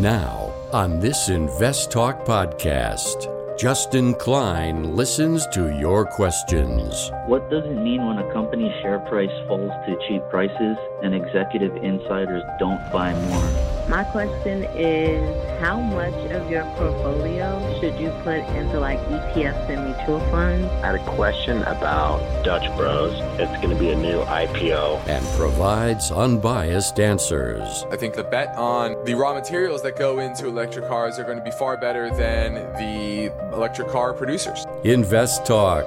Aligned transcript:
Now, 0.00 0.52
on 0.74 1.00
this 1.00 1.30
Invest 1.30 1.90
Talk 1.90 2.26
podcast, 2.26 3.32
Justin 3.58 4.14
Klein 4.14 4.94
listens 4.94 5.46
to 5.54 5.74
your 5.78 6.04
questions. 6.04 7.10
What 7.24 7.48
does 7.48 7.64
it 7.64 7.76
mean 7.76 8.04
when 8.04 8.18
a 8.18 8.30
company's 8.30 8.74
share 8.82 8.98
price 9.08 9.30
falls 9.48 9.72
to 9.86 9.96
cheap 10.06 10.20
prices 10.28 10.76
and 11.02 11.14
executive 11.14 11.74
insiders 11.76 12.42
don't 12.58 12.92
buy 12.92 13.14
more? 13.14 13.75
My 13.88 14.02
question 14.02 14.64
is 14.74 15.60
how 15.60 15.80
much 15.80 16.12
of 16.32 16.50
your 16.50 16.64
portfolio 16.74 17.78
should 17.78 17.96
you 18.00 18.10
put 18.24 18.40
into 18.56 18.80
like 18.80 18.98
ETFs 19.06 19.68
and 19.68 19.84
mutual 19.84 20.18
funds? 20.32 20.66
I 20.82 20.86
had 20.86 20.94
a 20.96 21.04
question 21.14 21.62
about 21.62 22.18
Dutch 22.42 22.66
Bros. 22.76 23.14
It's 23.38 23.56
going 23.62 23.70
to 23.70 23.76
be 23.76 23.90
a 23.90 23.94
new 23.94 24.22
IPO. 24.22 25.06
And 25.06 25.24
provides 25.38 26.10
unbiased 26.10 26.98
answers. 26.98 27.84
I 27.92 27.96
think 27.96 28.14
the 28.14 28.24
bet 28.24 28.48
on 28.56 28.96
the 29.04 29.14
raw 29.14 29.32
materials 29.32 29.82
that 29.82 29.94
go 29.94 30.18
into 30.18 30.48
electric 30.48 30.88
cars 30.88 31.20
are 31.20 31.24
going 31.24 31.38
to 31.38 31.44
be 31.44 31.52
far 31.52 31.76
better 31.76 32.10
than 32.10 32.54
the 32.72 33.32
electric 33.54 33.86
car 33.86 34.12
producers. 34.12 34.66
Invest 34.82 35.46
Talk. 35.46 35.86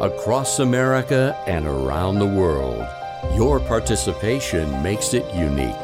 Across 0.00 0.60
America 0.60 1.38
and 1.46 1.66
around 1.66 2.20
the 2.20 2.26
world. 2.26 2.88
Your 3.36 3.60
participation 3.60 4.82
makes 4.82 5.12
it 5.12 5.26
unique. 5.34 5.83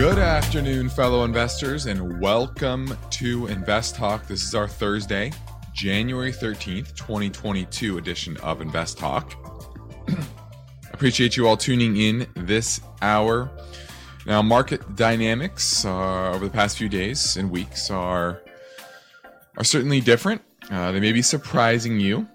Good 0.00 0.18
afternoon, 0.18 0.88
fellow 0.88 1.24
investors, 1.24 1.84
and 1.84 2.22
welcome 2.22 2.96
to 3.10 3.48
Invest 3.48 3.96
Talk. 3.96 4.26
This 4.26 4.42
is 4.42 4.54
our 4.54 4.66
Thursday, 4.66 5.30
January 5.74 6.32
13th, 6.32 6.96
2022 6.96 7.98
edition 7.98 8.38
of 8.38 8.62
Invest 8.62 8.96
Talk. 8.96 9.34
Appreciate 10.94 11.36
you 11.36 11.46
all 11.46 11.58
tuning 11.58 11.98
in 11.98 12.26
this 12.32 12.80
hour. 13.02 13.50
Now, 14.24 14.40
market 14.40 14.96
dynamics 14.96 15.84
uh, 15.84 16.30
over 16.30 16.46
the 16.46 16.50
past 16.50 16.78
few 16.78 16.88
days 16.88 17.36
and 17.36 17.50
weeks 17.50 17.90
are 17.90 18.42
are 19.58 19.64
certainly 19.64 20.00
different. 20.00 20.40
Uh, 20.70 20.92
they 20.92 21.00
may 21.00 21.12
be 21.12 21.20
surprising 21.20 22.00
you, 22.00 22.26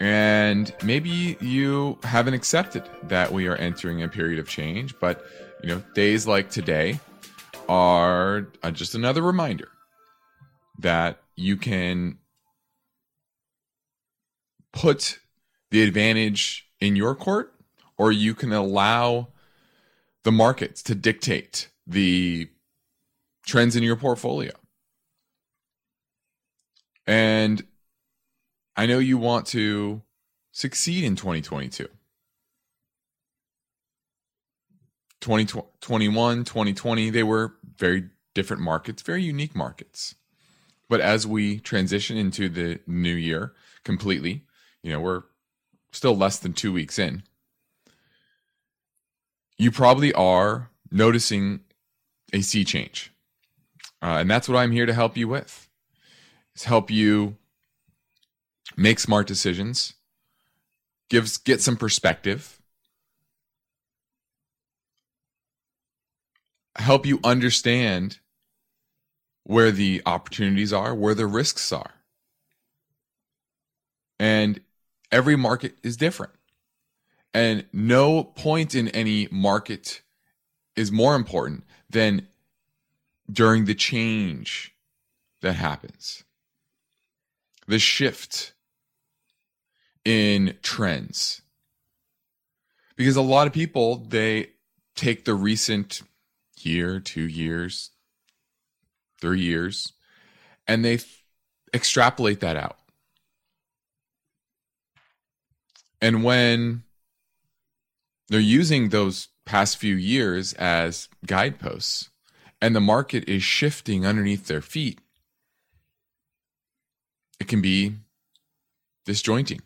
and 0.00 0.74
maybe 0.82 1.36
you 1.42 1.98
haven't 2.04 2.32
accepted 2.32 2.88
that 3.02 3.30
we 3.30 3.48
are 3.48 3.56
entering 3.56 4.02
a 4.02 4.08
period 4.08 4.38
of 4.38 4.48
change. 4.48 4.98
But 4.98 5.26
you 5.62 5.68
know, 5.68 5.82
days 5.94 6.26
like 6.26 6.50
today 6.50 6.98
are 7.68 8.48
uh, 8.62 8.70
just 8.70 8.94
another 8.94 9.22
reminder 9.22 9.68
that 10.78 11.22
you 11.36 11.56
can 11.56 12.18
put 14.72 15.20
the 15.70 15.82
advantage 15.82 16.68
in 16.80 16.96
your 16.96 17.14
court 17.14 17.54
or 17.96 18.10
you 18.10 18.34
can 18.34 18.52
allow 18.52 19.28
the 20.24 20.32
markets 20.32 20.82
to 20.82 20.94
dictate 20.94 21.68
the 21.86 22.48
trends 23.46 23.76
in 23.76 23.82
your 23.82 23.96
portfolio. 23.96 24.52
And 27.06 27.64
I 28.76 28.86
know 28.86 28.98
you 28.98 29.18
want 29.18 29.46
to 29.48 30.02
succeed 30.52 31.04
in 31.04 31.16
2022. 31.16 31.88
2021, 35.22 36.44
2020, 36.44 37.10
they 37.10 37.22
were 37.22 37.54
very 37.78 38.10
different 38.34 38.62
markets, 38.62 39.02
very 39.02 39.22
unique 39.22 39.54
markets. 39.54 40.16
But 40.88 41.00
as 41.00 41.26
we 41.26 41.58
transition 41.60 42.16
into 42.18 42.48
the 42.48 42.80
new 42.86 43.14
year 43.14 43.52
completely, 43.84 44.44
you 44.82 44.92
know, 44.92 45.00
we're 45.00 45.22
still 45.92 46.16
less 46.16 46.38
than 46.38 46.52
two 46.52 46.72
weeks 46.72 46.98
in. 46.98 47.22
You 49.56 49.70
probably 49.70 50.12
are 50.12 50.70
noticing 50.90 51.60
a 52.32 52.40
sea 52.40 52.64
change. 52.64 53.12
Uh, 54.02 54.18
and 54.20 54.30
that's 54.30 54.48
what 54.48 54.58
I'm 54.58 54.72
here 54.72 54.86
to 54.86 54.94
help 54.94 55.16
you 55.16 55.28
with. 55.28 55.68
Is 56.56 56.64
help 56.64 56.90
you 56.90 57.36
make 58.76 58.98
smart 58.98 59.26
decisions, 59.26 59.94
gives 61.08 61.36
get 61.36 61.62
some 61.62 61.76
perspective, 61.76 62.60
help 66.76 67.06
you 67.06 67.20
understand 67.22 68.18
where 69.44 69.70
the 69.70 70.02
opportunities 70.06 70.72
are, 70.72 70.94
where 70.94 71.14
the 71.14 71.26
risks 71.26 71.72
are. 71.72 71.92
And 74.18 74.60
every 75.10 75.36
market 75.36 75.76
is 75.82 75.96
different. 75.96 76.32
And 77.34 77.64
no 77.72 78.24
point 78.24 78.74
in 78.74 78.88
any 78.88 79.26
market 79.30 80.02
is 80.76 80.92
more 80.92 81.14
important 81.14 81.64
than 81.90 82.28
during 83.30 83.64
the 83.64 83.74
change 83.74 84.74
that 85.40 85.54
happens, 85.54 86.24
the 87.66 87.78
shift 87.78 88.52
in 90.04 90.56
trends. 90.62 91.42
Because 92.96 93.16
a 93.16 93.22
lot 93.22 93.46
of 93.46 93.52
people, 93.52 93.96
they 93.96 94.50
take 94.94 95.24
the 95.24 95.34
recent 95.34 96.02
year, 96.64 97.00
two 97.00 97.26
years, 97.26 97.90
three 99.20 99.40
years, 99.40 99.92
and 100.66 100.84
they 100.84 100.94
f- 100.94 101.22
extrapolate 101.74 102.40
that 102.40 102.56
out. 102.56 102.78
And 106.00 106.24
when 106.24 106.82
they're 108.28 108.40
using 108.40 108.88
those 108.88 109.28
past 109.44 109.76
few 109.76 109.94
years 109.94 110.52
as 110.54 111.08
guideposts, 111.26 112.10
and 112.60 112.74
the 112.76 112.80
market 112.80 113.28
is 113.28 113.42
shifting 113.42 114.06
underneath 114.06 114.46
their 114.46 114.62
feet, 114.62 115.00
it 117.40 117.48
can 117.48 117.60
be 117.60 117.94
disjointing, 119.04 119.60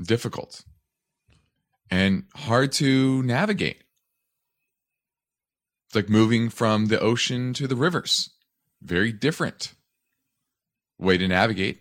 difficult, 0.00 0.64
and 1.90 2.24
hard 2.34 2.72
to 2.72 3.22
navigate. 3.22 3.82
It's 5.88 5.96
like 5.96 6.10
moving 6.10 6.50
from 6.50 6.86
the 6.86 7.00
ocean 7.00 7.54
to 7.54 7.66
the 7.66 7.74
rivers. 7.74 8.28
Very 8.82 9.10
different 9.10 9.72
way 10.98 11.16
to 11.16 11.26
navigate, 11.26 11.80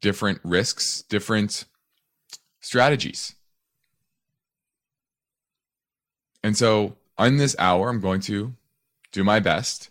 different 0.00 0.40
risks, 0.42 1.02
different 1.02 1.66
strategies. 2.60 3.34
And 6.42 6.56
so, 6.56 6.96
in 7.18 7.36
this 7.36 7.54
hour, 7.58 7.90
I'm 7.90 8.00
going 8.00 8.22
to 8.22 8.54
do 9.12 9.22
my 9.22 9.40
best, 9.40 9.90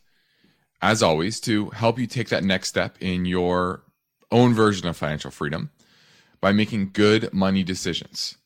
as 0.81 1.03
always, 1.03 1.39
to 1.41 1.69
help 1.71 1.99
you 1.99 2.07
take 2.07 2.29
that 2.29 2.43
next 2.43 2.69
step 2.69 2.97
in 2.99 3.25
your 3.25 3.83
own 4.31 4.55
version 4.55 4.87
of 4.87 4.97
financial 4.97 5.29
freedom 5.29 5.69
by 6.41 6.51
making 6.51 6.89
good 6.91 7.31
money 7.31 7.61
decisions 7.61 8.37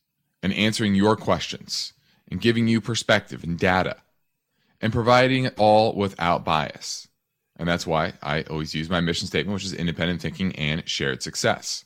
and 0.44 0.52
answering 0.52 0.96
your 0.96 1.16
questions 1.16 1.94
and 2.30 2.42
giving 2.42 2.68
you 2.68 2.82
perspective 2.82 3.42
and 3.42 3.58
data 3.58 3.96
and 4.82 4.94
providing 4.94 5.46
it 5.46 5.56
all 5.58 5.96
without 5.96 6.46
bias. 6.46 7.08
And 7.58 7.68
that's 7.68 7.86
why 7.86 8.14
I 8.24 8.44
always 8.44 8.74
use 8.74 8.90
my 8.90 9.02
mission 9.02 9.28
statement, 9.28 9.54
which 9.54 9.66
is 9.66 9.74
independent 9.74 10.22
thinking 10.22 10.56
and 10.56 10.88
shared 10.88 11.22
success. 11.22 11.84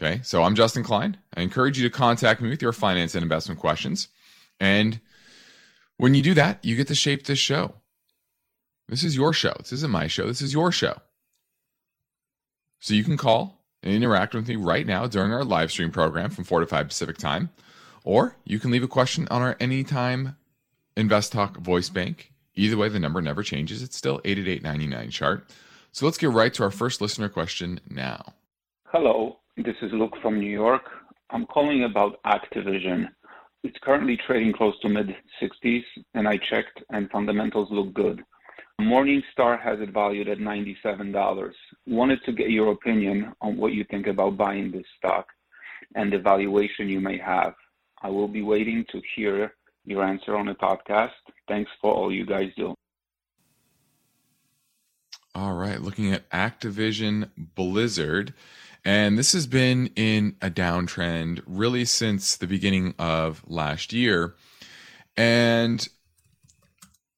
Okay, 0.00 0.20
so 0.22 0.44
I'm 0.44 0.54
Justin 0.54 0.84
Klein. 0.84 1.16
I 1.36 1.40
encourage 1.40 1.76
you 1.76 1.88
to 1.88 1.94
contact 1.94 2.40
me 2.40 2.48
with 2.48 2.62
your 2.62 2.72
finance 2.72 3.16
and 3.16 3.22
investment 3.22 3.58
questions. 3.58 4.08
And 4.60 5.00
when 5.96 6.14
you 6.14 6.22
do 6.22 6.34
that, 6.34 6.64
you 6.64 6.76
get 6.76 6.86
to 6.88 6.94
shape 6.94 7.26
this 7.26 7.40
show. 7.40 7.74
This 8.88 9.02
is 9.02 9.16
your 9.16 9.32
show. 9.32 9.54
This 9.58 9.72
isn't 9.72 9.90
my 9.90 10.06
show. 10.06 10.26
This 10.26 10.40
is 10.40 10.52
your 10.52 10.70
show. 10.70 10.98
So 12.78 12.94
you 12.94 13.02
can 13.02 13.16
call 13.16 13.60
and 13.82 13.92
interact 13.92 14.34
with 14.34 14.48
me 14.48 14.54
right 14.54 14.86
now 14.86 15.08
during 15.08 15.32
our 15.32 15.44
live 15.44 15.72
stream 15.72 15.90
program 15.90 16.30
from 16.30 16.44
4 16.44 16.60
to 16.60 16.66
5 16.66 16.88
Pacific 16.88 17.18
time. 17.18 17.50
Or 18.04 18.36
you 18.44 18.60
can 18.60 18.70
leave 18.70 18.84
a 18.84 18.88
question 18.88 19.26
on 19.30 19.42
our 19.42 19.56
anytime 19.58 20.36
Invest 20.98 21.30
Talk 21.30 21.56
voice 21.58 21.88
bank. 21.88 22.32
Either 22.56 22.76
way, 22.76 22.88
the 22.88 22.98
number 22.98 23.22
never 23.22 23.44
changes. 23.44 23.84
It's 23.84 23.96
still 23.96 24.20
888 24.24 25.12
chart. 25.12 25.48
So 25.92 26.04
let's 26.04 26.18
get 26.18 26.30
right 26.30 26.52
to 26.54 26.64
our 26.64 26.72
first 26.72 27.00
listener 27.00 27.28
question 27.28 27.78
now. 27.88 28.34
Hello, 28.86 29.38
this 29.56 29.76
is 29.80 29.92
Luke 29.92 30.16
from 30.20 30.40
New 30.40 30.50
York. 30.50 30.82
I'm 31.30 31.46
calling 31.46 31.84
about 31.84 32.20
Activision. 32.26 33.10
It's 33.62 33.78
currently 33.80 34.16
trading 34.16 34.52
close 34.52 34.76
to 34.80 34.88
mid 34.88 35.14
60s, 35.40 35.84
and 36.14 36.26
I 36.26 36.36
checked, 36.36 36.82
and 36.90 37.08
fundamentals 37.12 37.68
look 37.70 37.94
good. 37.94 38.24
Morningstar 38.80 39.60
has 39.60 39.78
it 39.78 39.90
valued 39.90 40.28
at 40.28 40.38
$97. 40.38 41.52
Wanted 41.86 42.24
to 42.24 42.32
get 42.32 42.50
your 42.50 42.72
opinion 42.72 43.32
on 43.40 43.56
what 43.56 43.72
you 43.72 43.84
think 43.84 44.08
about 44.08 44.36
buying 44.36 44.72
this 44.72 44.86
stock 44.96 45.28
and 45.94 46.12
the 46.12 46.18
valuation 46.18 46.88
you 46.88 47.00
may 47.00 47.18
have. 47.18 47.54
I 48.02 48.08
will 48.08 48.28
be 48.28 48.42
waiting 48.42 48.84
to 48.90 49.00
hear 49.14 49.52
your 49.88 50.04
answer 50.04 50.36
on 50.36 50.46
the 50.46 50.54
podcast. 50.54 51.12
Thanks 51.48 51.70
for 51.80 51.92
all 51.92 52.12
you 52.12 52.26
guys 52.26 52.50
do. 52.56 52.74
All 55.34 55.54
right, 55.54 55.80
looking 55.80 56.12
at 56.12 56.28
Activision 56.30 57.30
Blizzard. 57.36 58.34
And 58.84 59.18
this 59.18 59.32
has 59.32 59.46
been 59.46 59.88
in 59.96 60.36
a 60.40 60.50
downtrend 60.50 61.42
really 61.46 61.84
since 61.84 62.36
the 62.36 62.46
beginning 62.46 62.94
of 62.98 63.42
last 63.46 63.92
year. 63.92 64.34
And 65.16 65.86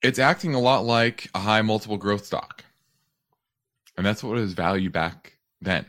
it's 0.03 0.19
acting 0.19 0.55
a 0.55 0.61
lot 0.61 0.85
like 0.85 1.29
a 1.35 1.41
high 1.41 1.63
multiple 1.63 1.99
growth 1.99 2.25
stock. 2.25 2.65
And 3.97 4.07
that's 4.07 4.23
what 4.23 4.33
was 4.33 4.55
valued 4.55 4.93
back 4.93 5.39
then. 5.61 5.87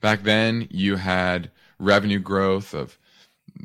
Back 0.00 0.22
then, 0.22 0.68
you 0.70 0.96
had 0.96 1.50
revenue 1.78 2.20
growth 2.20 2.74
of 2.74 2.98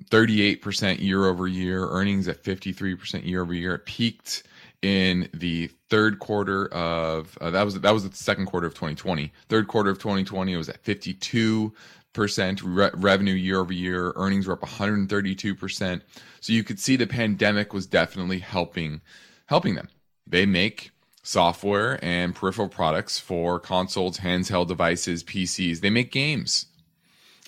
38% 0.10 1.00
year 1.00 1.26
over 1.26 1.48
year, 1.48 1.88
earnings 1.90 2.28
at 2.28 2.44
53% 2.44 3.26
year 3.26 3.42
over 3.42 3.54
year. 3.54 3.76
It 3.76 3.86
peaked 3.86 4.44
in 4.82 5.30
the 5.34 5.68
third 5.90 6.20
quarter 6.20 6.68
of 6.74 7.38
uh, 7.42 7.52
that 7.52 7.64
was 7.64 7.80
that 7.80 7.94
was 7.94 8.10
the 8.10 8.16
second 8.16 8.46
quarter 8.46 8.68
of 8.68 8.74
2020. 8.74 9.32
Third 9.50 9.68
quarter 9.68 9.90
of 9.90 9.98
2020 9.98 10.54
it 10.54 10.58
was 10.58 10.70
at 10.70 10.78
52 10.84 11.74
percent 12.14 12.62
re- 12.64 12.92
revenue 12.94 13.34
year 13.34 13.60
over 13.60 13.74
year. 13.74 14.14
Earnings 14.16 14.48
were 14.48 14.54
up 14.54 14.62
132 14.62 15.56
percent. 15.56 16.04
So 16.40 16.54
you 16.54 16.64
could 16.64 16.80
see 16.80 16.96
the 16.96 17.08
pandemic 17.08 17.74
was 17.74 17.88
definitely 17.88 18.40
helping 18.40 19.02
helping 19.48 19.76
them. 19.76 19.90
They 20.26 20.46
make 20.46 20.92
software 21.24 22.04
and 22.04 22.34
peripheral 22.34 22.70
products 22.70 23.20
for 23.20 23.60
consoles, 23.60 24.20
handheld 24.20 24.68
devices, 24.68 25.24
PCs. 25.24 25.82
They 25.82 25.90
make 25.90 26.12
games, 26.12 26.68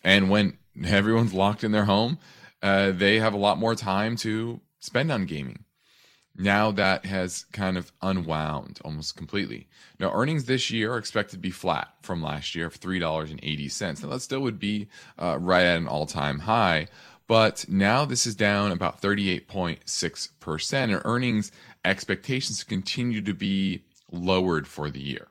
and 0.03 0.29
when 0.29 0.57
everyone's 0.85 1.33
locked 1.33 1.63
in 1.63 1.71
their 1.71 1.85
home, 1.85 2.17
uh, 2.61 2.91
they 2.91 3.19
have 3.19 3.33
a 3.33 3.37
lot 3.37 3.57
more 3.57 3.75
time 3.75 4.15
to 4.17 4.59
spend 4.79 5.11
on 5.11 5.25
gaming 5.25 5.65
now 6.37 6.71
that 6.71 7.05
has 7.05 7.45
kind 7.51 7.77
of 7.77 7.91
unwound 8.01 8.79
almost 8.83 9.15
completely. 9.15 9.67
Now, 9.99 10.11
earnings 10.13 10.45
this 10.45 10.71
year 10.71 10.93
are 10.93 10.97
expected 10.97 11.35
to 11.35 11.41
be 11.41 11.51
flat 11.51 11.89
from 12.01 12.21
last 12.21 12.55
year 12.55 12.67
of 12.67 12.79
$3.80. 12.79 14.03
Now, 14.03 14.09
that 14.09 14.21
still 14.21 14.39
would 14.41 14.59
be 14.59 14.87
uh, 15.19 15.37
right 15.39 15.63
at 15.63 15.77
an 15.77 15.87
all 15.87 16.05
time 16.05 16.39
high, 16.39 16.87
but 17.27 17.65
now 17.67 18.05
this 18.05 18.25
is 18.25 18.35
down 18.35 18.71
about 18.71 19.01
38.6%, 19.01 20.73
and 20.73 21.01
earnings 21.05 21.51
expectations 21.83 22.63
continue 22.63 23.21
to 23.21 23.33
be 23.33 23.83
lowered 24.11 24.67
for 24.67 24.89
the 24.89 25.01
year. 25.01 25.27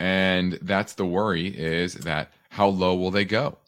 And 0.00 0.54
that's 0.62 0.94
the 0.94 1.06
worry 1.06 1.48
is 1.48 1.94
that 1.94 2.32
how 2.50 2.68
low 2.68 2.94
will 2.94 3.10
they 3.10 3.24
go 3.24 3.58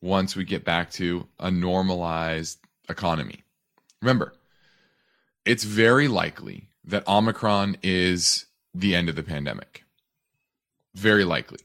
once 0.00 0.34
we 0.36 0.44
get 0.44 0.64
back 0.64 0.90
to 0.92 1.26
a 1.38 1.50
normalized 1.50 2.58
economy? 2.88 3.44
Remember, 4.00 4.32
it's 5.44 5.64
very 5.64 6.08
likely 6.08 6.68
that 6.84 7.06
Omicron 7.06 7.76
is 7.82 8.46
the 8.74 8.94
end 8.94 9.08
of 9.08 9.16
the 9.16 9.22
pandemic. 9.22 9.84
Very 10.94 11.24
likely. 11.24 11.60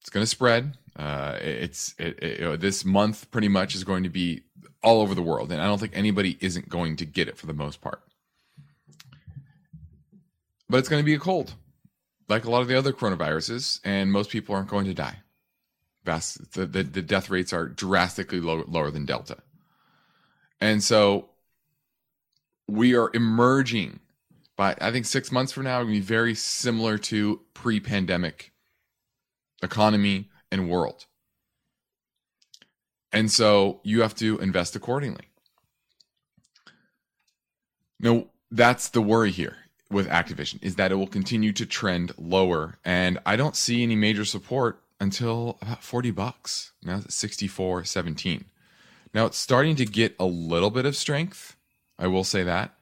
It's 0.00 0.10
going 0.10 0.22
to 0.22 0.28
spread. 0.28 0.76
Uh, 0.96 1.38
it's 1.40 1.94
it, 1.98 2.18
it, 2.22 2.38
you 2.40 2.44
know, 2.44 2.56
this 2.56 2.84
month 2.84 3.30
pretty 3.30 3.48
much 3.48 3.74
is 3.74 3.84
going 3.84 4.02
to 4.02 4.08
be 4.08 4.42
all 4.82 5.00
over 5.00 5.14
the 5.14 5.22
world, 5.22 5.52
and 5.52 5.60
I 5.60 5.66
don't 5.66 5.78
think 5.78 5.92
anybody 5.94 6.38
isn't 6.40 6.68
going 6.68 6.96
to 6.96 7.04
get 7.04 7.28
it 7.28 7.36
for 7.36 7.46
the 7.46 7.52
most 7.52 7.80
part. 7.80 8.00
But 10.68 10.78
it's 10.78 10.88
going 10.88 11.02
to 11.02 11.06
be 11.06 11.14
a 11.14 11.18
cold, 11.18 11.54
like 12.28 12.44
a 12.44 12.50
lot 12.50 12.62
of 12.62 12.68
the 12.68 12.76
other 12.76 12.92
coronaviruses, 12.92 13.80
and 13.84 14.12
most 14.12 14.30
people 14.30 14.54
aren't 14.54 14.68
going 14.68 14.86
to 14.86 14.94
die. 14.94 15.18
The, 16.08 16.66
the, 16.66 16.82
the 16.82 17.02
death 17.02 17.30
rates 17.30 17.52
are 17.52 17.68
drastically 17.68 18.40
low, 18.40 18.64
lower 18.66 18.90
than 18.90 19.04
Delta. 19.04 19.38
And 20.60 20.82
so 20.82 21.30
we 22.66 22.94
are 22.94 23.10
emerging 23.14 24.00
by 24.56 24.76
I 24.80 24.90
think 24.90 25.06
six 25.06 25.30
months 25.32 25.52
from 25.52 25.64
now, 25.64 25.82
going 25.82 25.94
to 25.94 26.00
be 26.00 26.00
very 26.00 26.34
similar 26.34 26.98
to 26.98 27.40
pre-pandemic 27.54 28.52
economy 29.62 30.28
and 30.50 30.68
world. 30.68 31.06
And 33.12 33.30
so 33.30 33.80
you 33.84 34.02
have 34.02 34.14
to 34.16 34.38
invest 34.38 34.76
accordingly. 34.76 35.24
Now, 38.00 38.26
that's 38.50 38.88
the 38.90 39.00
worry 39.00 39.30
here 39.30 39.56
with 39.90 40.08
Activision 40.08 40.62
is 40.62 40.76
that 40.76 40.92
it 40.92 40.96
will 40.96 41.06
continue 41.06 41.52
to 41.52 41.64
trend 41.64 42.12
lower. 42.18 42.78
And 42.84 43.18
I 43.24 43.36
don't 43.36 43.56
see 43.56 43.82
any 43.82 43.96
major 43.96 44.24
support 44.24 44.82
until 45.00 45.58
about 45.62 45.82
40 45.82 46.10
bucks. 46.10 46.72
Now 46.82 46.98
it's 46.98 47.16
64.17. 47.22 48.44
Now 49.14 49.26
it's 49.26 49.38
starting 49.38 49.76
to 49.76 49.84
get 49.84 50.14
a 50.18 50.26
little 50.26 50.70
bit 50.70 50.86
of 50.86 50.96
strength 50.96 51.56
I 51.98 52.06
will 52.06 52.24
say 52.24 52.44
that. 52.44 52.74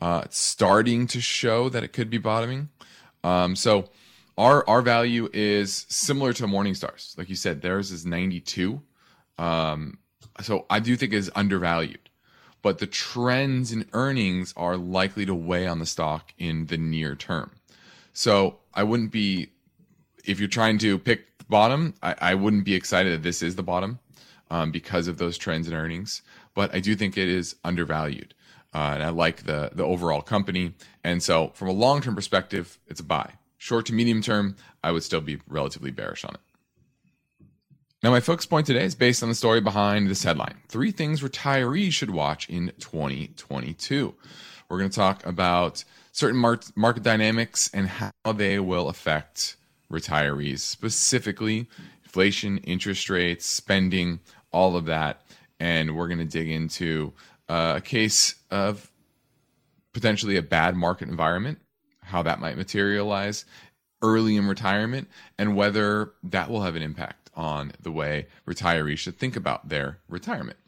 Uh, 0.00 0.22
it's 0.24 0.38
starting 0.38 1.06
to 1.08 1.20
show 1.20 1.68
that 1.68 1.84
it 1.84 1.92
could 1.92 2.10
be 2.10 2.18
bottoming. 2.18 2.68
Um, 3.22 3.56
so 3.56 3.88
our 4.36 4.68
our 4.68 4.82
value 4.82 5.28
is 5.32 5.86
similar 5.88 6.32
to 6.34 6.44
Morningstar's. 6.44 7.14
Like 7.16 7.28
you 7.28 7.36
said, 7.36 7.62
theirs 7.62 7.92
is 7.92 8.04
92. 8.04 8.82
Um, 9.38 9.98
so 10.42 10.66
I 10.68 10.80
do 10.80 10.96
think 10.96 11.12
is 11.12 11.30
undervalued. 11.34 12.10
But 12.60 12.78
the 12.78 12.86
trends 12.86 13.72
in 13.72 13.88
earnings 13.92 14.52
are 14.56 14.76
likely 14.76 15.26
to 15.26 15.34
weigh 15.34 15.66
on 15.66 15.78
the 15.78 15.86
stock 15.86 16.32
in 16.38 16.66
the 16.66 16.78
near 16.78 17.14
term. 17.14 17.50
So 18.14 18.58
I 18.72 18.84
wouldn't 18.84 19.12
be, 19.12 19.50
if 20.24 20.40
you're 20.40 20.48
trying 20.48 20.78
to 20.78 20.98
pick 20.98 21.26
bottom, 21.48 21.94
I, 22.02 22.14
I 22.18 22.34
wouldn't 22.34 22.64
be 22.64 22.74
excited 22.74 23.12
that 23.12 23.22
this 23.22 23.42
is 23.42 23.56
the 23.56 23.62
bottom 23.62 23.98
um, 24.50 24.70
because 24.70 25.08
of 25.08 25.18
those 25.18 25.38
trends 25.38 25.68
in 25.68 25.74
earnings. 25.74 26.22
But 26.54 26.74
I 26.74 26.80
do 26.80 26.94
think 26.94 27.18
it 27.18 27.28
is 27.28 27.56
undervalued. 27.64 28.34
Uh, 28.72 28.92
and 28.94 29.02
I 29.02 29.10
like 29.10 29.44
the 29.44 29.70
the 29.72 29.84
overall 29.84 30.20
company. 30.20 30.74
And 31.04 31.22
so, 31.22 31.52
from 31.54 31.68
a 31.68 31.72
long 31.72 32.00
term 32.00 32.14
perspective, 32.14 32.78
it's 32.88 33.00
a 33.00 33.04
buy. 33.04 33.34
Short 33.56 33.86
to 33.86 33.92
medium 33.92 34.20
term, 34.20 34.56
I 34.82 34.90
would 34.90 35.04
still 35.04 35.20
be 35.20 35.38
relatively 35.46 35.90
bearish 35.90 36.24
on 36.24 36.34
it. 36.34 36.40
Now, 38.02 38.10
my 38.10 38.20
focus 38.20 38.44
point 38.44 38.66
today 38.66 38.84
is 38.84 38.94
based 38.94 39.22
on 39.22 39.30
the 39.30 39.34
story 39.34 39.62
behind 39.62 40.08
this 40.08 40.24
headline 40.24 40.56
Three 40.68 40.90
things 40.90 41.22
retirees 41.22 41.92
should 41.92 42.10
watch 42.10 42.48
in 42.50 42.72
2022. 42.78 44.14
We're 44.68 44.78
going 44.78 44.90
to 44.90 44.96
talk 44.96 45.24
about 45.24 45.84
certain 46.12 46.38
market 46.76 47.02
dynamics 47.02 47.70
and 47.72 47.88
how 47.88 48.32
they 48.34 48.58
will 48.58 48.88
affect 48.88 49.56
retirees, 49.94 50.60
specifically 50.60 51.68
inflation, 52.04 52.58
interest 52.58 53.10
rates, 53.10 53.46
spending, 53.46 54.20
all 54.52 54.76
of 54.76 54.84
that. 54.86 55.22
And 55.58 55.96
we're 55.96 56.08
going 56.08 56.18
to 56.18 56.24
dig 56.24 56.48
into 56.48 57.12
uh, 57.48 57.74
a 57.76 57.80
case 57.80 58.36
of 58.50 58.90
potentially 59.92 60.36
a 60.36 60.42
bad 60.42 60.76
market 60.76 61.08
environment, 61.08 61.58
how 62.02 62.22
that 62.22 62.40
might 62.40 62.56
materialize 62.56 63.44
early 64.02 64.36
in 64.36 64.46
retirement, 64.46 65.08
and 65.38 65.56
whether 65.56 66.12
that 66.22 66.50
will 66.50 66.62
have 66.62 66.76
an 66.76 66.82
impact 66.82 67.30
on 67.34 67.72
the 67.80 67.90
way 67.90 68.26
retirees 68.46 68.98
should 68.98 69.18
think 69.18 69.34
about 69.34 69.68
their 69.68 69.98
retirement. 70.08 70.58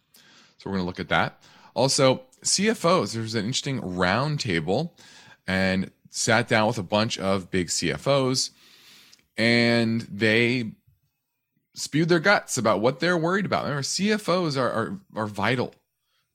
So 0.59 0.71
we're 0.71 0.77
going 0.77 0.83
to 0.83 0.87
look 0.87 1.01
at 1.01 1.09
that. 1.11 1.41
Also, 1.75 2.23
CFOs, 2.43 3.13
there's 3.13 3.35
an 3.35 3.45
interesting 3.45 3.81
roundtable 3.81 4.93
and 5.47 5.91
sat 6.11 6.49
down 6.49 6.67
with 6.67 6.79
a 6.79 6.83
bunch 6.83 7.19
of 7.19 7.51
big 7.51 7.69
CFOs 7.69 8.51
and 9.37 10.03
they 10.03 10.73
spewed 11.75 12.09
their 12.09 12.21
guts 12.21 12.57
about 12.57 12.81
what 12.81 13.01
they're 13.01 13.19
worried 13.19 13.47
about. 13.47 13.65
Remember, 13.65 13.83
CFOs 13.83 14.57
are, 14.57 14.71
are, 14.71 15.01
are 15.15 15.27
vital 15.27 15.75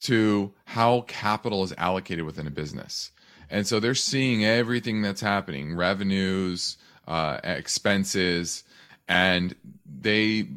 to 0.02 0.54
how 0.66 1.02
capital 1.02 1.64
is 1.64 1.74
allocated 1.78 2.26
within 2.26 2.48
a 2.48 2.52
business. 2.52 3.12
And 3.50 3.68
so 3.68 3.80
they're 3.80 3.96
seeing 3.96 4.46
everything 4.46 5.02
that's 5.02 5.22
happening, 5.22 5.76
revenues, 5.76 6.78
uh, 7.08 7.40
expenses, 7.44 8.64
and 9.08 9.56
they, 9.86 10.48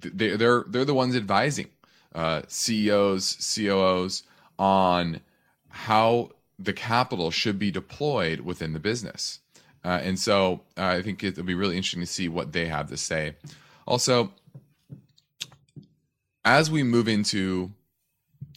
they 0.00 0.36
they're 0.36 0.64
they're 0.66 0.84
the 0.84 0.94
ones 0.94 1.14
advising 1.14 1.68
uh, 2.14 2.42
CEOs, 2.48 3.54
COOs 3.54 4.22
on 4.58 5.20
how 5.68 6.30
the 6.58 6.72
capital 6.72 7.30
should 7.30 7.58
be 7.58 7.70
deployed 7.70 8.40
within 8.40 8.72
the 8.72 8.78
business. 8.78 9.40
Uh, 9.84 10.00
and 10.02 10.18
so 10.18 10.62
uh, 10.78 10.86
I 10.86 11.02
think 11.02 11.22
it'll 11.24 11.44
be 11.44 11.54
really 11.54 11.76
interesting 11.76 12.00
to 12.00 12.06
see 12.06 12.28
what 12.28 12.52
they 12.52 12.66
have 12.66 12.88
to 12.90 12.96
say. 12.96 13.34
Also, 13.86 14.32
as 16.44 16.70
we 16.70 16.82
move 16.82 17.08
into 17.08 17.72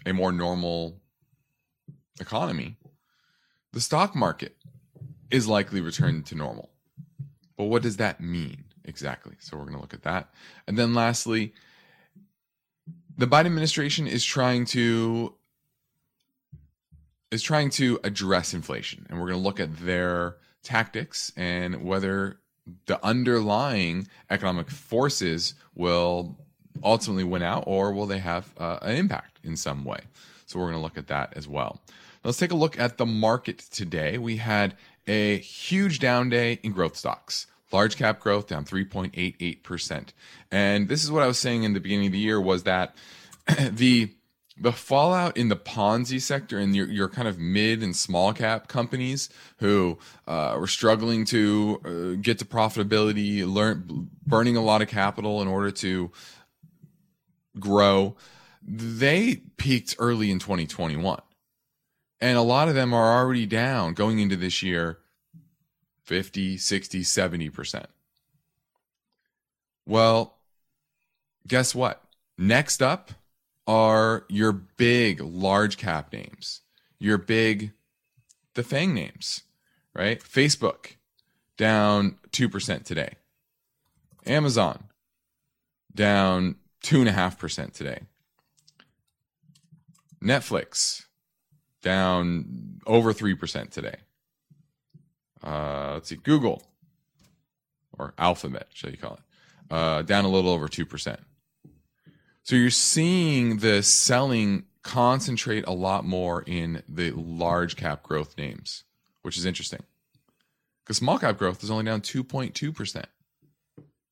a 0.06 0.14
more 0.14 0.32
normal 0.32 0.98
economy, 2.20 2.78
the 3.74 3.82
stock 3.82 4.16
market 4.16 4.56
is 5.32 5.48
likely 5.48 5.82
returned 5.82 6.26
to 6.28 6.36
normal. 6.36 6.70
But 7.58 7.66
what 7.66 7.82
does 7.82 7.98
that 7.98 8.22
mean 8.22 8.66
exactly? 8.84 9.36
So 9.40 9.58
we're 9.58 9.64
going 9.64 9.76
to 9.76 9.82
look 9.82 9.94
at 9.94 10.04
that. 10.04 10.30
And 10.68 10.78
then 10.78 10.94
lastly, 10.94 11.54
the 13.18 13.28
Biden 13.28 13.48
administration 13.48 14.08
is 14.08 14.24
trying 14.24 14.66
to 14.66 15.34
is 17.32 17.42
trying 17.42 17.70
to 17.72 18.00
address 18.04 18.54
inflation, 18.54 19.06
and 19.10 19.20
we're 19.20 19.28
going 19.28 19.40
to 19.40 19.44
look 19.44 19.60
at 19.60 19.76
their 19.78 20.38
tactics 20.66 21.32
and 21.38 21.84
whether 21.84 22.40
the 22.88 23.04
underlying 23.06 24.08
economic 24.30 24.70
forces 24.70 25.54
will 25.76 26.38
ultimately 26.84 27.24
win 27.24 27.42
out 27.42 27.64
or 27.68 27.94
will 27.94 28.06
they 28.06 28.20
have 28.20 28.52
uh, 28.58 28.80
an 28.82 28.96
impact 28.96 29.40
in 29.44 29.56
some 29.56 29.86
way. 29.86 30.00
So 30.46 30.60
we're 30.60 30.66
going 30.66 30.78
to 30.78 30.82
look 30.82 30.98
at 30.98 31.08
that 31.08 31.34
as 31.36 31.48
well. 31.48 31.82
Let's 32.24 32.38
take 32.38 32.52
a 32.52 32.56
look 32.56 32.80
at 32.80 32.98
the 32.98 33.06
market 33.06 33.60
today. 33.60 34.18
We 34.18 34.38
had 34.38 34.76
a 35.08 35.38
huge 35.38 36.00
down 36.00 36.30
day 36.30 36.60
in 36.64 36.72
growth 36.72 36.96
stocks. 36.98 37.48
Large 37.72 37.98
cap 37.98 38.20
growth 38.20 38.48
down 38.48 38.66
3.88%. 38.66 40.10
And 40.52 40.88
this 40.88 41.04
is 41.04 41.12
what 41.12 41.24
I 41.24 41.28
was 41.28 41.38
saying 41.38 41.64
in 41.64 41.74
the 41.74 41.80
beginning 41.80 42.08
of 42.08 42.12
the 42.14 42.20
year 42.20 42.42
was 42.42 42.64
that 42.64 42.96
the 43.72 44.14
the 44.58 44.72
fallout 44.72 45.36
in 45.36 45.50
the 45.50 45.56
Ponzi 45.56 46.22
sector 46.22 46.58
and 46.58 46.76
your, 46.76 46.88
your 46.88 47.10
kind 47.10 47.28
of 47.28 47.38
mid 47.38 47.84
and 47.84 47.96
small 47.96 48.34
cap 48.34 48.68
companies 48.68 49.30
who 49.58 49.98
uh, 50.28 50.56
were 50.58 50.68
struggling 50.68 51.26
to 51.26 51.82
uh, 51.84 52.22
get 52.22 52.40
to 52.40 52.46
profitability, 52.46 53.46
learn 53.46 54.10
burning 54.26 54.56
a 54.56 54.62
lot 54.62 54.82
of 54.82 54.88
capital 54.88 55.42
in 55.42 55.48
order 55.48 55.72
to 55.72 56.12
grow, 57.60 58.16
they 58.62 59.38
peaked 59.58 59.96
early 60.00 60.32
in 60.32 60.40
2021. 60.40 61.22
And 62.22 62.38
a 62.38 62.42
lot 62.42 62.70
of 62.70 62.76
them 62.76 62.94
are 62.94 63.18
already 63.18 63.46
down 63.46 63.94
going 63.94 64.20
into 64.20 64.38
this 64.38 64.64
year 64.64 65.00
50, 66.04 66.58
60, 66.58 67.02
70%. 67.02 67.86
Well, 69.86 70.38
guess 71.46 71.76
what? 71.76 72.02
Next 72.38 72.82
up 72.82 73.12
are 73.68 74.26
your 74.30 74.52
big 74.52 75.22
large 75.22 75.78
cap 75.78 76.14
names, 76.14 76.62
your 77.00 77.18
big, 77.18 77.72
the 78.54 78.64
FANG 78.64 78.94
names, 78.94 79.44
right? 79.94 80.22
Facebook 80.22 80.96
down 81.58 82.18
2% 82.32 82.84
today. 82.84 83.14
Amazon 84.26 84.86
down 85.94 86.56
2.5% 86.84 87.74
today. 87.74 88.02
Netflix 90.24 91.06
down 91.82 92.80
over 92.86 93.14
3% 93.14 93.70
today. 93.70 93.96
Uh, 95.44 95.92
let's 95.94 96.10
see, 96.10 96.16
Google 96.16 96.64
or 97.98 98.14
Alphabet, 98.18 98.68
shall 98.74 98.90
you 98.90 98.98
call 98.98 99.14
it, 99.14 99.74
uh, 99.74 100.02
down 100.02 100.26
a 100.26 100.28
little 100.30 100.50
over 100.50 100.68
2%. 100.68 101.18
So 102.46 102.56
you're 102.56 102.70
seeing 102.70 103.58
the 103.58 103.82
selling 103.82 104.66
concentrate 104.84 105.66
a 105.66 105.72
lot 105.72 106.06
more 106.06 106.44
in 106.46 106.84
the 106.88 107.10
large 107.10 107.76
cap 107.76 108.04
growth 108.04 108.38
names, 108.38 108.84
which 109.24 109.36
is 109.36 109.46
interesting. 109.46 109.82
Because 110.84 110.98
small 110.98 111.18
cap 111.18 111.40
growth 111.40 111.64
is 111.64 111.72
only 111.72 111.86
down 111.86 112.02
2.2%. 112.02 113.06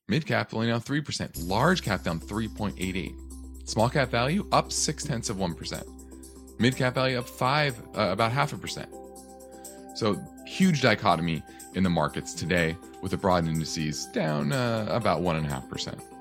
Mid 0.07 0.25
cap 0.25 0.51
only 0.51 0.65
down 0.65 0.81
3%. 0.81 1.47
Large 1.47 1.83
cap 1.83 2.01
down 2.01 2.19
3.88. 2.19 3.69
Small 3.69 3.87
cap 3.87 4.09
value 4.09 4.47
up 4.51 4.71
six 4.71 5.03
tenths 5.03 5.29
of 5.29 5.37
1%. 5.37 5.83
Mid 6.57 6.75
cap 6.75 6.95
value 6.95 7.19
up 7.19 7.29
five, 7.29 7.79
uh, 7.95 8.09
about 8.09 8.31
half 8.31 8.51
a 8.51 8.57
percent. 8.57 8.89
So 9.93 10.19
huge 10.47 10.81
dichotomy 10.81 11.43
in 11.75 11.83
the 11.83 11.91
markets 11.91 12.33
today 12.33 12.77
with 13.03 13.11
the 13.11 13.17
broad 13.17 13.47
indices 13.47 14.07
down 14.07 14.51
uh, 14.51 14.87
about 14.89 15.21
1.5%. 15.21 16.12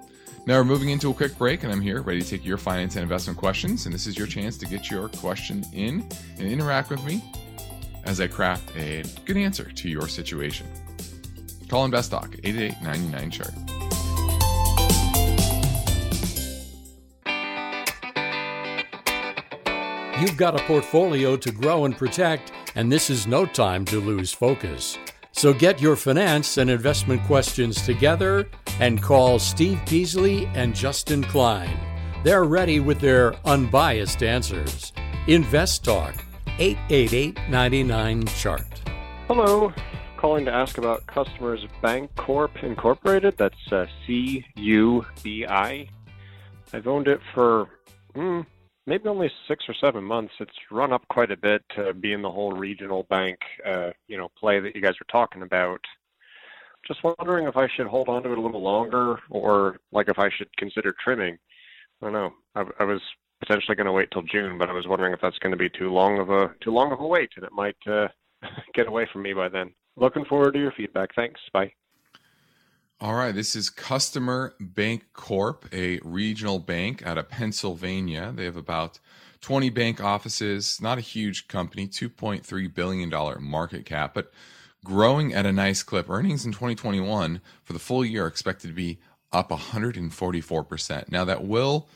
Now 0.44 0.58
we're 0.58 0.64
moving 0.64 0.88
into 0.88 1.08
a 1.08 1.14
quick 1.14 1.38
break, 1.38 1.62
and 1.62 1.72
I'm 1.72 1.80
here 1.80 2.02
ready 2.02 2.20
to 2.20 2.28
take 2.28 2.44
your 2.44 2.58
finance 2.58 2.96
and 2.96 3.04
investment 3.04 3.38
questions. 3.38 3.86
And 3.86 3.94
this 3.94 4.08
is 4.08 4.18
your 4.18 4.26
chance 4.26 4.58
to 4.58 4.66
get 4.66 4.90
your 4.90 5.08
question 5.08 5.64
in 5.72 6.04
and 6.36 6.48
interact 6.48 6.90
with 6.90 7.02
me 7.04 7.22
as 8.04 8.20
I 8.20 8.26
craft 8.26 8.76
a 8.76 9.04
good 9.24 9.36
answer 9.36 9.70
to 9.70 9.88
your 9.88 10.08
situation. 10.08 10.66
Call 11.68 11.88
InvestTalk 11.88 12.40
888 12.42 13.30
chart. 13.30 13.54
You've 20.20 20.36
got 20.36 20.60
a 20.60 20.64
portfolio 20.64 21.36
to 21.36 21.52
grow 21.52 21.84
and 21.84 21.96
protect, 21.96 22.50
and 22.74 22.90
this 22.90 23.10
is 23.10 23.28
no 23.28 23.46
time 23.46 23.84
to 23.84 24.00
lose 24.00 24.32
focus. 24.32 24.98
So 25.42 25.52
get 25.52 25.80
your 25.80 25.96
finance 25.96 26.56
and 26.56 26.70
investment 26.70 27.24
questions 27.24 27.82
together 27.82 28.48
and 28.78 29.02
call 29.02 29.40
Steve 29.40 29.80
Peasley 29.86 30.46
and 30.54 30.72
Justin 30.72 31.24
Klein. 31.24 31.76
They're 32.22 32.44
ready 32.44 32.78
with 32.78 33.00
their 33.00 33.34
unbiased 33.44 34.22
answers. 34.22 34.92
Invest 35.26 35.84
Talk, 35.84 36.14
888 36.60 37.40
99 37.50 38.26
Chart. 38.26 38.82
Hello. 39.26 39.72
Calling 40.16 40.44
to 40.44 40.52
ask 40.52 40.78
about 40.78 41.04
Customers 41.08 41.66
Bancorp 41.82 42.62
Incorporated. 42.62 43.36
That's 43.36 43.72
uh, 43.72 43.86
C 44.06 44.46
U 44.54 45.04
B 45.24 45.44
I. 45.44 45.88
I've 46.72 46.86
owned 46.86 47.08
it 47.08 47.20
for 47.34 47.68
hmm, 48.14 48.42
maybe 48.86 49.08
only 49.08 49.30
six 49.48 49.64
or 49.68 49.74
seven 49.74 50.04
months. 50.04 50.32
It's 50.40 50.52
run 50.70 50.92
up 50.92 51.06
quite 51.08 51.30
a 51.30 51.36
bit 51.36 51.62
to 51.76 51.94
be 51.94 52.12
in 52.12 52.22
the 52.22 52.30
whole 52.30 52.52
regional 52.52 53.04
bank, 53.04 53.38
uh, 53.66 53.90
you 54.08 54.16
know, 54.16 54.30
play 54.38 54.60
that 54.60 54.74
you 54.74 54.82
guys 54.82 54.94
were 55.00 55.06
talking 55.10 55.42
about. 55.42 55.80
Just 56.86 57.00
wondering 57.04 57.46
if 57.46 57.56
I 57.56 57.68
should 57.76 57.86
hold 57.86 58.08
on 58.08 58.24
to 58.24 58.32
it 58.32 58.38
a 58.38 58.40
little 58.40 58.62
longer, 58.62 59.18
or 59.30 59.76
like 59.92 60.08
if 60.08 60.18
I 60.18 60.30
should 60.36 60.54
consider 60.56 60.94
trimming. 61.02 61.38
I 62.00 62.06
don't 62.06 62.12
know. 62.12 62.32
I, 62.56 62.64
I 62.80 62.84
was 62.84 63.00
potentially 63.40 63.76
going 63.76 63.86
to 63.86 63.92
wait 63.92 64.10
till 64.10 64.22
June, 64.22 64.58
but 64.58 64.68
I 64.68 64.72
was 64.72 64.88
wondering 64.88 65.12
if 65.12 65.20
that's 65.20 65.38
going 65.38 65.52
to 65.52 65.58
be 65.58 65.68
too 65.68 65.90
long 65.90 66.18
of 66.18 66.30
a 66.30 66.54
too 66.60 66.72
long 66.72 66.92
of 66.92 67.00
a 67.00 67.06
wait, 67.06 67.30
and 67.36 67.44
it 67.44 67.52
might 67.52 67.76
uh, 67.86 68.08
get 68.74 68.88
away 68.88 69.08
from 69.12 69.22
me 69.22 69.32
by 69.32 69.48
then. 69.48 69.72
Looking 69.96 70.24
forward 70.24 70.54
to 70.54 70.60
your 70.60 70.72
feedback. 70.72 71.14
Thanks. 71.14 71.40
Bye. 71.52 71.72
All 73.02 73.14
right, 73.14 73.34
this 73.34 73.56
is 73.56 73.68
Customer 73.68 74.54
Bancorp, 74.62 75.64
a 75.72 75.98
regional 76.04 76.60
bank 76.60 77.04
out 77.04 77.18
of 77.18 77.28
Pennsylvania. 77.28 78.32
They 78.32 78.44
have 78.44 78.56
about 78.56 79.00
20 79.40 79.70
bank 79.70 80.00
offices, 80.00 80.78
not 80.80 80.98
a 80.98 81.00
huge 81.00 81.48
company, 81.48 81.88
$2.3 81.88 82.72
billion 82.72 83.10
market 83.42 83.84
cap, 83.86 84.14
but 84.14 84.30
growing 84.84 85.34
at 85.34 85.46
a 85.46 85.52
nice 85.52 85.82
clip. 85.82 86.08
Earnings 86.08 86.46
in 86.46 86.52
2021 86.52 87.40
for 87.64 87.72
the 87.72 87.80
full 87.80 88.04
year 88.04 88.22
are 88.22 88.28
expected 88.28 88.68
to 88.68 88.72
be 88.72 89.00
up 89.32 89.50
144%. 89.50 91.10
Now, 91.10 91.24
that 91.24 91.42
will 91.42 91.88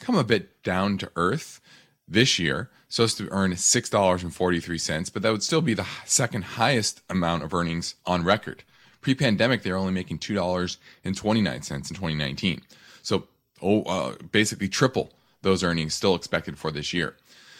come 0.00 0.16
a 0.16 0.24
bit 0.24 0.62
down 0.62 0.96
to 0.96 1.12
earth 1.14 1.60
this 2.08 2.38
year, 2.38 2.70
so 2.88 3.04
as 3.04 3.14
to 3.16 3.28
earn 3.30 3.52
$6.43, 3.52 5.12
but 5.12 5.20
that 5.20 5.30
would 5.30 5.42
still 5.42 5.60
be 5.60 5.74
the 5.74 5.86
second 6.06 6.42
highest 6.42 7.02
amount 7.10 7.42
of 7.42 7.52
earnings 7.52 7.96
on 8.06 8.24
record. 8.24 8.64
Pre 9.04 9.14
pandemic, 9.14 9.62
they 9.62 9.70
were 9.70 9.76
only 9.76 9.92
making 9.92 10.18
$2.29 10.18 11.04
in 11.04 11.14
2019. 11.14 12.62
So, 13.02 13.28
oh, 13.60 13.82
uh, 13.82 14.14
basically 14.32 14.68
triple 14.68 15.12
those 15.42 15.62
earnings 15.62 15.92
still 15.92 16.14
expected 16.14 16.56
for 16.56 16.70
this 16.70 16.94
year. 16.94 17.14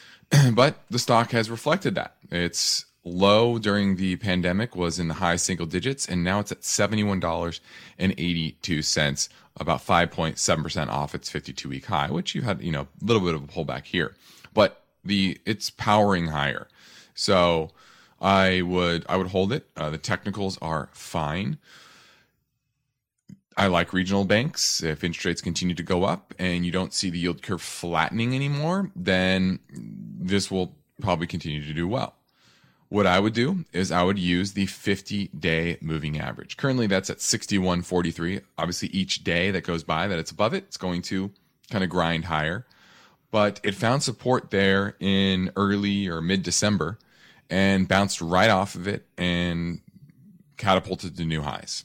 but 0.54 0.80
the 0.88 0.98
stock 0.98 1.32
has 1.32 1.50
reflected 1.50 1.96
that. 1.96 2.14
It's 2.30 2.86
low 3.04 3.58
during 3.58 3.96
the 3.96 4.16
pandemic 4.16 4.74
was 4.74 4.98
in 4.98 5.08
the 5.08 5.14
high 5.14 5.36
single 5.36 5.66
digits, 5.66 6.08
and 6.08 6.24
now 6.24 6.40
it's 6.40 6.50
at 6.50 6.62
$71.82, 6.62 9.28
about 9.60 9.86
5.7% 9.86 10.88
off 10.88 11.14
its 11.14 11.28
52 11.28 11.68
week 11.68 11.84
high, 11.84 12.10
which 12.10 12.34
you 12.34 12.40
had, 12.40 12.62
you 12.62 12.72
know, 12.72 12.88
a 13.02 13.04
little 13.04 13.20
bit 13.20 13.34
of 13.34 13.44
a 13.44 13.46
pullback 13.46 13.84
here. 13.84 14.16
But 14.54 14.82
the 15.04 15.38
it's 15.44 15.68
powering 15.68 16.28
higher. 16.28 16.68
So 17.14 17.72
I 18.24 18.62
would 18.62 19.04
I 19.06 19.18
would 19.18 19.28
hold 19.28 19.52
it. 19.52 19.68
Uh, 19.76 19.90
the 19.90 19.98
technicals 19.98 20.58
are 20.62 20.88
fine. 20.92 21.58
I 23.56 23.66
like 23.66 23.92
regional 23.92 24.24
banks. 24.24 24.82
If 24.82 25.04
interest 25.04 25.26
rates 25.26 25.42
continue 25.42 25.74
to 25.74 25.82
go 25.82 26.04
up 26.04 26.34
and 26.38 26.64
you 26.64 26.72
don't 26.72 26.94
see 26.94 27.10
the 27.10 27.18
yield 27.18 27.42
curve 27.42 27.60
flattening 27.60 28.34
anymore, 28.34 28.90
then 28.96 29.60
this 29.70 30.50
will 30.50 30.74
probably 31.02 31.26
continue 31.26 31.62
to 31.64 31.74
do 31.74 31.86
well. 31.86 32.14
What 32.88 33.06
I 33.06 33.20
would 33.20 33.34
do 33.34 33.66
is 33.72 33.92
I 33.92 34.02
would 34.02 34.18
use 34.18 34.54
the 34.54 34.66
50 34.66 35.28
day 35.28 35.76
moving 35.82 36.18
average. 36.18 36.56
Currently, 36.56 36.86
that's 36.86 37.10
at 37.10 37.18
61.43. 37.18 38.40
Obviously, 38.56 38.88
each 38.88 39.22
day 39.22 39.50
that 39.50 39.64
goes 39.64 39.84
by 39.84 40.08
that 40.08 40.18
it's 40.18 40.30
above 40.30 40.54
it, 40.54 40.64
it's 40.68 40.76
going 40.78 41.02
to 41.02 41.30
kind 41.70 41.84
of 41.84 41.90
grind 41.90 42.24
higher. 42.24 42.66
But 43.30 43.60
it 43.62 43.74
found 43.74 44.02
support 44.02 44.50
there 44.50 44.96
in 44.98 45.50
early 45.56 46.08
or 46.08 46.22
mid 46.22 46.42
December 46.42 46.98
and 47.50 47.88
bounced 47.88 48.20
right 48.20 48.50
off 48.50 48.74
of 48.74 48.88
it 48.88 49.06
and 49.16 49.80
catapulted 50.56 51.16
to 51.16 51.24
new 51.24 51.42
highs. 51.42 51.84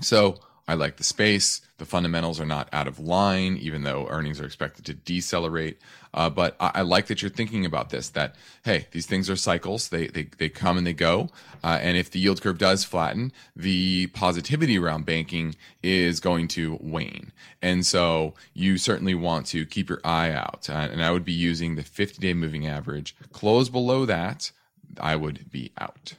So 0.00 0.40
I 0.72 0.74
like 0.74 0.96
the 0.96 1.04
space. 1.04 1.60
The 1.76 1.84
fundamentals 1.84 2.40
are 2.40 2.46
not 2.46 2.70
out 2.72 2.88
of 2.88 2.98
line, 2.98 3.58
even 3.58 3.82
though 3.82 4.06
earnings 4.08 4.40
are 4.40 4.46
expected 4.46 4.86
to 4.86 4.94
decelerate. 4.94 5.78
Uh, 6.14 6.30
but 6.30 6.56
I, 6.58 6.70
I, 6.76 6.80
like 6.80 7.08
that 7.08 7.20
you're 7.20 7.30
thinking 7.30 7.66
about 7.66 7.90
this. 7.90 8.08
That 8.08 8.36
hey, 8.64 8.86
these 8.90 9.04
things 9.04 9.28
are 9.28 9.36
cycles. 9.36 9.90
They 9.90 10.06
they 10.06 10.30
they 10.38 10.48
come 10.48 10.78
and 10.78 10.86
they 10.86 10.94
go. 10.94 11.28
Uh, 11.62 11.78
and 11.82 11.98
if 11.98 12.10
the 12.10 12.18
yield 12.18 12.40
curve 12.40 12.56
does 12.56 12.84
flatten, 12.84 13.32
the 13.54 14.06
positivity 14.14 14.78
around 14.78 15.04
banking 15.04 15.56
is 15.82 16.20
going 16.20 16.48
to 16.48 16.78
wane. 16.80 17.32
And 17.60 17.84
so 17.84 18.32
you 18.54 18.78
certainly 18.78 19.14
want 19.14 19.44
to 19.48 19.66
keep 19.66 19.90
your 19.90 20.00
eye 20.02 20.30
out. 20.32 20.70
Uh, 20.70 20.88
and 20.90 21.04
I 21.04 21.10
would 21.10 21.24
be 21.24 21.34
using 21.34 21.74
the 21.74 21.82
50-day 21.82 22.32
moving 22.32 22.66
average. 22.66 23.14
Close 23.30 23.68
below 23.68 24.06
that, 24.06 24.52
I 24.98 25.16
would 25.16 25.50
be 25.52 25.70
out. 25.76 26.14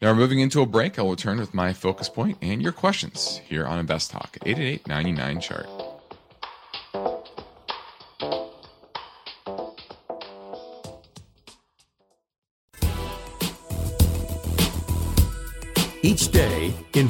Now 0.00 0.12
we're 0.12 0.18
moving 0.18 0.38
into 0.38 0.60
a 0.60 0.66
break. 0.66 0.96
I 0.96 1.02
will 1.02 1.10
return 1.10 1.38
with 1.38 1.54
my 1.54 1.72
focus 1.72 2.08
point 2.08 2.38
and 2.40 2.62
your 2.62 2.70
questions 2.70 3.40
here 3.48 3.66
on 3.66 3.80
Invest 3.80 4.12
Talk 4.12 4.38
888 4.46 5.40
chart. 5.40 5.66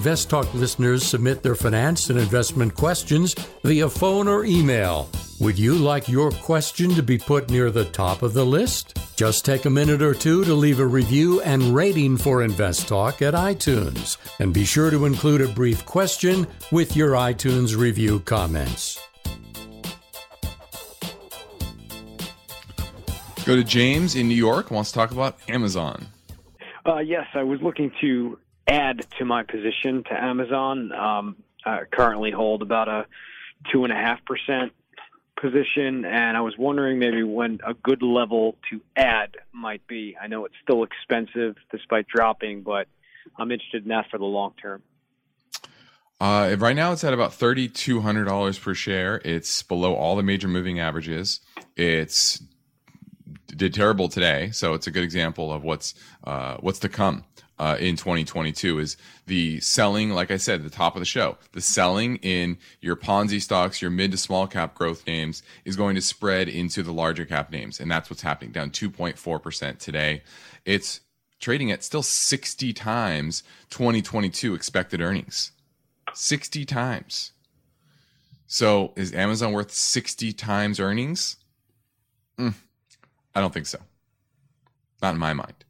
Invest 0.09 0.31
Talk 0.31 0.55
listeners 0.55 1.05
submit 1.05 1.43
their 1.43 1.55
finance 1.55 2.09
and 2.09 2.19
investment 2.19 2.75
questions 2.75 3.35
via 3.62 3.91
phone 3.91 4.27
or 4.27 4.47
email. 4.47 5.11
Would 5.38 5.59
you 5.59 5.75
like 5.75 6.09
your 6.09 6.31
question 6.31 6.95
to 6.95 7.03
be 7.03 7.19
put 7.19 7.50
near 7.50 7.71
the 7.71 7.85
top 7.85 8.23
of 8.23 8.33
the 8.33 8.47
list? 8.47 8.99
Just 9.17 9.45
take 9.45 9.67
a 9.67 9.71
minute 9.71 10.00
or 10.00 10.15
two 10.15 10.47
to 10.47 10.55
leave 10.55 10.81
a 10.81 10.87
review 10.87 11.43
and 11.43 11.75
rating 11.75 12.17
for 12.17 12.43
Invest 12.43 12.88
Talk 12.88 13.21
at 13.21 13.35
iTunes. 13.35 14.17
And 14.41 14.55
be 14.55 14.65
sure 14.65 14.91
to 14.91 15.05
include 15.05 15.43
a 15.43 15.49
brief 15.49 15.85
question 15.85 16.47
with 16.73 16.97
your 16.97 17.11
iTunes 17.11 17.77
review 17.77 18.21
comments. 18.21 18.99
Go 23.45 23.57
to 23.57 23.62
James 23.62 24.17
in 24.17 24.27
New 24.27 24.35
York, 24.35 24.71
wants 24.71 24.91
to 24.91 24.95
talk 24.95 25.11
about 25.11 25.37
Amazon. 25.50 26.07
Uh, 26.87 27.00
yes, 27.00 27.27
I 27.35 27.43
was 27.43 27.61
looking 27.61 27.93
to 28.00 28.38
add 28.69 29.07
to 29.19 29.25
my 29.25 29.43
position 29.43 30.05
to 30.05 30.13
Amazon. 30.13 30.93
Um, 30.93 31.37
I 31.65 31.81
currently 31.91 32.31
hold 32.31 32.63
about 32.63 32.89
a 32.89 33.07
two 33.73 33.85
and 33.85 33.93
a 33.93 33.97
half 33.97 34.25
percent 34.25 34.73
position, 35.41 36.05
and 36.05 36.37
I 36.37 36.41
was 36.41 36.57
wondering 36.59 36.99
maybe 36.99 37.23
when 37.23 37.61
a 37.67 37.75
good 37.75 38.03
level 38.03 38.57
to 38.71 38.81
add 38.97 39.37
might 39.53 39.87
be. 39.87 40.17
I 40.21 40.27
know 40.27 40.45
it's 40.45 40.55
still 40.63 40.85
expensive 40.85 41.57
despite 41.71 42.07
dropping, 42.09 42.63
but 42.63 42.89
I'm 43.37 43.51
interested 43.51 43.83
in 43.83 43.89
that 43.89 44.07
for 44.11 44.19
the 44.19 44.25
long 44.25 44.55
term. 44.61 44.83
Uh, 46.21 46.57
right 46.59 46.75
now, 46.75 46.93
it's 46.93 47.05
at 47.05 47.15
about 47.15 47.33
thirty-two 47.33 48.01
hundred 48.01 48.25
dollars 48.25 48.59
per 48.59 48.75
share. 48.75 49.21
It's 49.25 49.63
below 49.63 49.95
all 49.95 50.17
the 50.17 50.23
major 50.23 50.49
moving 50.49 50.81
averages. 50.81 51.41
It's 51.77 52.43
did 53.47 53.73
terrible 53.75 54.09
today, 54.09 54.51
so 54.53 54.75
it's 54.75 54.87
a 54.87 54.91
good 54.91 55.05
example 55.05 55.53
of 55.53 55.63
what's 55.63 55.95
uh, 56.25 56.57
what's 56.59 56.81
to 56.81 56.89
come 56.89 57.25
uh, 57.59 57.77
in 57.81 57.97
2022 57.97 58.79
is 58.79 58.97
the 59.27 59.61
selling, 59.61 60.11
like 60.11 60.31
I 60.31 60.37
said, 60.37 60.62
the 60.62 60.71
top 60.71 60.95
of 60.95 61.00
the 61.00 61.07
show, 61.07 61.38
the 61.53 61.61
selling 61.61 62.17
in 62.17 62.59
your 62.81 62.97
Ponzi 62.97 63.41
stocks, 63.43 63.83
your 63.83 63.91
mid 63.91 64.12
to 64.12 64.17
small 64.17 64.47
cap 64.47 64.75
growth 64.75 65.07
names 65.07 65.43
is 65.65 65.77
going 65.77 65.95
to 65.97 66.00
spread 66.00 66.49
into 66.49 66.83
the 66.83 66.93
larger 66.93 67.25
cap 67.25 67.50
names. 67.50 67.81
And 67.81 67.91
that's 67.91 68.11
what's 68.11 68.23
happening 68.23 68.53
down 68.53 68.71
2.4% 68.71 69.79
today. 69.79 70.23
It's 70.65 71.00
trading 71.41 71.71
at 71.71 71.83
still 71.83 72.03
60 72.03 72.73
times 72.73 73.43
2022 73.71 74.55
expected 74.55 75.00
earnings. 75.00 75.53
60 76.15 76.65
times. 76.65 77.33
So 78.47 78.93
is 78.97 79.12
Amazon 79.12 79.53
worth 79.53 79.73
60 79.73 80.33
times 80.33 80.81
earnings? 80.81 81.37
Mm, 82.38 82.55
I 83.35 83.41
don't 83.41 83.53
think 83.53 83.67
so. 83.67 83.79
Not 85.03 85.15
in 85.15 85.21
my 85.21 85.33
mind. 85.33 85.65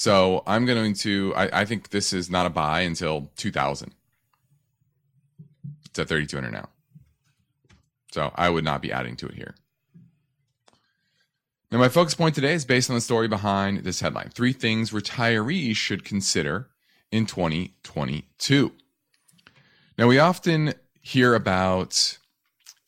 So 0.00 0.42
I'm 0.46 0.64
going 0.64 0.94
to. 0.94 1.34
I, 1.36 1.60
I 1.60 1.64
think 1.66 1.90
this 1.90 2.14
is 2.14 2.30
not 2.30 2.46
a 2.46 2.48
buy 2.48 2.80
until 2.80 3.30
2000. 3.36 3.94
It's 5.84 5.98
at 5.98 6.08
3200 6.08 6.50
now. 6.50 6.70
So 8.10 8.32
I 8.34 8.48
would 8.48 8.64
not 8.64 8.80
be 8.80 8.92
adding 8.92 9.14
to 9.16 9.26
it 9.26 9.34
here. 9.34 9.54
Now, 11.70 11.76
my 11.76 11.90
focus 11.90 12.14
point 12.14 12.34
today 12.34 12.54
is 12.54 12.64
based 12.64 12.88
on 12.88 12.94
the 12.94 13.02
story 13.02 13.28
behind 13.28 13.84
this 13.84 14.00
headline 14.00 14.30
Three 14.30 14.54
things 14.54 14.90
retirees 14.90 15.76
should 15.76 16.02
consider 16.02 16.70
in 17.12 17.26
2022. 17.26 18.72
Now, 19.98 20.06
we 20.06 20.18
often 20.18 20.72
hear 21.02 21.34
about 21.34 22.16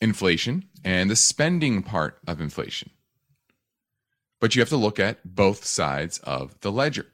inflation 0.01 0.67
and 0.83 1.11
the 1.11 1.15
spending 1.15 1.83
part 1.83 2.17
of 2.25 2.41
inflation. 2.41 2.89
But 4.43 4.55
you 4.55 4.61
have 4.61 4.67
to 4.71 4.75
look 4.75 4.99
at 4.99 5.19
both 5.23 5.63
sides 5.63 6.19
of 6.19 6.59
the 6.59 6.69
ledger. 6.69 7.05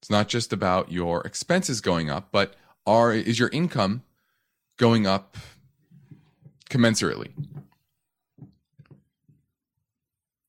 It's 0.00 0.08
not 0.08 0.28
just 0.28 0.52
about 0.52 0.92
your 0.92 1.26
expenses 1.26 1.80
going 1.80 2.10
up, 2.10 2.28
but 2.30 2.54
are 2.86 3.12
is 3.12 3.40
your 3.40 3.48
income 3.48 4.04
going 4.76 5.04
up 5.08 5.36
commensurately? 6.70 7.32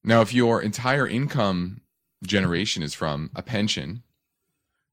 Now, 0.04 0.22
if 0.22 0.32
your 0.32 0.62
entire 0.62 1.08
income 1.08 1.82
generation 2.24 2.84
is 2.84 2.94
from 2.94 3.32
a 3.36 3.42
pension 3.42 4.04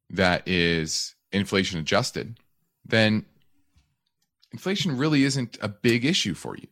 that 0.08 0.48
is 0.48 1.14
inflation 1.30 1.78
adjusted, 1.78 2.40
then 2.86 3.26
inflation 4.50 4.96
really 4.96 5.24
isn't 5.24 5.58
a 5.60 5.68
big 5.68 6.06
issue 6.06 6.32
for 6.32 6.56
you 6.56 6.68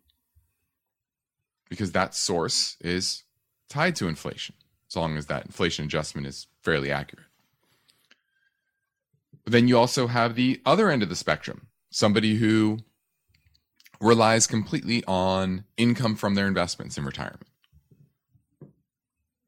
because 1.69 1.93
that 1.93 2.15
source 2.15 2.79
is 2.81 3.25
tied 3.73 3.97
to 3.97 4.07
inflation, 4.07 4.55
as 4.91 4.97
long 4.97 5.17
as 5.17 5.27
that 5.27 5.47
inflation 5.47 5.87
adjustment 5.87 6.27
is 6.27 6.47
fairly 6.61 6.93
accurate. 6.93 7.25
But 9.45 9.53
then 9.53 9.67
you 9.67 9.79
also 9.79 10.09
have 10.09 10.35
the 10.35 10.61
other 10.67 10.91
end 10.91 11.03
of 11.03 11.09
the 11.09 11.17
spectrum 11.17 11.69
somebody 11.91 12.37
who 12.37 12.79
relies 14.01 14.47
completely 14.47 15.03
on 15.07 15.65
income 15.77 16.17
from 16.17 16.35
their 16.35 16.47
investments 16.47 16.99
in 16.99 17.05
retirement. 17.05 17.47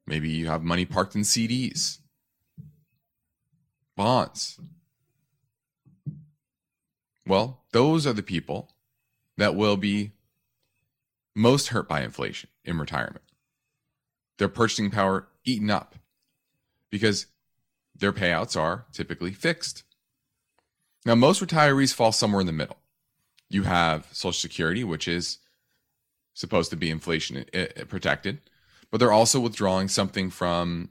Maybe 0.07 0.29
you 0.29 0.47
have 0.47 0.63
money 0.63 0.85
parked 0.85 1.15
in 1.15 1.21
CDs, 1.21 1.99
bonds. 3.95 4.59
Well, 7.27 7.63
those 7.71 8.05
are 8.05 8.13
the 8.13 8.23
people 8.23 8.69
that 9.37 9.55
will 9.55 9.77
be 9.77 10.11
most 11.35 11.69
hurt 11.69 11.87
by 11.87 12.01
inflation 12.01 12.49
in 12.63 12.77
retirement 12.77 13.21
their 14.37 14.49
purchasing 14.49 14.91
power 14.91 15.27
eaten 15.43 15.69
up 15.69 15.95
because 16.89 17.27
their 17.95 18.11
payouts 18.11 18.59
are 18.59 18.85
typically 18.91 19.31
fixed. 19.31 19.83
Now, 21.05 21.15
most 21.15 21.41
retirees 21.41 21.93
fall 21.93 22.11
somewhere 22.11 22.41
in 22.41 22.47
the 22.47 22.53
middle. 22.53 22.77
You 23.49 23.63
have 23.63 24.07
Social 24.11 24.33
Security, 24.33 24.83
which 24.83 25.07
is 25.07 25.37
supposed 26.33 26.71
to 26.71 26.75
be 26.75 26.89
inflation 26.89 27.45
uh, 27.53 27.57
uh, 27.57 27.85
protected, 27.85 28.41
but 28.91 28.99
they're 28.99 29.11
also 29.11 29.39
withdrawing 29.39 29.87
something 29.87 30.29
from 30.29 30.89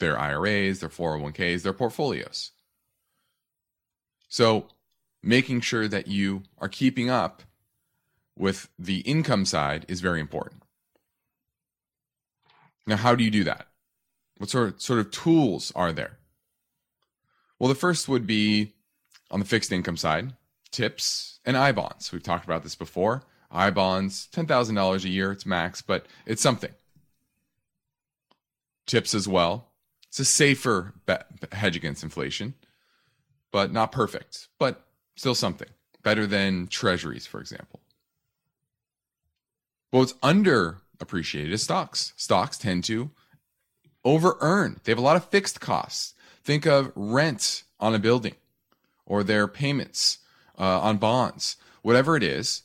their 0.00 0.18
IRAs, 0.18 0.80
their 0.80 0.88
401ks, 0.88 1.62
their 1.62 1.72
portfolios. 1.72 2.50
So, 4.28 4.68
making 5.22 5.60
sure 5.60 5.86
that 5.86 6.08
you 6.08 6.42
are 6.58 6.68
keeping 6.68 7.10
up 7.10 7.42
with 8.36 8.68
the 8.78 9.00
income 9.00 9.44
side 9.44 9.84
is 9.88 10.00
very 10.00 10.20
important. 10.20 10.62
Now, 12.86 12.96
how 12.96 13.14
do 13.14 13.24
you 13.24 13.30
do 13.30 13.44
that? 13.44 13.68
What 14.38 14.50
sort 14.50 14.68
of, 14.68 14.82
sort 14.82 14.98
of 14.98 15.10
tools 15.10 15.72
are 15.76 15.92
there? 15.92 16.18
Well, 17.58 17.68
the 17.68 17.74
first 17.74 18.08
would 18.08 18.26
be 18.26 18.72
on 19.30 19.38
the 19.38 19.46
fixed 19.46 19.70
income 19.70 19.96
side, 19.96 20.32
tips 20.70 21.38
and 21.44 21.56
I 21.56 21.72
bonds. 21.72 22.10
We've 22.10 22.22
talked 22.22 22.44
about 22.44 22.62
this 22.64 22.74
before. 22.74 23.22
I 23.50 23.70
bonds, 23.70 24.28
$10,000 24.32 25.04
a 25.04 25.08
year, 25.08 25.30
it's 25.30 25.46
max, 25.46 25.82
but 25.82 26.06
it's 26.26 26.42
something. 26.42 26.72
Tips 28.86 29.14
as 29.14 29.28
well. 29.28 29.68
It's 30.08 30.18
a 30.18 30.24
safer 30.24 30.94
hedge 31.52 31.76
against 31.76 32.02
inflation, 32.02 32.54
but 33.50 33.72
not 33.72 33.92
perfect, 33.92 34.48
but 34.58 34.84
still 35.16 35.34
something. 35.34 35.68
Better 36.02 36.26
than 36.26 36.66
treasuries, 36.66 37.26
for 37.26 37.40
example. 37.40 37.80
Well, 39.92 40.02
it's 40.02 40.14
under 40.22 40.78
appreciated 41.02 41.52
as 41.52 41.62
stocks. 41.62 42.12
Stocks 42.16 42.56
tend 42.56 42.84
to 42.84 43.10
over 44.04 44.36
earn. 44.40 44.80
They 44.84 44.92
have 44.92 44.98
a 44.98 45.02
lot 45.02 45.16
of 45.16 45.26
fixed 45.26 45.60
costs. 45.60 46.14
Think 46.42 46.66
of 46.66 46.92
rent 46.94 47.64
on 47.78 47.94
a 47.94 47.98
building 47.98 48.34
or 49.04 49.22
their 49.22 49.46
payments 49.46 50.18
uh, 50.58 50.80
on 50.80 50.96
bonds, 50.96 51.56
whatever 51.82 52.16
it 52.16 52.22
is. 52.22 52.62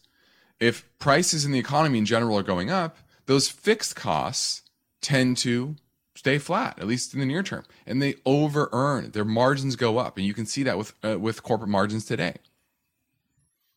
If 0.60 0.88
prices 0.98 1.46
in 1.46 1.52
the 1.52 1.60
economy 1.60 2.00
in 2.00 2.06
general 2.06 2.38
are 2.38 2.44
going 2.44 2.72
up, 2.72 2.98
those 3.26 3.50
fixed 3.50 3.96
costs 3.96 4.64
tend 5.02 5.38
to 5.38 5.76
stay 6.16 6.40
flat, 6.40 6.80
at 6.80 6.88
least 6.88 7.14
in 7.14 7.20
the 7.20 7.26
near 7.26 7.44
term, 7.44 7.64
and 7.86 8.02
they 8.02 8.16
over 8.26 8.70
earn. 8.72 9.12
Their 9.12 9.26
margins 9.26 9.76
go 9.76 10.00
up, 10.00 10.18
and 10.18 10.26
you 10.26 10.34
can 10.34 10.46
see 10.46 10.64
that 10.64 10.78
with 10.78 10.94
uh, 11.04 11.20
with 11.20 11.44
corporate 11.44 11.70
margins 11.70 12.06
today. 12.06 12.36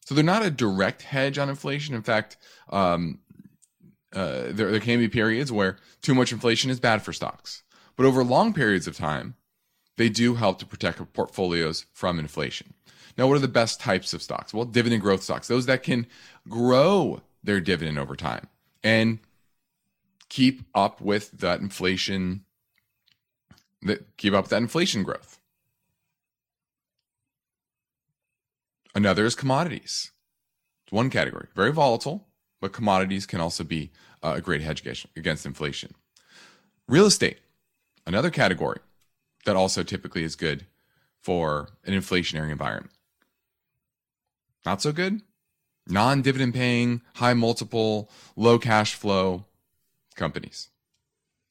So 0.06 0.14
they're 0.14 0.24
not 0.24 0.44
a 0.44 0.50
direct 0.50 1.02
hedge 1.02 1.36
on 1.38 1.50
inflation. 1.50 1.94
In 1.94 2.02
fact, 2.02 2.36
um, 2.70 3.18
uh, 4.14 4.44
there, 4.48 4.70
there 4.70 4.80
can 4.80 4.98
be 4.98 5.08
periods 5.08 5.52
where 5.52 5.76
too 6.02 6.14
much 6.14 6.32
inflation 6.32 6.70
is 6.70 6.80
bad 6.80 7.02
for 7.02 7.12
stocks. 7.12 7.62
But 7.96 8.06
over 8.06 8.24
long 8.24 8.52
periods 8.52 8.86
of 8.86 8.96
time, 8.96 9.34
they 9.96 10.08
do 10.08 10.34
help 10.34 10.58
to 10.58 10.66
protect 10.66 11.12
portfolios 11.12 11.86
from 11.92 12.18
inflation. 12.18 12.74
Now, 13.18 13.26
what 13.26 13.36
are 13.36 13.40
the 13.40 13.48
best 13.48 13.80
types 13.80 14.14
of 14.14 14.22
stocks? 14.22 14.54
Well, 14.54 14.64
dividend 14.64 15.02
growth 15.02 15.22
stocks, 15.22 15.48
those 15.48 15.66
that 15.66 15.82
can 15.82 16.06
grow 16.48 17.20
their 17.42 17.60
dividend 17.60 17.98
over 17.98 18.16
time 18.16 18.46
and 18.82 19.18
keep 20.28 20.62
up 20.74 21.00
with 21.00 21.30
that 21.32 21.60
inflation 21.60 22.44
that 23.82 24.16
keep 24.16 24.34
up 24.34 24.44
with 24.44 24.50
that 24.50 24.62
inflation 24.62 25.02
growth. 25.02 25.38
Another 28.94 29.24
is 29.24 29.34
commodities. 29.34 30.12
It's 30.84 30.92
one 30.92 31.10
category, 31.10 31.48
very 31.54 31.72
volatile, 31.72 32.26
but 32.60 32.72
commodities 32.72 33.26
can 33.26 33.40
also 33.40 33.64
be 33.64 33.90
uh, 34.22 34.34
a 34.36 34.40
great 34.40 34.60
hedge 34.60 35.06
against 35.16 35.46
inflation. 35.46 35.94
Real 36.88 37.06
estate, 37.06 37.38
another 38.06 38.30
category 38.30 38.80
that 39.44 39.56
also 39.56 39.82
typically 39.82 40.24
is 40.24 40.36
good 40.36 40.66
for 41.20 41.70
an 41.84 41.94
inflationary 41.94 42.50
environment. 42.50 42.92
Not 44.64 44.82
so 44.82 44.92
good? 44.92 45.22
Non 45.86 46.22
dividend 46.22 46.54
paying, 46.54 47.02
high 47.14 47.34
multiple, 47.34 48.10
low 48.36 48.58
cash 48.58 48.94
flow 48.94 49.46
companies. 50.14 50.68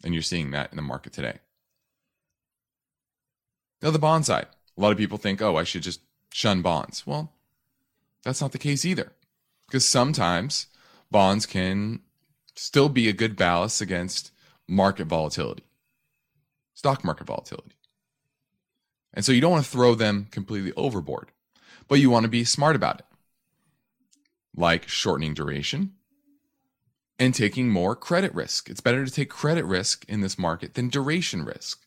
And 0.04 0.14
you're 0.14 0.24
seeing 0.24 0.52
that 0.52 0.72
in 0.72 0.76
the 0.76 0.82
market 0.82 1.14
today. 1.14 1.40
Now, 3.82 3.92
the 3.92 4.00
bond 4.00 4.26
side. 4.26 4.48
A 4.78 4.82
lot 4.82 4.92
of 4.92 4.98
people 4.98 5.18
think, 5.18 5.42
oh, 5.42 5.58
I 5.58 5.64
should 5.64 5.84
just 5.84 6.02
shun 6.32 6.62
bonds. 6.62 7.06
Well, 7.06 7.34
that's 8.24 8.42
not 8.42 8.52
the 8.52 8.58
case 8.58 8.86
either. 8.86 9.12
Because 9.68 9.90
sometimes 9.90 10.68
bonds 11.12 11.46
can 11.46 12.02
still 12.56 12.90
be 12.90 13.08
a 13.08 13.14
good 13.14 13.36
ballast 13.36 13.82
against 13.82 14.32
market 14.68 15.08
volatility, 15.08 15.64
stock 16.74 17.04
market 17.04 17.28
volatility. 17.28 17.76
And 19.14 19.26
so 19.26 19.32
you 19.32 19.42
don't 19.42 19.52
want 19.52 19.66
to 19.66 19.72
throw 19.72 19.96
them 19.96 20.28
completely 20.32 20.72
overboard, 20.74 21.32
but 21.88 22.00
you 22.00 22.10
want 22.10 22.24
to 22.24 22.30
be 22.30 22.44
smart 22.44 22.76
about 22.76 23.00
it, 23.00 23.06
like 24.56 24.88
shortening 24.88 25.34
duration 25.34 25.94
and 27.18 27.34
taking 27.34 27.70
more 27.70 27.96
credit 27.96 28.34
risk. 28.34 28.70
It's 28.70 28.82
better 28.82 29.06
to 29.06 29.12
take 29.12 29.30
credit 29.30 29.66
risk 29.66 30.06
in 30.08 30.22
this 30.22 30.40
market 30.40 30.76
than 30.76 30.90
duration 30.90 31.44
risk, 31.44 31.82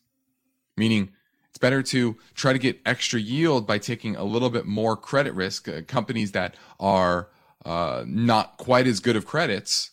meaning 0.77 1.11
it's 1.49 1.57
better 1.57 1.81
to 1.83 2.17
try 2.35 2.53
to 2.53 2.59
get 2.59 2.81
extra 2.85 3.19
yield 3.19 3.65
by 3.65 3.77
taking 3.77 4.15
a 4.15 4.23
little 4.23 4.49
bit 4.49 4.65
more 4.65 4.97
credit 4.97 5.33
risk. 5.33 5.67
Uh, 5.67 5.81
companies 5.87 6.31
that 6.33 6.55
are 6.79 7.29
uh, 7.65 8.03
not 8.05 8.57
quite 8.57 8.87
as 8.87 8.99
good 8.99 9.15
of 9.15 9.25
credits, 9.25 9.91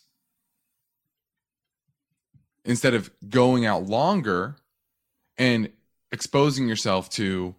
instead 2.65 2.93
of 2.93 3.11
going 3.27 3.65
out 3.65 3.83
longer 3.83 4.57
and 5.37 5.69
exposing 6.11 6.67
yourself 6.67 7.09
to 7.09 7.55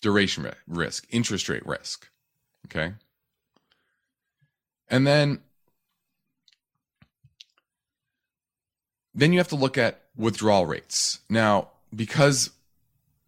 duration 0.00 0.50
risk, 0.66 1.06
interest 1.10 1.48
rate 1.48 1.66
risk. 1.66 2.08
Okay. 2.66 2.94
And 4.88 5.06
then 5.06 5.40
then 9.14 9.32
you 9.32 9.38
have 9.38 9.48
to 9.48 9.56
look 9.56 9.76
at 9.76 10.02
withdrawal 10.16 10.66
rates. 10.66 11.20
Now, 11.28 11.68
because 11.94 12.50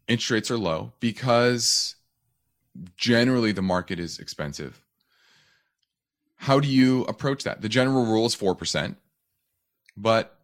interest 0.07 0.31
rates 0.31 0.51
are 0.51 0.59
low 0.59 0.93
because 1.01 1.97
generally 2.97 3.53
the 3.53 3.63
market 3.63 3.99
is 3.99 4.19
expensive. 4.19 4.81
How 6.43 6.59
do 6.59 6.67
you 6.67 7.03
approach 7.05 7.45
that? 7.45 7.63
The 7.63 7.69
general 7.69 8.05
rule 8.05 8.27
is 8.27 8.35
4%. 8.35 8.97
But 9.97 10.37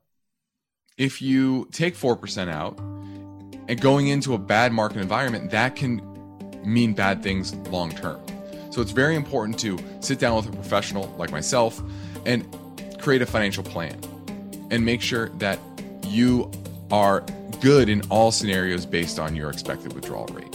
if 0.96 1.20
you 1.20 1.66
take 1.72 1.96
4% 1.96 2.48
out 2.48 2.78
and 3.68 3.80
going 3.80 4.06
into 4.06 4.34
a 4.34 4.38
bad 4.38 4.72
market 4.72 4.98
environment, 4.98 5.50
that 5.50 5.74
can 5.74 6.00
mean 6.64 6.92
bad 6.92 7.24
things 7.24 7.52
long 7.70 7.90
term. 7.90 8.20
So 8.70 8.80
it's 8.80 8.92
very 8.92 9.16
important 9.16 9.58
to 9.58 9.76
sit 9.98 10.20
down 10.20 10.36
with 10.36 10.48
a 10.48 10.52
professional 10.52 11.12
like 11.18 11.32
myself 11.32 11.82
and 12.24 12.46
create 13.00 13.20
a 13.20 13.26
financial 13.26 13.64
plan 13.64 13.98
and 14.70 14.84
make 14.84 15.02
sure 15.02 15.30
that 15.30 15.58
you 16.06 16.48
are 16.92 17.26
good 17.60 17.88
in 17.88 18.02
all 18.02 18.30
scenarios 18.30 18.86
based 18.86 19.18
on 19.18 19.34
your 19.34 19.50
expected 19.50 19.94
withdrawal 19.94 20.26
rate. 20.26 20.47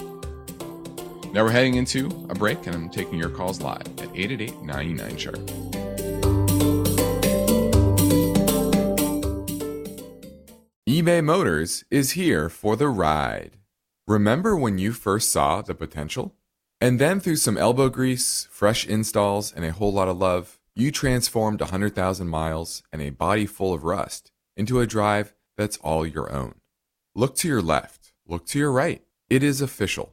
Now 1.33 1.43
we're 1.43 1.49
heading 1.49 1.73
into 1.73 2.27
a 2.29 2.35
break, 2.35 2.67
and 2.67 2.75
I'm 2.75 2.89
taking 2.91 3.17
your 3.17 3.29
calls 3.29 3.59
live 3.59 3.87
at 3.97 4.15
888 4.15 4.61
99 4.61 5.17
Chart. 5.17 5.39
eBay 10.87 11.23
Motors 11.23 11.85
is 11.89 12.11
here 12.11 12.49
for 12.49 12.75
the 12.75 12.87
ride. 12.87 13.57
Remember 14.07 14.55
when 14.55 14.77
you 14.77 14.91
first 14.91 15.31
saw 15.31 15.63
the 15.63 15.73
potential? 15.73 16.35
And 16.79 16.99
then 16.99 17.19
through 17.19 17.37
some 17.37 17.57
elbow 17.57 17.89
grease, 17.89 18.47
fresh 18.51 18.85
installs, 18.85 19.51
and 19.51 19.65
a 19.65 19.71
whole 19.71 19.91
lot 19.91 20.09
of 20.09 20.19
love, 20.19 20.59
you 20.75 20.91
transformed 20.91 21.61
100,000 21.61 22.27
miles 22.27 22.83
and 22.91 23.01
a 23.01 23.09
body 23.09 23.47
full 23.47 23.73
of 23.73 23.83
rust 23.83 24.31
into 24.55 24.79
a 24.79 24.85
drive 24.85 25.33
that's 25.57 25.77
all 25.77 26.05
your 26.05 26.31
own. 26.31 26.53
Look 27.15 27.35
to 27.37 27.47
your 27.47 27.63
left. 27.63 28.13
Look 28.27 28.45
to 28.47 28.59
your 28.59 28.71
right. 28.71 29.01
It 29.31 29.41
is 29.41 29.61
official. 29.61 30.12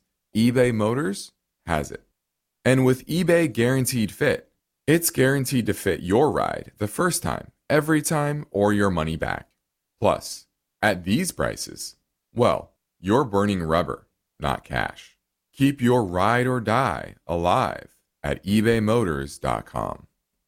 eBay 0.35 0.73
Motors 0.73 1.33
has 1.65 1.91
it. 1.91 2.03
And 2.63 2.85
with 2.85 3.05
eBay 3.05 3.51
Guaranteed 3.51 4.11
Fit, 4.11 4.49
it's 4.87 5.09
guaranteed 5.09 5.65
to 5.65 5.73
fit 5.73 6.01
your 6.01 6.31
ride 6.31 6.71
the 6.77 6.87
first 6.87 7.21
time, 7.21 7.51
every 7.69 8.01
time, 8.01 8.45
or 8.49 8.71
your 8.71 8.89
money 8.89 9.17
back. 9.17 9.49
Plus, 9.99 10.47
at 10.81 11.03
these 11.03 11.31
prices, 11.31 11.97
well, 12.33 12.71
you're 12.99 13.25
burning 13.25 13.61
rubber, 13.61 14.07
not 14.39 14.63
cash. 14.63 15.17
Keep 15.53 15.81
your 15.81 16.05
ride 16.05 16.47
or 16.47 16.61
die 16.61 17.15
alive 17.27 17.97
at 18.23 18.43
ebaymotors.com. 18.45 20.07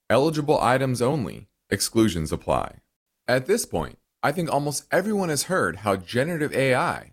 Eligible 0.09 0.61
items 0.61 1.01
only, 1.01 1.47
exclusions 1.69 2.31
apply. 2.31 2.77
At 3.27 3.47
this 3.47 3.65
point, 3.65 3.97
I 4.21 4.31
think 4.31 4.49
almost 4.49 4.85
everyone 4.91 5.29
has 5.29 5.43
heard 5.43 5.77
how 5.77 5.97
generative 5.97 6.53
AI 6.53 7.12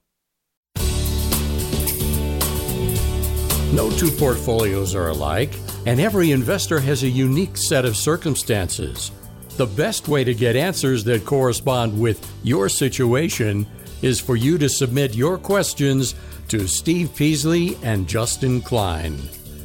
No 3.73 3.89
two 3.89 4.11
portfolios 4.11 4.95
are 4.95 5.07
alike, 5.07 5.53
and 5.85 5.99
every 5.99 6.31
investor 6.31 6.79
has 6.81 7.03
a 7.03 7.09
unique 7.09 7.55
set 7.55 7.85
of 7.85 7.95
circumstances. 7.95 9.11
The 9.55 9.65
best 9.65 10.09
way 10.09 10.25
to 10.25 10.33
get 10.33 10.57
answers 10.57 11.05
that 11.05 11.25
correspond 11.25 11.97
with 11.97 12.29
your 12.43 12.67
situation 12.67 13.65
is 14.01 14.19
for 14.19 14.35
you 14.35 14.57
to 14.57 14.67
submit 14.67 15.15
your 15.15 15.37
questions 15.37 16.15
to 16.49 16.67
Steve 16.67 17.15
Peasley 17.15 17.77
and 17.81 18.09
Justin 18.09 18.61
Klein. 18.61 19.17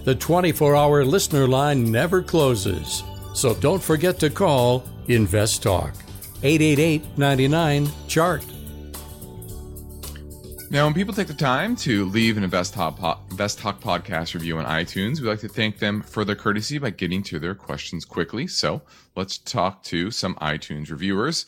The 0.04 0.14
24 0.14 0.76
hour 0.76 1.04
listener 1.04 1.48
line 1.48 1.90
never 1.90 2.22
closes, 2.22 3.02
so 3.34 3.54
don't 3.54 3.82
forget 3.82 4.20
to 4.20 4.30
call 4.30 4.84
Invest 5.08 5.64
Talk 5.64 5.94
888 6.44 7.18
99 7.18 7.88
Chart. 8.06 8.55
Now, 10.68 10.84
when 10.84 10.94
people 10.94 11.14
take 11.14 11.28
the 11.28 11.34
time 11.34 11.76
to 11.76 12.06
leave 12.06 12.36
an 12.36 12.42
Invest 12.42 12.74
Talk, 12.74 12.98
po- 12.98 13.18
Invest 13.30 13.60
Talk 13.60 13.80
podcast 13.80 14.34
review 14.34 14.58
on 14.58 14.64
iTunes, 14.64 15.20
we 15.20 15.28
like 15.28 15.38
to 15.40 15.48
thank 15.48 15.78
them 15.78 16.02
for 16.02 16.24
their 16.24 16.34
courtesy 16.34 16.78
by 16.78 16.90
getting 16.90 17.22
to 17.24 17.38
their 17.38 17.54
questions 17.54 18.04
quickly. 18.04 18.48
So 18.48 18.82
let's 19.14 19.38
talk 19.38 19.84
to 19.84 20.10
some 20.10 20.34
iTunes 20.36 20.90
reviewers. 20.90 21.46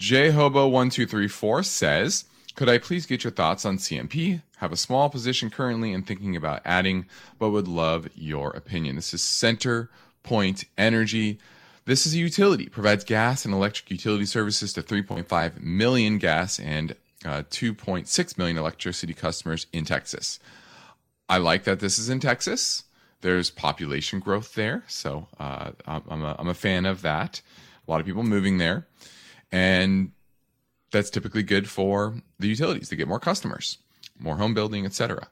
JHobo1234 0.00 1.64
says, 1.64 2.24
Could 2.56 2.68
I 2.68 2.78
please 2.78 3.06
get 3.06 3.22
your 3.22 3.30
thoughts 3.30 3.64
on 3.64 3.78
CNP? 3.78 4.42
Have 4.56 4.72
a 4.72 4.76
small 4.76 5.10
position 5.10 5.48
currently 5.48 5.92
and 5.92 6.04
thinking 6.04 6.34
about 6.34 6.62
adding, 6.64 7.06
but 7.38 7.50
would 7.50 7.68
love 7.68 8.08
your 8.16 8.50
opinion. 8.50 8.96
This 8.96 9.14
is 9.14 9.22
Center 9.22 9.90
Point 10.24 10.64
Energy. 10.76 11.38
This 11.84 12.04
is 12.04 12.14
a 12.14 12.18
utility, 12.18 12.66
provides 12.66 13.04
gas 13.04 13.44
and 13.44 13.54
electric 13.54 13.92
utility 13.92 14.26
services 14.26 14.72
to 14.72 14.82
3.5 14.82 15.60
million 15.60 16.18
gas 16.18 16.58
and 16.58 16.96
uh, 17.24 17.42
2.6 17.50 18.38
million 18.38 18.58
electricity 18.58 19.14
customers 19.14 19.66
in 19.72 19.84
Texas. 19.84 20.38
I 21.28 21.38
like 21.38 21.64
that 21.64 21.80
this 21.80 21.98
is 21.98 22.08
in 22.08 22.20
Texas. 22.20 22.84
There's 23.22 23.50
population 23.50 24.20
growth 24.20 24.54
there, 24.54 24.84
so 24.86 25.26
uh, 25.40 25.72
I'm, 25.86 26.22
a, 26.22 26.36
I'm 26.38 26.48
a 26.48 26.54
fan 26.54 26.86
of 26.86 27.02
that. 27.02 27.40
A 27.86 27.90
lot 27.90 28.00
of 28.00 28.06
people 28.06 28.22
moving 28.22 28.58
there, 28.58 28.86
and 29.50 30.12
that's 30.92 31.10
typically 31.10 31.42
good 31.42 31.68
for 31.68 32.14
the 32.38 32.48
utilities 32.48 32.88
to 32.90 32.96
get 32.96 33.08
more 33.08 33.18
customers, 33.18 33.78
more 34.18 34.36
home 34.36 34.54
building, 34.54 34.84
etc. 34.84 35.28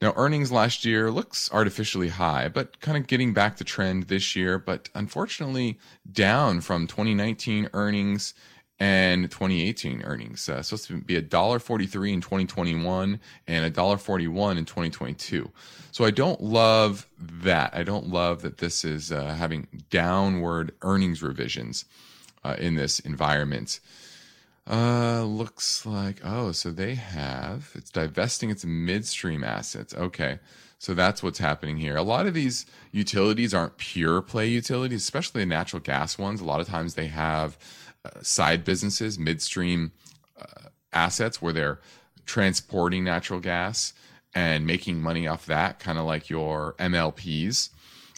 Now, 0.00 0.14
earnings 0.16 0.50
last 0.50 0.86
year 0.86 1.10
looks 1.10 1.50
artificially 1.52 2.08
high, 2.08 2.48
but 2.48 2.80
kind 2.80 2.96
of 2.96 3.06
getting 3.06 3.34
back 3.34 3.56
to 3.56 3.64
trend 3.64 4.04
this 4.04 4.34
year, 4.34 4.58
but 4.58 4.88
unfortunately 4.94 5.78
down 6.10 6.62
from 6.62 6.86
2019 6.86 7.68
earnings 7.74 8.32
and 8.80 9.30
2018 9.30 10.02
earnings. 10.02 10.48
Uh, 10.48 10.62
supposed 10.62 10.88
to 10.88 10.96
be 11.02 11.20
$1.43 11.20 12.14
in 12.14 12.20
2021 12.22 13.20
and 13.46 13.74
$1.41 13.74 14.58
in 14.58 14.64
2022. 14.64 15.50
So 15.92 16.04
I 16.04 16.10
don't 16.10 16.40
love 16.40 17.06
that. 17.18 17.74
I 17.74 17.82
don't 17.82 18.08
love 18.08 18.40
that 18.42 18.58
this 18.58 18.84
is 18.84 19.12
uh, 19.12 19.34
having 19.34 19.68
downward 19.90 20.72
earnings 20.80 21.22
revisions 21.22 21.84
uh, 22.42 22.56
in 22.58 22.74
this 22.74 23.00
environment. 23.00 23.80
Uh, 24.68 25.24
looks 25.24 25.84
like, 25.84 26.20
oh, 26.24 26.52
so 26.52 26.70
they 26.70 26.94
have, 26.94 27.72
it's 27.74 27.90
divesting 27.90 28.50
its 28.50 28.64
midstream 28.64 29.44
assets. 29.44 29.94
Okay. 29.94 30.38
So 30.78 30.94
that's 30.94 31.22
what's 31.22 31.38
happening 31.38 31.76
here. 31.76 31.96
A 31.96 32.02
lot 32.02 32.26
of 32.26 32.32
these 32.32 32.64
utilities 32.90 33.52
aren't 33.52 33.76
pure 33.76 34.22
play 34.22 34.46
utilities, 34.46 35.02
especially 35.02 35.42
the 35.42 35.46
natural 35.46 35.80
gas 35.80 36.16
ones. 36.16 36.40
A 36.40 36.44
lot 36.44 36.60
of 36.60 36.68
times 36.68 36.94
they 36.94 37.08
have 37.08 37.58
side 38.22 38.64
businesses, 38.64 39.18
midstream 39.18 39.92
uh, 40.40 40.68
assets 40.92 41.40
where 41.40 41.52
they're 41.52 41.80
transporting 42.26 43.04
natural 43.04 43.40
gas 43.40 43.92
and 44.34 44.66
making 44.66 45.00
money 45.02 45.26
off 45.26 45.46
that, 45.46 45.78
kind 45.80 45.98
of 45.98 46.06
like 46.06 46.30
your 46.30 46.74
MLPs. 46.78 47.70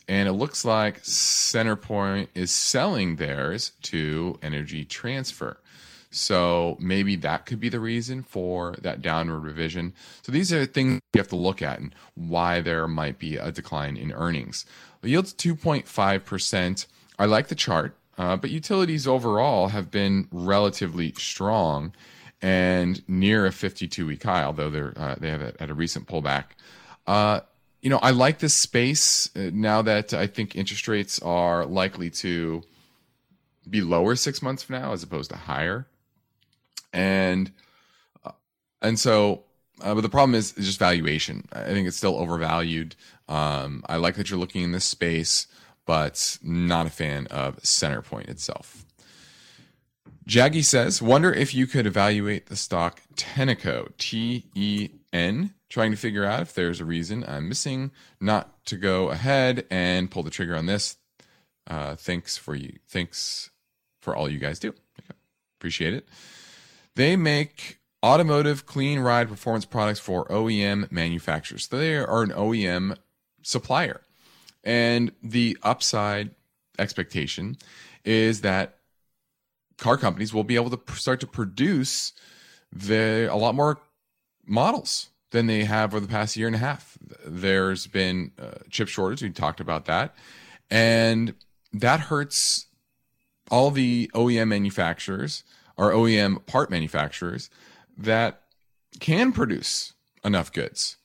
And 0.09 0.29
it 0.29 0.33
looks 0.33 0.65
like 0.65 1.03
CenterPoint 1.03 2.29
is 2.35 2.51
selling 2.51 3.17
theirs 3.17 3.73
to 3.83 4.39
Energy 4.43 4.85
Transfer. 4.85 5.59
So 6.11 6.77
maybe 6.79 7.17
that 7.17 7.47
could 7.47 7.59
be 7.59 7.71
the 7.71 7.81
reason 7.81 8.23
for 8.23 8.75
that 8.83 9.01
downward 9.01 9.41
revision. 9.41 9.95
So 10.21 10.31
these 10.31 10.53
are 10.53 10.67
things 10.67 11.01
you 11.15 11.19
have 11.19 11.29
to 11.29 11.37
look 11.37 11.63
at 11.63 11.81
and 11.81 11.95
why 12.15 12.61
there 12.61 12.87
might 12.87 13.19
be 13.19 13.37
a 13.37 13.51
decline 13.51 13.97
in 13.97 14.13
earnings. 14.13 14.67
The 15.01 15.09
yield's 15.09 15.33
2.5%. 15.33 16.87
I 17.19 17.25
like 17.25 17.49
the 17.49 17.55
chart. 17.55 17.97
Uh, 18.19 18.37
but 18.37 18.51
utilities 18.51 19.07
overall 19.07 19.69
have 19.69 19.91
been 19.91 20.29
relatively 20.31 21.13
strong 21.17 21.93
and 22.43 23.07
near 23.09 23.47
a 23.47 23.53
52 23.53 24.07
week 24.07 24.23
high, 24.25 24.45
although 24.45 24.69
they're 24.69 24.93
uh, 24.97 25.15
they 25.19 25.31
have 25.31 25.41
a, 25.41 25.55
at 25.63 25.71
a 25.71 25.75
recent 25.75 26.07
pullback. 26.07 26.45
Uh, 27.07 27.41
you 27.81 27.89
know, 27.89 27.99
I 27.99 28.11
like 28.11 28.39
this 28.41 28.61
space 28.61 29.31
uh, 29.35 29.51
now 29.53 29.83
that 29.83 30.13
I 30.13 30.27
think 30.27 30.57
interest 30.57 30.89
rates 30.89 31.21
are 31.21 31.65
likely 31.65 32.11
to 32.11 32.63
be 33.69 33.81
lower 33.81 34.17
six 34.17 34.43
months 34.43 34.63
from 34.63 34.81
now 34.81 34.93
as 34.93 35.03
opposed 35.03 35.31
to 35.31 35.37
higher, 35.37 35.87
and 36.93 37.51
uh, 38.25 38.33
and 38.83 38.99
so. 38.99 39.45
But 39.79 40.03
the 40.03 40.09
problem 40.09 40.37
is, 40.37 40.53
is 40.53 40.67
just 40.67 40.79
valuation. 40.79 41.49
I 41.51 41.65
think 41.65 41.89
it's 41.89 41.97
still 41.97 42.17
overvalued. 42.17 42.95
Um, 43.29 43.83
I 43.89 43.97
like 43.97 44.15
that 44.15 44.31
you're 44.31 44.39
looking 44.39 44.63
in 44.63 44.71
this 44.71 44.85
space 44.85 45.49
but 45.87 46.39
not 46.43 46.87
a 46.87 46.91
fan 46.91 47.27
of 47.29 47.57
CenterPoint 47.63 48.29
itself. 48.29 48.85
Jaggy 50.29 50.65
says, 50.65 51.03
wonder 51.03 51.33
if 51.33 51.53
you 51.55 51.67
could 51.67 51.87
evaluate 51.87 52.47
the 52.47 52.57
stock 52.57 53.03
Tenneco, 53.17 53.91
T 53.99 54.47
E 54.55 54.91
N, 55.13 55.55
trying 55.69 55.91
to 55.91 55.97
figure 55.97 56.25
out 56.25 56.43
if 56.43 56.55
there's 56.55 56.81
a 56.81 56.85
reason 56.85 57.25
I'm 57.27 57.49
missing 57.49 57.91
not 58.21 58.65
to 58.67 58.77
go 58.77 59.11
ahead 59.11 59.67
and 59.71 60.11
pull 60.11 60.23
the 60.23 60.31
trigger 60.31 60.57
on 60.57 60.67
this. 60.67 60.97
Uh, 61.67 61.97
thanks 61.97 62.37
for 62.37 62.55
you. 62.55 62.79
Thanks 62.89 63.51
for 64.01 64.15
all 64.15 64.29
you 64.29 64.39
guys 64.39 64.59
do. 64.59 64.69
Okay. 64.69 65.15
Appreciate 65.59 65.95
it. 65.95 66.09
They 66.95 67.17
make 67.17 67.79
automotive 68.05 68.67
clean 68.67 69.01
ride 69.01 69.29
performance 69.29 69.65
products 69.65 70.01
for 70.01 70.27
OEM 70.27 70.91
manufacturers. 70.91 71.69
They 71.69 71.97
are 71.97 72.23
an 72.23 72.31
OEM 72.31 72.97
supplier. 73.43 74.03
And 74.65 75.13
the 75.23 75.57
upside 75.63 76.31
expectation 76.79 77.57
is 78.05 78.41
that 78.43 78.79
car 79.79 79.97
companies 79.97 80.33
will 80.33 80.45
be 80.45 80.55
able 80.55 80.71
to 80.71 80.95
start 80.95 81.21
to 81.21 81.27
produce 81.27 82.13
the, 82.73 83.29
a 83.31 83.37
lot 83.37 83.55
more 83.55 83.81
models 84.47 85.09
than 85.31 85.47
they 85.47 85.65
have 85.65 85.93
over 85.93 86.01
the 86.01 86.09
past 86.09 86.37
year 86.37 86.47
and 86.47 86.57
a 86.57 86.61
half. 86.61 86.97
There's 87.25 87.87
been 87.87 88.33
a 88.39 88.69
chip 88.71 88.89
shortage. 88.89 89.23
We 89.23 89.31
talked 89.31 89.61
about 89.61 89.87
that. 89.87 90.15
And 90.71 91.35
that 91.73 92.01
hurts 92.01 92.67
all 93.51 93.71
the 93.71 94.11
OEM 94.15 94.49
manufacturers 94.49 95.45
or 95.77 95.91
OEM 95.91 96.47
part 96.47 96.71
manufacturers 96.71 97.51
that 97.97 98.43
can 99.01 99.33
produce 99.33 99.95
enough 100.25 100.53
goods. 100.53 100.97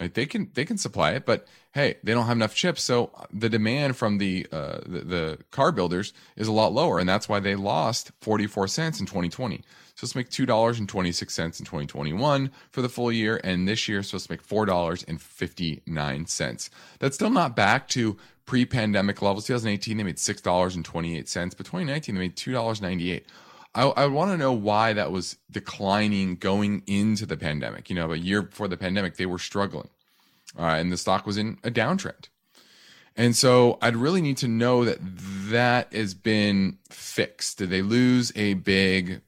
Right? 0.00 0.12
They 0.12 0.26
can 0.26 0.50
they 0.54 0.64
can 0.64 0.78
supply 0.78 1.12
it, 1.12 1.26
but 1.26 1.46
hey, 1.72 1.96
they 2.02 2.12
don't 2.12 2.26
have 2.26 2.36
enough 2.36 2.54
chips, 2.54 2.82
so 2.82 3.10
the 3.32 3.48
demand 3.48 3.96
from 3.96 4.18
the, 4.18 4.46
uh, 4.52 4.78
the 4.86 5.00
the 5.00 5.38
car 5.50 5.72
builders 5.72 6.12
is 6.36 6.48
a 6.48 6.52
lot 6.52 6.72
lower, 6.72 6.98
and 6.98 7.08
that's 7.08 7.28
why 7.28 7.40
they 7.40 7.54
lost 7.54 8.12
forty 8.20 8.46
four 8.46 8.68
cents 8.68 9.00
in 9.00 9.06
twenty 9.06 9.28
twenty. 9.28 9.62
So 9.94 10.06
let's 10.06 10.14
make 10.14 10.30
two 10.30 10.46
dollars 10.46 10.78
and 10.78 10.88
twenty 10.88 11.12
six 11.12 11.34
cents 11.34 11.58
in 11.58 11.66
twenty 11.66 11.86
twenty 11.86 12.12
one 12.12 12.50
for 12.70 12.82
the 12.82 12.88
full 12.88 13.10
year, 13.10 13.40
and 13.42 13.66
this 13.66 13.88
year 13.88 14.02
supposed 14.02 14.26
to 14.26 14.32
make 14.32 14.42
four 14.42 14.66
dollars 14.66 15.02
and 15.04 15.20
fifty 15.20 15.82
nine 15.86 16.26
cents. 16.26 16.70
That's 16.98 17.16
still 17.16 17.30
not 17.30 17.56
back 17.56 17.88
to 17.88 18.16
pre 18.46 18.64
pandemic 18.64 19.20
levels. 19.22 19.46
2018 19.46 19.96
they 19.96 20.04
made 20.04 20.18
six 20.18 20.40
dollars 20.40 20.76
and 20.76 20.84
twenty 20.84 21.18
eight 21.18 21.28
cents, 21.28 21.54
but 21.54 21.66
2019 21.66 22.14
they 22.14 22.20
made 22.20 22.36
two 22.36 22.52
dollars 22.52 22.80
ninety 22.80 23.12
eight. 23.12 23.26
I, 23.74 23.84
I 23.84 24.06
want 24.06 24.30
to 24.30 24.36
know 24.36 24.52
why 24.52 24.92
that 24.92 25.12
was 25.12 25.36
declining 25.50 26.36
going 26.36 26.82
into 26.86 27.26
the 27.26 27.36
pandemic. 27.36 27.90
You 27.90 27.96
know, 27.96 28.12
a 28.12 28.16
year 28.16 28.42
before 28.42 28.68
the 28.68 28.76
pandemic, 28.76 29.16
they 29.16 29.26
were 29.26 29.38
struggling, 29.38 29.90
uh, 30.58 30.62
and 30.62 30.90
the 30.90 30.96
stock 30.96 31.26
was 31.26 31.36
in 31.36 31.58
a 31.62 31.70
downtrend. 31.70 32.28
And 33.16 33.34
so 33.34 33.78
I'd 33.82 33.96
really 33.96 34.20
need 34.20 34.36
to 34.38 34.48
know 34.48 34.84
that 34.84 34.98
that 35.50 35.92
has 35.92 36.14
been 36.14 36.78
fixed. 36.88 37.58
Did 37.58 37.70
they 37.70 37.82
lose 37.82 38.32
a 38.36 38.54
big 38.54 39.22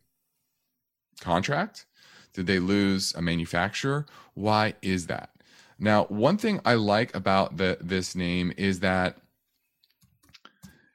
contract? 1.21 1.87
Did 2.33 2.47
they 2.47 2.61
lose 2.61 3.13
a 3.15 3.23
manufacturer? 3.23 4.07
Why 4.35 4.75
is 4.81 5.09
that? 5.09 5.31
Now, 5.79 6.05
one 6.05 6.37
thing 6.37 6.61
I 6.65 6.75
like 6.75 7.15
about 7.17 7.57
the 7.57 7.79
this 7.81 8.15
name 8.15 8.53
is 8.57 8.81
that 8.81 9.17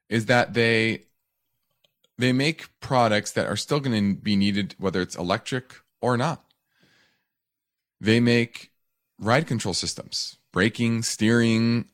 is 0.07 0.27
that 0.27 0.53
they 0.53 1.03
they 2.17 2.31
make 2.31 2.79
products 2.79 3.31
that 3.31 3.47
are 3.47 3.57
still 3.57 3.79
going 3.79 4.15
to 4.15 4.19
be 4.19 4.35
needed 4.35 4.75
whether 4.77 5.01
it's 5.01 5.15
electric 5.15 5.75
or 6.01 6.17
not. 6.17 6.43
They 7.99 8.19
make 8.19 8.71
ride 9.19 9.47
control 9.47 9.73
systems, 9.73 10.37
braking, 10.51 11.03
steering 11.03 11.89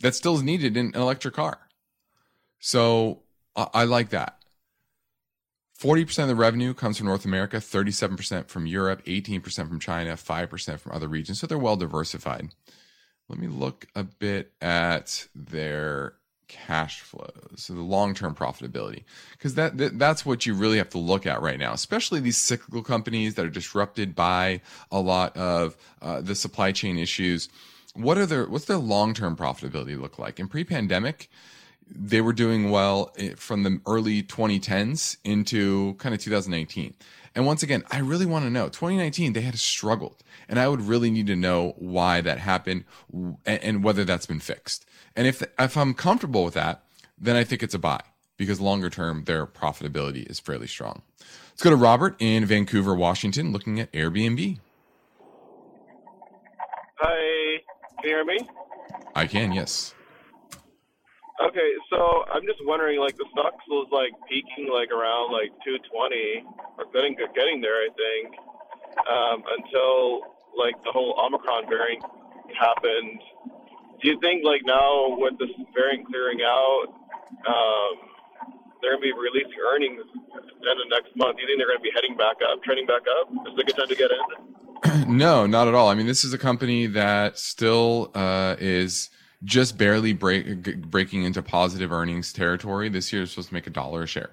that 0.00 0.14
still 0.14 0.36
is 0.36 0.42
needed 0.42 0.76
in 0.76 0.86
an 0.86 0.94
electric 0.94 1.34
car. 1.34 1.58
So 2.60 3.22
I, 3.56 3.68
I 3.74 3.84
like 3.84 4.10
that. 4.10 4.36
40% 5.80 6.22
of 6.22 6.28
the 6.28 6.34
revenue 6.34 6.74
comes 6.74 6.98
from 6.98 7.06
North 7.06 7.24
America, 7.24 7.58
37% 7.58 8.48
from 8.48 8.66
Europe, 8.66 9.04
18% 9.04 9.68
from 9.68 9.78
China, 9.78 10.14
5% 10.14 10.80
from 10.80 10.92
other 10.92 11.06
regions. 11.06 11.38
So 11.38 11.46
they're 11.46 11.56
well 11.56 11.76
diversified. 11.76 12.48
Let 13.28 13.38
me 13.38 13.46
look 13.46 13.86
a 13.94 14.02
bit 14.02 14.52
at 14.60 15.28
their 15.34 16.14
cash 16.48 17.00
flows, 17.00 17.54
so 17.56 17.74
the 17.74 17.82
long-term 17.82 18.34
profitability, 18.34 19.04
because 19.32 19.54
that, 19.54 19.78
that, 19.78 19.98
that's 19.98 20.26
what 20.26 20.46
you 20.46 20.54
really 20.54 20.78
have 20.78 20.88
to 20.90 20.98
look 20.98 21.26
at 21.26 21.40
right 21.40 21.58
now, 21.58 21.72
especially 21.72 22.20
these 22.20 22.38
cyclical 22.38 22.82
companies 22.82 23.34
that 23.34 23.44
are 23.44 23.50
disrupted 23.50 24.14
by 24.14 24.60
a 24.90 25.00
lot 25.00 25.36
of 25.36 25.76
uh, 26.02 26.20
the 26.20 26.34
supply 26.34 26.72
chain 26.72 26.98
issues. 26.98 27.48
What 27.94 28.18
are 28.18 28.26
their 28.26 28.46
what's 28.46 28.66
their 28.66 28.78
long-term 28.78 29.36
profitability 29.36 30.00
look 30.00 30.18
like? 30.18 30.40
In 30.40 30.48
pre-pandemic, 30.48 31.30
they 31.90 32.20
were 32.20 32.32
doing 32.32 32.70
well 32.70 33.12
eh, 33.18 33.34
from 33.36 33.62
the 33.62 33.80
early 33.86 34.22
2010s 34.22 35.16
into 35.24 35.94
kind 35.94 36.14
of 36.14 36.20
2019. 36.20 36.94
And 37.34 37.46
once 37.46 37.62
again, 37.62 37.84
I 37.90 38.00
really 38.00 38.26
want 38.26 38.44
to 38.44 38.50
know 38.50 38.68
2019, 38.68 39.32
they 39.32 39.42
had 39.42 39.58
struggled. 39.58 40.24
And 40.48 40.58
I 40.58 40.68
would 40.68 40.80
really 40.80 41.10
need 41.10 41.26
to 41.28 41.36
know 41.36 41.74
why 41.76 42.20
that 42.20 42.38
happened 42.38 42.84
and, 43.46 43.84
whether 43.84 44.04
that's 44.04 44.26
been 44.26 44.40
fixed. 44.40 44.86
And 45.18 45.26
if, 45.26 45.42
if 45.58 45.76
I'm 45.76 45.94
comfortable 45.94 46.44
with 46.44 46.54
that, 46.54 46.84
then 47.18 47.34
I 47.34 47.42
think 47.42 47.64
it's 47.64 47.74
a 47.74 47.78
buy 47.78 48.00
because 48.36 48.60
longer 48.60 48.88
term, 48.88 49.24
their 49.24 49.46
profitability 49.46 50.24
is 50.30 50.38
fairly 50.38 50.68
strong. 50.68 51.02
Let's 51.50 51.64
go 51.64 51.70
to 51.70 51.76
Robert 51.76 52.14
in 52.20 52.46
Vancouver, 52.46 52.94
Washington, 52.94 53.50
looking 53.50 53.80
at 53.80 53.90
Airbnb. 53.90 54.60
Hi, 57.00 57.58
can 58.00 58.04
you 58.04 58.08
hear 58.08 58.24
me? 58.24 58.48
I 59.16 59.26
can, 59.26 59.50
yes. 59.50 59.92
Okay, 61.44 61.72
so 61.90 62.24
I'm 62.32 62.46
just 62.46 62.64
wondering, 62.64 63.00
like 63.00 63.16
the 63.16 63.26
stock 63.32 63.54
was 63.66 63.88
like 63.90 64.12
peaking 64.28 64.72
like 64.72 64.92
around 64.92 65.32
like 65.32 65.50
220 65.64 66.44
or 66.78 66.84
getting 66.94 67.16
getting 67.34 67.60
there, 67.60 67.74
I 67.74 67.88
think, 67.98 68.36
um, 69.10 69.42
until 69.58 70.20
like 70.56 70.80
the 70.84 70.92
whole 70.92 71.18
Omicron 71.18 71.68
variant 71.68 72.04
happened. 72.56 73.20
Do 74.00 74.08
you 74.08 74.18
think 74.20 74.44
like 74.44 74.62
now 74.64 75.16
with 75.18 75.38
this 75.38 75.50
variant 75.74 76.06
clearing 76.06 76.40
out, 76.42 76.86
um, 77.46 77.94
they're 78.80 78.92
gonna 78.94 79.02
be 79.02 79.12
releasing 79.12 79.58
earnings 79.58 80.00
at 80.36 80.42
the 80.42 80.70
end 80.70 80.80
of 80.80 80.88
next 80.88 81.16
month? 81.16 81.36
Do 81.36 81.42
you 81.42 81.48
think 81.48 81.58
they're 81.58 81.68
gonna 81.68 81.80
be 81.80 81.90
heading 81.94 82.16
back 82.16 82.36
up, 82.46 82.62
trending 82.62 82.86
back 82.86 83.02
up? 83.20 83.28
Is 83.46 83.54
it 83.54 83.60
a 83.60 83.64
good 83.64 83.76
time 83.76 83.88
to 83.88 83.94
get 83.94 84.10
in? 84.10 85.08
no, 85.16 85.46
not 85.46 85.68
at 85.68 85.74
all. 85.74 85.88
I 85.88 85.94
mean, 85.94 86.06
this 86.06 86.24
is 86.24 86.32
a 86.32 86.38
company 86.38 86.86
that 86.86 87.38
still 87.38 88.10
uh, 88.14 88.56
is 88.58 89.10
just 89.44 89.78
barely 89.78 90.12
break, 90.12 90.90
breaking 90.90 91.22
into 91.22 91.42
positive 91.42 91.92
earnings 91.92 92.32
territory. 92.32 92.88
This 92.88 93.12
year 93.12 93.22
is 93.22 93.30
supposed 93.30 93.48
to 93.48 93.54
make 93.54 93.66
a 93.66 93.70
dollar 93.70 94.04
a 94.04 94.06
share. 94.06 94.30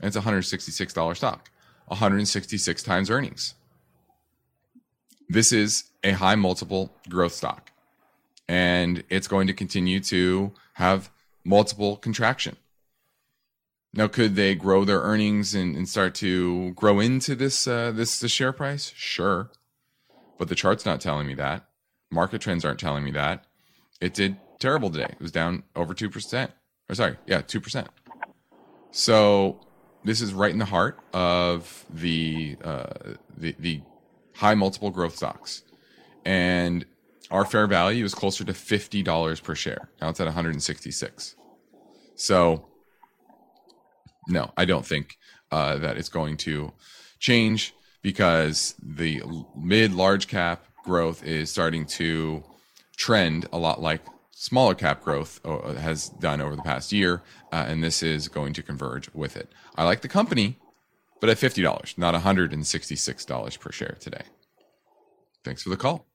And 0.00 0.08
it's 0.08 0.16
a 0.16 0.20
$166 0.20 1.16
stock, 1.16 1.50
166 1.86 2.82
times 2.82 3.10
earnings. 3.10 3.54
This 5.28 5.52
is 5.52 5.84
a 6.04 6.12
high 6.12 6.36
multiple 6.36 6.94
growth 7.08 7.32
stock, 7.32 7.72
and 8.48 9.04
it's 9.08 9.28
going 9.28 9.46
to 9.46 9.52
continue 9.52 10.00
to 10.00 10.52
have 10.74 11.10
multiple 11.44 11.96
contraction. 11.96 12.56
Now, 13.94 14.08
could 14.08 14.34
they 14.34 14.54
grow 14.54 14.84
their 14.84 15.00
earnings 15.00 15.54
and, 15.54 15.74
and 15.74 15.88
start 15.88 16.14
to 16.16 16.72
grow 16.72 17.00
into 17.00 17.34
this 17.34 17.66
uh, 17.66 17.92
this 17.92 18.20
the 18.20 18.28
share 18.28 18.52
price? 18.52 18.92
Sure, 18.94 19.50
but 20.38 20.48
the 20.48 20.54
chart's 20.54 20.84
not 20.84 21.00
telling 21.00 21.26
me 21.26 21.34
that. 21.34 21.66
Market 22.10 22.40
trends 22.40 22.64
aren't 22.64 22.78
telling 22.78 23.04
me 23.04 23.10
that 23.12 23.46
it 24.00 24.14
did 24.14 24.36
terrible 24.58 24.90
today. 24.90 25.08
It 25.10 25.20
was 25.20 25.32
down 25.32 25.62
over 25.74 25.94
2%. 25.94 26.48
Or 26.88 26.94
sorry, 26.94 27.16
yeah, 27.26 27.42
2%. 27.42 27.86
So 28.90 29.60
this 30.04 30.20
is 30.20 30.32
right 30.32 30.52
in 30.52 30.58
the 30.58 30.64
heart 30.64 30.98
of 31.12 31.84
the, 31.90 32.56
uh, 32.62 33.14
the, 33.36 33.54
the 33.58 33.82
high 34.34 34.54
multiple 34.54 34.90
growth 34.90 35.16
stocks. 35.16 35.62
And 36.24 36.84
our 37.30 37.44
fair 37.44 37.66
value 37.66 38.04
is 38.04 38.14
closer 38.14 38.44
to 38.44 38.52
$50 38.52 39.42
per 39.42 39.54
share. 39.54 39.88
Now 40.00 40.08
it's 40.10 40.20
at 40.20 40.26
166. 40.26 41.36
So 42.14 42.66
no, 44.28 44.52
I 44.56 44.64
don't 44.64 44.84
think 44.84 45.18
uh, 45.50 45.76
that 45.78 45.96
it's 45.96 46.08
going 46.08 46.36
to 46.38 46.72
change 47.18 47.74
because 48.02 48.74
the 48.82 49.22
mid 49.56 49.92
large 49.92 50.28
cap 50.28 50.64
growth 50.84 51.24
is 51.24 51.50
starting 51.50 51.86
to 51.86 52.42
trend 52.96 53.46
a 53.52 53.58
lot 53.58 53.80
like 53.80 54.02
smaller 54.30 54.74
cap 54.74 55.02
growth 55.02 55.40
uh, 55.44 55.74
has 55.74 56.08
done 56.08 56.40
over 56.40 56.54
the 56.54 56.62
past 56.62 56.92
year, 56.92 57.22
uh, 57.52 57.64
and 57.68 57.82
this 57.82 58.02
is 58.02 58.28
going 58.28 58.52
to 58.52 58.62
converge 58.62 59.12
with 59.14 59.36
it. 59.36 59.50
I 59.76 59.84
like 59.84 60.02
the 60.02 60.08
company, 60.08 60.58
but 61.20 61.30
at 61.30 61.38
$50, 61.38 61.98
not 61.98 62.14
$166 62.14 63.60
per 63.60 63.72
share 63.72 63.96
today. 63.98 64.22
Thanks 65.42 65.62
for 65.62 65.70
the 65.70 65.76
call. 65.76 66.06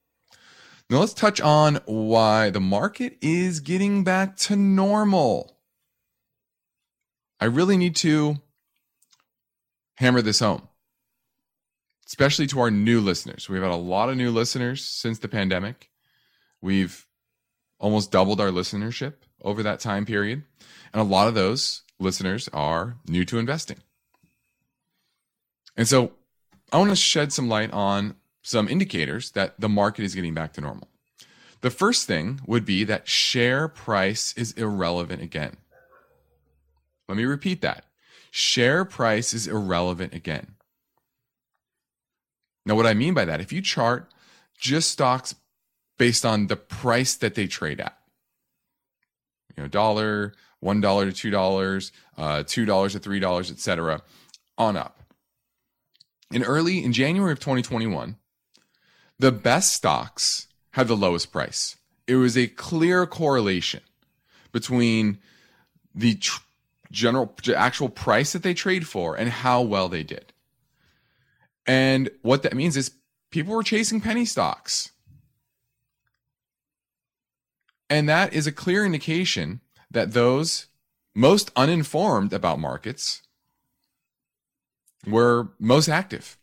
Now 0.92 0.98
let's 0.98 1.14
touch 1.14 1.40
on 1.40 1.80
why 1.86 2.50
the 2.50 2.60
market 2.60 3.16
is 3.22 3.60
getting 3.60 4.04
back 4.04 4.36
to 4.36 4.56
normal. 4.56 5.56
I 7.40 7.46
really 7.46 7.78
need 7.78 7.96
to 7.96 8.36
hammer 9.94 10.20
this 10.20 10.40
home, 10.40 10.68
especially 12.06 12.46
to 12.48 12.60
our 12.60 12.70
new 12.70 13.00
listeners. 13.00 13.48
We've 13.48 13.62
had 13.62 13.70
a 13.70 13.76
lot 13.76 14.10
of 14.10 14.18
new 14.18 14.30
listeners 14.30 14.84
since 14.84 15.18
the 15.18 15.28
pandemic. 15.28 15.88
We've 16.60 17.06
almost 17.78 18.10
doubled 18.10 18.38
our 18.38 18.50
listenership 18.50 19.14
over 19.40 19.62
that 19.62 19.80
time 19.80 20.04
period. 20.04 20.42
And 20.92 21.00
a 21.00 21.04
lot 21.04 21.26
of 21.26 21.32
those 21.32 21.84
listeners 22.00 22.50
are 22.52 22.98
new 23.08 23.24
to 23.24 23.38
investing. 23.38 23.78
And 25.74 25.88
so 25.88 26.12
I 26.70 26.76
want 26.76 26.90
to 26.90 26.96
shed 26.96 27.32
some 27.32 27.48
light 27.48 27.72
on 27.72 28.16
some 28.42 28.68
indicators 28.68 29.30
that 29.32 29.58
the 29.58 29.68
market 29.68 30.04
is 30.04 30.14
getting 30.14 30.34
back 30.34 30.52
to 30.54 30.60
normal. 30.60 30.88
The 31.60 31.70
first 31.70 32.06
thing 32.06 32.40
would 32.46 32.64
be 32.64 32.84
that 32.84 33.08
share 33.08 33.68
price 33.68 34.34
is 34.36 34.52
irrelevant 34.52 35.22
again. 35.22 35.56
Let 37.08 37.16
me 37.16 37.24
repeat 37.24 37.62
that. 37.62 37.84
Share 38.30 38.84
price 38.84 39.32
is 39.32 39.46
irrelevant 39.46 40.12
again. 40.12 40.54
Now, 42.66 42.74
what 42.74 42.86
I 42.86 42.94
mean 42.94 43.14
by 43.14 43.24
that, 43.24 43.40
if 43.40 43.52
you 43.52 43.60
chart 43.60 44.12
just 44.58 44.90
stocks 44.90 45.34
based 45.98 46.24
on 46.24 46.46
the 46.46 46.56
price 46.56 47.14
that 47.16 47.34
they 47.34 47.46
trade 47.46 47.80
at. 47.80 47.96
You 49.56 49.62
know, 49.62 49.68
dollar, 49.68 50.34
one 50.60 50.80
dollar 50.80 51.06
to 51.06 51.12
two 51.12 51.30
dollars, 51.30 51.92
uh, 52.16 52.44
two 52.46 52.64
dollars 52.64 52.92
to 52.92 52.98
three 52.98 53.20
dollars, 53.20 53.50
etc., 53.50 54.02
on 54.56 54.76
up. 54.76 55.02
In 56.32 56.42
early 56.42 56.82
in 56.82 56.92
January 56.92 57.32
of 57.32 57.40
2021, 57.40 58.16
the 59.22 59.30
best 59.30 59.72
stocks 59.72 60.48
had 60.72 60.88
the 60.88 60.96
lowest 60.96 61.30
price. 61.30 61.76
It 62.08 62.16
was 62.16 62.36
a 62.36 62.48
clear 62.48 63.06
correlation 63.06 63.82
between 64.50 65.18
the 65.94 66.16
tr- 66.16 66.40
general 66.90 67.32
actual 67.56 67.88
price 67.88 68.32
that 68.32 68.42
they 68.42 68.52
trade 68.52 68.88
for 68.88 69.14
and 69.14 69.30
how 69.30 69.62
well 69.62 69.88
they 69.88 70.02
did. 70.02 70.32
And 71.68 72.10
what 72.22 72.42
that 72.42 72.56
means 72.56 72.76
is 72.76 72.96
people 73.30 73.54
were 73.54 73.62
chasing 73.62 74.00
penny 74.00 74.24
stocks. 74.24 74.90
And 77.88 78.08
that 78.08 78.32
is 78.32 78.48
a 78.48 78.52
clear 78.52 78.84
indication 78.84 79.60
that 79.88 80.14
those 80.14 80.66
most 81.14 81.52
uninformed 81.54 82.32
about 82.32 82.58
markets 82.58 83.22
were 85.06 85.52
most 85.60 85.88
active. 85.88 86.38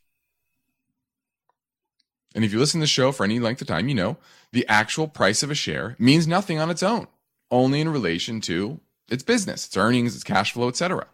And 2.40 2.46
if 2.46 2.54
you 2.54 2.60
listen 2.60 2.80
to 2.80 2.84
the 2.84 2.88
show 2.88 3.12
for 3.12 3.26
any 3.26 3.38
length 3.38 3.60
of 3.60 3.68
time, 3.68 3.90
you 3.90 3.96
know 3.96 4.16
the 4.54 4.66
actual 4.70 5.10
price 5.10 5.44
of 5.44 5.52
a 5.52 5.56
share 5.56 5.98
means 6.00 6.26
nothing 6.26 6.58
on 6.58 6.70
its 6.70 6.82
own, 6.82 7.08
only 7.52 7.82
in 7.82 7.90
relation 7.90 8.40
to 8.40 8.80
its 9.10 9.24
business, 9.24 9.66
its 9.68 9.76
earnings, 9.76 10.16
its 10.16 10.24
cash 10.24 10.54
flow, 10.54 10.70
etc. 10.70 11.06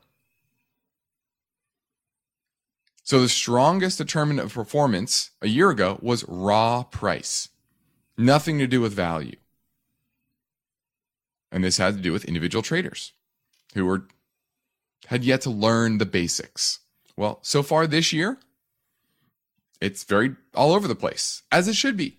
So 3.02 3.20
the 3.20 3.28
strongest 3.28 3.98
determinant 3.98 4.46
of 4.46 4.54
performance 4.54 5.32
a 5.42 5.48
year 5.48 5.72
ago 5.72 5.98
was 6.00 6.24
raw 6.28 6.84
price. 6.84 7.50
Nothing 8.16 8.60
to 8.60 8.68
do 8.68 8.80
with 8.80 8.94
value. 8.94 9.38
And 11.52 11.64
this 11.64 11.78
had 11.78 11.96
to 11.96 12.02
do 12.04 12.14
with 12.14 12.26
individual 12.26 12.62
traders 12.62 13.14
who 13.74 13.88
were 13.88 14.08
had 15.08 15.24
yet 15.24 15.42
to 15.42 15.50
learn 15.50 15.98
the 15.98 16.06
basics. 16.06 16.82
Well, 17.18 17.40
so 17.42 17.64
far 17.64 17.88
this 17.88 18.14
year, 18.14 18.38
it's 19.82 20.04
very 20.04 20.36
all 20.54 20.74
over 20.74 20.88
the 20.88 20.96
place, 20.96 21.44
as 21.52 21.68
it 21.68 21.76
should 21.76 21.98
be. 21.98 22.18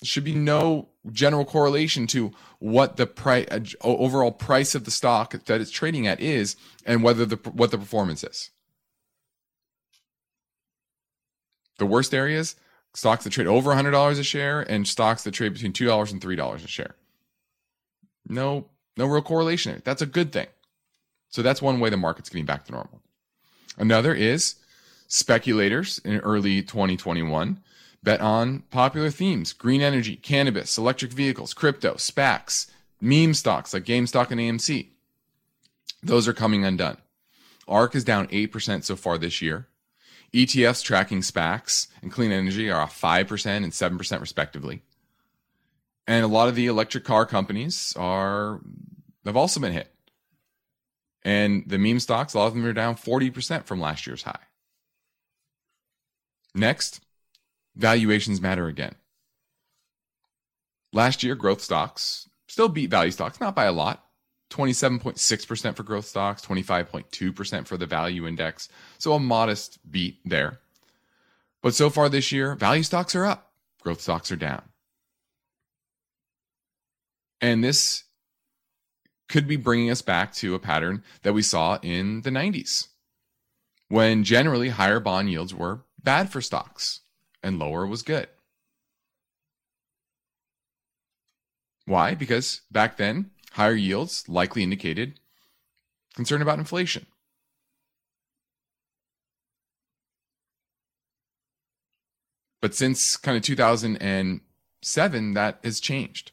There 0.00 0.06
should 0.06 0.24
be 0.24 0.34
no 0.34 0.88
general 1.10 1.44
correlation 1.44 2.06
to 2.08 2.32
what 2.58 2.96
the 2.96 3.06
price 3.06 3.46
uh, 3.50 3.60
overall 3.82 4.32
price 4.32 4.74
of 4.74 4.84
the 4.84 4.90
stock 4.90 5.32
that 5.44 5.60
it's 5.60 5.70
trading 5.70 6.06
at 6.06 6.20
is 6.20 6.56
and 6.84 7.02
whether 7.02 7.24
the 7.24 7.36
what 7.52 7.70
the 7.70 7.78
performance 7.78 8.24
is. 8.24 8.50
The 11.78 11.86
worst 11.86 12.14
areas 12.14 12.56
stocks 12.94 13.24
that 13.24 13.30
trade 13.30 13.46
over 13.46 13.70
$100 13.70 14.18
a 14.18 14.22
share 14.22 14.60
and 14.60 14.86
stocks 14.86 15.24
that 15.24 15.32
trade 15.32 15.54
between 15.54 15.72
$2 15.72 16.12
and 16.12 16.20
$3 16.20 16.54
a 16.54 16.68
share. 16.68 16.94
No 18.28 18.66
no 18.96 19.06
real 19.06 19.22
correlation 19.22 19.72
there. 19.72 19.82
That's 19.84 20.02
a 20.02 20.06
good 20.06 20.32
thing. 20.32 20.48
So 21.30 21.42
that's 21.42 21.62
one 21.62 21.80
way 21.80 21.88
the 21.88 21.96
market's 21.96 22.28
getting 22.28 22.44
back 22.44 22.64
to 22.66 22.72
normal. 22.72 23.00
Another 23.78 24.14
is 24.14 24.56
speculators 25.12 25.98
in 26.06 26.18
early 26.20 26.62
2021 26.62 27.60
bet 28.02 28.22
on 28.22 28.60
popular 28.70 29.10
themes 29.10 29.52
green 29.52 29.82
energy, 29.82 30.16
cannabis, 30.16 30.78
electric 30.78 31.12
vehicles, 31.12 31.52
crypto, 31.52 31.94
SPACs, 31.94 32.70
meme 32.98 33.34
stocks 33.34 33.74
like 33.74 33.84
GameStop 33.84 34.30
and 34.30 34.40
AMC. 34.40 34.88
Those 36.02 36.26
are 36.26 36.32
coming 36.32 36.64
undone. 36.64 36.96
ARK 37.68 37.94
is 37.94 38.04
down 38.04 38.26
8% 38.28 38.84
so 38.84 38.96
far 38.96 39.18
this 39.18 39.42
year. 39.42 39.68
ETFs 40.32 40.82
tracking 40.82 41.20
SPACs 41.20 41.88
and 42.00 42.10
clean 42.10 42.32
energy 42.32 42.70
are 42.70 42.80
off 42.80 42.98
5% 42.98 43.46
and 43.46 43.70
7% 43.70 44.20
respectively. 44.20 44.80
And 46.06 46.24
a 46.24 46.28
lot 46.28 46.48
of 46.48 46.54
the 46.54 46.66
electric 46.66 47.04
car 47.04 47.26
companies 47.26 47.94
are 47.98 48.60
have 49.26 49.36
also 49.36 49.60
been 49.60 49.72
hit. 49.72 49.94
And 51.22 51.64
the 51.66 51.78
meme 51.78 52.00
stocks, 52.00 52.32
a 52.32 52.38
lot 52.38 52.46
of 52.46 52.54
them 52.54 52.64
are 52.64 52.72
down 52.72 52.96
40% 52.96 53.66
from 53.66 53.78
last 53.78 54.06
year's 54.06 54.22
high. 54.22 54.40
Next, 56.54 57.00
valuations 57.76 58.40
matter 58.40 58.66
again. 58.66 58.94
Last 60.92 61.22
year, 61.22 61.34
growth 61.34 61.62
stocks 61.62 62.28
still 62.48 62.68
beat 62.68 62.90
value 62.90 63.10
stocks, 63.10 63.40
not 63.40 63.54
by 63.54 63.64
a 63.64 63.72
lot. 63.72 64.04
27.6% 64.50 65.74
for 65.74 65.82
growth 65.82 66.04
stocks, 66.04 66.44
25.2% 66.44 67.66
for 67.66 67.78
the 67.78 67.86
value 67.86 68.26
index. 68.26 68.68
So 68.98 69.14
a 69.14 69.18
modest 69.18 69.78
beat 69.90 70.18
there. 70.26 70.60
But 71.62 71.74
so 71.74 71.88
far 71.88 72.10
this 72.10 72.32
year, 72.32 72.54
value 72.54 72.82
stocks 72.82 73.14
are 73.14 73.24
up, 73.24 73.52
growth 73.80 74.02
stocks 74.02 74.30
are 74.30 74.36
down. 74.36 74.62
And 77.40 77.64
this 77.64 78.04
could 79.28 79.48
be 79.48 79.56
bringing 79.56 79.90
us 79.90 80.02
back 80.02 80.34
to 80.34 80.54
a 80.54 80.58
pattern 80.58 81.02
that 81.22 81.32
we 81.32 81.40
saw 81.40 81.78
in 81.80 82.20
the 82.20 82.30
90s, 82.30 82.88
when 83.88 84.22
generally 84.22 84.68
higher 84.68 85.00
bond 85.00 85.30
yields 85.30 85.54
were 85.54 85.80
bad 86.02 86.30
for 86.30 86.40
stocks 86.40 87.00
and 87.42 87.58
lower 87.58 87.86
was 87.86 88.02
good. 88.02 88.28
Why? 91.86 92.14
Because 92.14 92.60
back 92.70 92.96
then, 92.96 93.30
higher 93.52 93.74
yields 93.74 94.28
likely 94.28 94.62
indicated 94.62 95.18
concern 96.14 96.42
about 96.42 96.58
inflation. 96.58 97.06
But 102.60 102.74
since 102.74 103.16
kind 103.16 103.36
of 103.36 103.42
2007, 103.42 105.34
that 105.34 105.58
has 105.64 105.80
changed. 105.80 106.30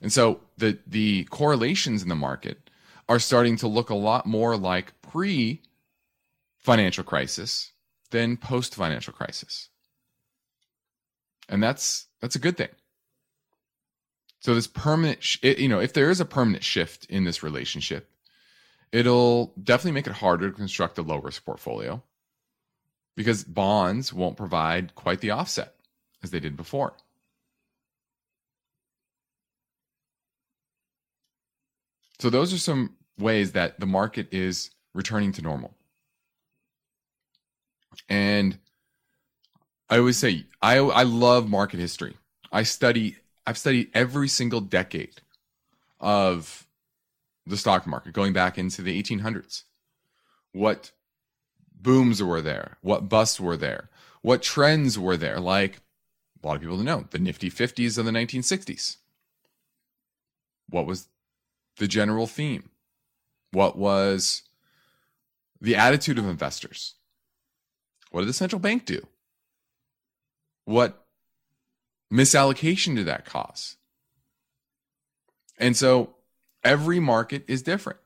And 0.00 0.12
so 0.12 0.40
the 0.56 0.78
the 0.86 1.24
correlations 1.24 2.02
in 2.02 2.08
the 2.08 2.14
market 2.14 2.70
are 3.08 3.18
starting 3.18 3.56
to 3.56 3.66
look 3.66 3.90
a 3.90 3.94
lot 3.94 4.26
more 4.26 4.56
like 4.56 4.92
pre 5.02 5.62
financial 6.58 7.02
crisis 7.02 7.72
than 8.06 8.36
post 8.36 8.74
financial 8.74 9.12
crisis. 9.12 9.68
And 11.48 11.62
that's 11.62 12.06
that's 12.20 12.36
a 12.36 12.40
good 12.40 12.56
thing. 12.56 12.68
So 14.40 14.54
this 14.54 14.66
permanent 14.66 15.22
sh- 15.22 15.38
it, 15.42 15.58
you 15.58 15.68
know, 15.68 15.80
if 15.80 15.92
there 15.92 16.10
is 16.10 16.20
a 16.20 16.24
permanent 16.24 16.64
shift 16.64 17.04
in 17.06 17.24
this 17.24 17.42
relationship, 17.42 18.10
it'll 18.92 19.52
definitely 19.62 19.92
make 19.92 20.06
it 20.06 20.14
harder 20.14 20.50
to 20.50 20.56
construct 20.56 20.98
a 20.98 21.02
low 21.02 21.18
risk 21.18 21.44
portfolio 21.44 22.02
because 23.16 23.44
bonds 23.44 24.12
won't 24.12 24.36
provide 24.36 24.94
quite 24.94 25.20
the 25.20 25.30
offset 25.30 25.74
as 26.22 26.30
they 26.30 26.40
did 26.40 26.56
before. 26.56 26.94
So 32.18 32.30
those 32.30 32.52
are 32.52 32.58
some 32.58 32.96
ways 33.18 33.52
that 33.52 33.78
the 33.80 33.86
market 33.86 34.28
is 34.32 34.70
returning 34.94 35.32
to 35.32 35.42
normal. 35.42 35.75
And 38.08 38.58
I 39.88 39.98
always 39.98 40.16
say 40.16 40.46
I 40.62 40.78
I 40.78 41.02
love 41.04 41.48
market 41.48 41.80
history. 41.80 42.16
I 42.52 42.62
study 42.62 43.16
I've 43.46 43.58
studied 43.58 43.90
every 43.94 44.28
single 44.28 44.60
decade 44.60 45.20
of 46.00 46.66
the 47.46 47.56
stock 47.56 47.86
market 47.86 48.12
going 48.12 48.32
back 48.32 48.58
into 48.58 48.82
the 48.82 49.00
1800s. 49.00 49.62
What 50.52 50.90
booms 51.80 52.22
were 52.22 52.42
there? 52.42 52.78
What 52.80 53.08
busts 53.08 53.38
were 53.38 53.56
there? 53.56 53.88
What 54.22 54.42
trends 54.42 54.98
were 54.98 55.16
there? 55.16 55.38
Like 55.38 55.80
a 56.42 56.46
lot 56.46 56.56
of 56.56 56.62
people 56.62 56.76
don't 56.76 56.84
know 56.84 57.06
the 57.10 57.18
nifty 57.18 57.50
50s 57.50 57.98
of 57.98 58.04
the 58.04 58.10
1960s. 58.10 58.96
What 60.68 60.86
was 60.86 61.08
the 61.76 61.86
general 61.86 62.26
theme? 62.26 62.70
What 63.52 63.78
was 63.78 64.42
the 65.60 65.76
attitude 65.76 66.18
of 66.18 66.28
investors? 66.28 66.95
What 68.16 68.22
did 68.22 68.30
the 68.30 68.32
central 68.32 68.60
bank 68.60 68.86
do? 68.86 69.06
What 70.64 71.04
misallocation 72.10 72.96
did 72.96 73.04
that 73.04 73.26
cause? 73.26 73.76
And 75.58 75.76
so 75.76 76.14
every 76.64 76.98
market 76.98 77.44
is 77.46 77.60
different. 77.60 77.98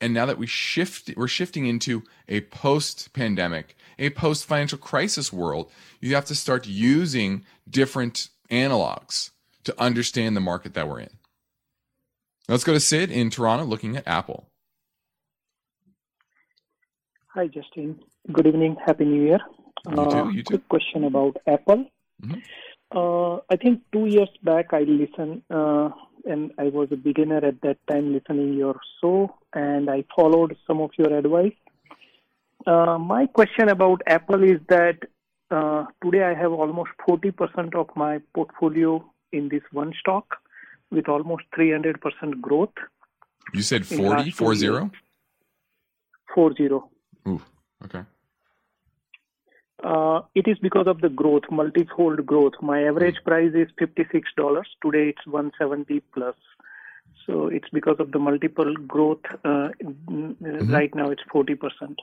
And 0.00 0.12
now 0.12 0.26
that 0.26 0.36
we 0.36 0.48
shift, 0.48 1.12
we're 1.16 1.28
shifting 1.28 1.66
into 1.66 2.02
a 2.28 2.40
post 2.40 3.12
pandemic, 3.12 3.76
a 4.00 4.10
post 4.10 4.46
financial 4.46 4.78
crisis 4.78 5.32
world, 5.32 5.70
you 6.00 6.16
have 6.16 6.24
to 6.24 6.34
start 6.34 6.66
using 6.66 7.44
different 7.70 8.30
analogs 8.50 9.30
to 9.62 9.80
understand 9.80 10.34
the 10.36 10.40
market 10.40 10.74
that 10.74 10.88
we're 10.88 10.98
in. 10.98 11.18
Let's 12.48 12.64
go 12.64 12.72
to 12.72 12.80
Sid 12.80 13.12
in 13.12 13.30
Toronto 13.30 13.64
looking 13.64 13.96
at 13.96 14.08
Apple. 14.08 14.48
Hi, 17.34 17.46
Justin. 17.46 18.00
Good 18.30 18.46
evening. 18.46 18.76
Happy 18.86 19.04
New 19.04 19.22
Year. 19.24 19.40
You 19.88 19.94
too. 19.96 20.00
Uh, 20.00 20.28
You 20.30 20.42
too. 20.42 20.50
quick 20.58 20.68
question 20.68 21.04
about 21.04 21.36
Apple. 21.46 21.84
Mhm. 22.24 22.42
Uh, 22.94 23.40
I 23.50 23.56
think 23.56 23.80
two 23.92 24.06
years 24.06 24.28
back 24.42 24.72
I 24.72 24.82
listened, 24.82 25.42
uh, 25.50 25.90
and 26.24 26.52
I 26.58 26.68
was 26.76 26.92
a 26.92 26.96
beginner 26.96 27.38
at 27.50 27.60
that 27.62 27.78
time 27.90 28.12
listening 28.12 28.52
your 28.58 28.76
show, 29.00 29.34
and 29.54 29.90
I 29.90 30.04
followed 30.14 30.56
some 30.66 30.80
of 30.80 30.90
your 30.98 31.12
advice. 31.18 31.56
Uh, 32.66 32.96
my 32.98 33.26
question 33.26 33.68
about 33.70 34.02
Apple 34.06 34.44
is 34.44 34.60
that 34.68 34.98
uh, 35.50 35.84
today 36.02 36.22
I 36.22 36.34
have 36.34 36.52
almost 36.52 36.92
40% 37.06 37.74
of 37.74 37.88
my 37.96 38.20
portfolio 38.34 38.92
in 39.32 39.48
this 39.48 39.62
one 39.72 39.92
stock 39.98 40.36
with 40.90 41.08
almost 41.08 41.44
300% 41.56 42.40
growth. 42.40 42.72
You 43.52 43.62
said 43.62 43.82
In 43.90 43.98
40, 43.98 44.08
last 44.10 44.24
two 44.38 44.44
4 44.44 44.54
0? 44.54 44.78
years. 44.78 44.90
40. 46.34 46.68
Ooh, 47.28 47.40
okay. 47.84 48.02
Uh, 49.82 50.20
it 50.34 50.46
is 50.46 50.58
because 50.58 50.86
of 50.86 51.00
the 51.00 51.08
growth, 51.08 51.42
multi-fold 51.50 52.24
growth. 52.24 52.52
My 52.62 52.84
average 52.84 53.16
price 53.24 53.52
is 53.54 53.68
fifty-six 53.78 54.28
dollars. 54.36 54.68
Today 54.84 55.08
it's 55.08 55.26
one 55.26 55.50
seventy 55.58 56.00
plus. 56.14 56.36
So 57.26 57.46
it's 57.46 57.68
because 57.70 57.96
of 57.98 58.12
the 58.12 58.18
multiple 58.18 58.74
growth. 58.86 59.24
Uh, 59.44 59.68
uh, 59.84 60.64
Right 60.76 60.94
now 60.94 61.10
it's 61.10 61.22
forty 61.32 61.56
percent. 61.56 62.00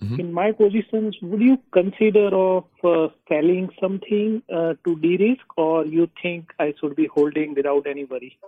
Mhm. 0.00 0.20
In 0.20 0.32
my 0.32 0.52
positions, 0.52 1.16
would 1.22 1.40
you 1.40 1.58
consider 1.72 2.28
of 2.28 2.64
uh, 2.84 3.08
selling 3.28 3.68
something 3.80 4.42
uh, 4.52 4.74
to 4.84 4.96
de-risk, 5.00 5.46
or 5.56 5.84
you 5.86 6.08
think 6.22 6.52
I 6.60 6.72
should 6.78 6.94
be 6.94 7.06
holding 7.06 7.54
without 7.54 7.86
any 7.88 8.04
worry? 8.04 8.38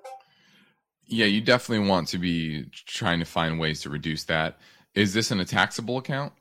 Yeah, 1.07 1.27
you 1.27 1.41
definitely 1.41 1.89
want 1.89 2.07
to 2.09 2.19
be 2.19 2.67
trying 2.73 3.19
to 3.19 3.25
find 3.25 3.59
ways 3.59 3.81
to 3.81 3.91
reduce 3.91 4.25
that. 4.25 4.59
Is 4.95 5.13
this 5.13 5.33
in 5.33 5.41
a 5.41 5.45
taxable 5.45 5.99
account? 5.99 6.33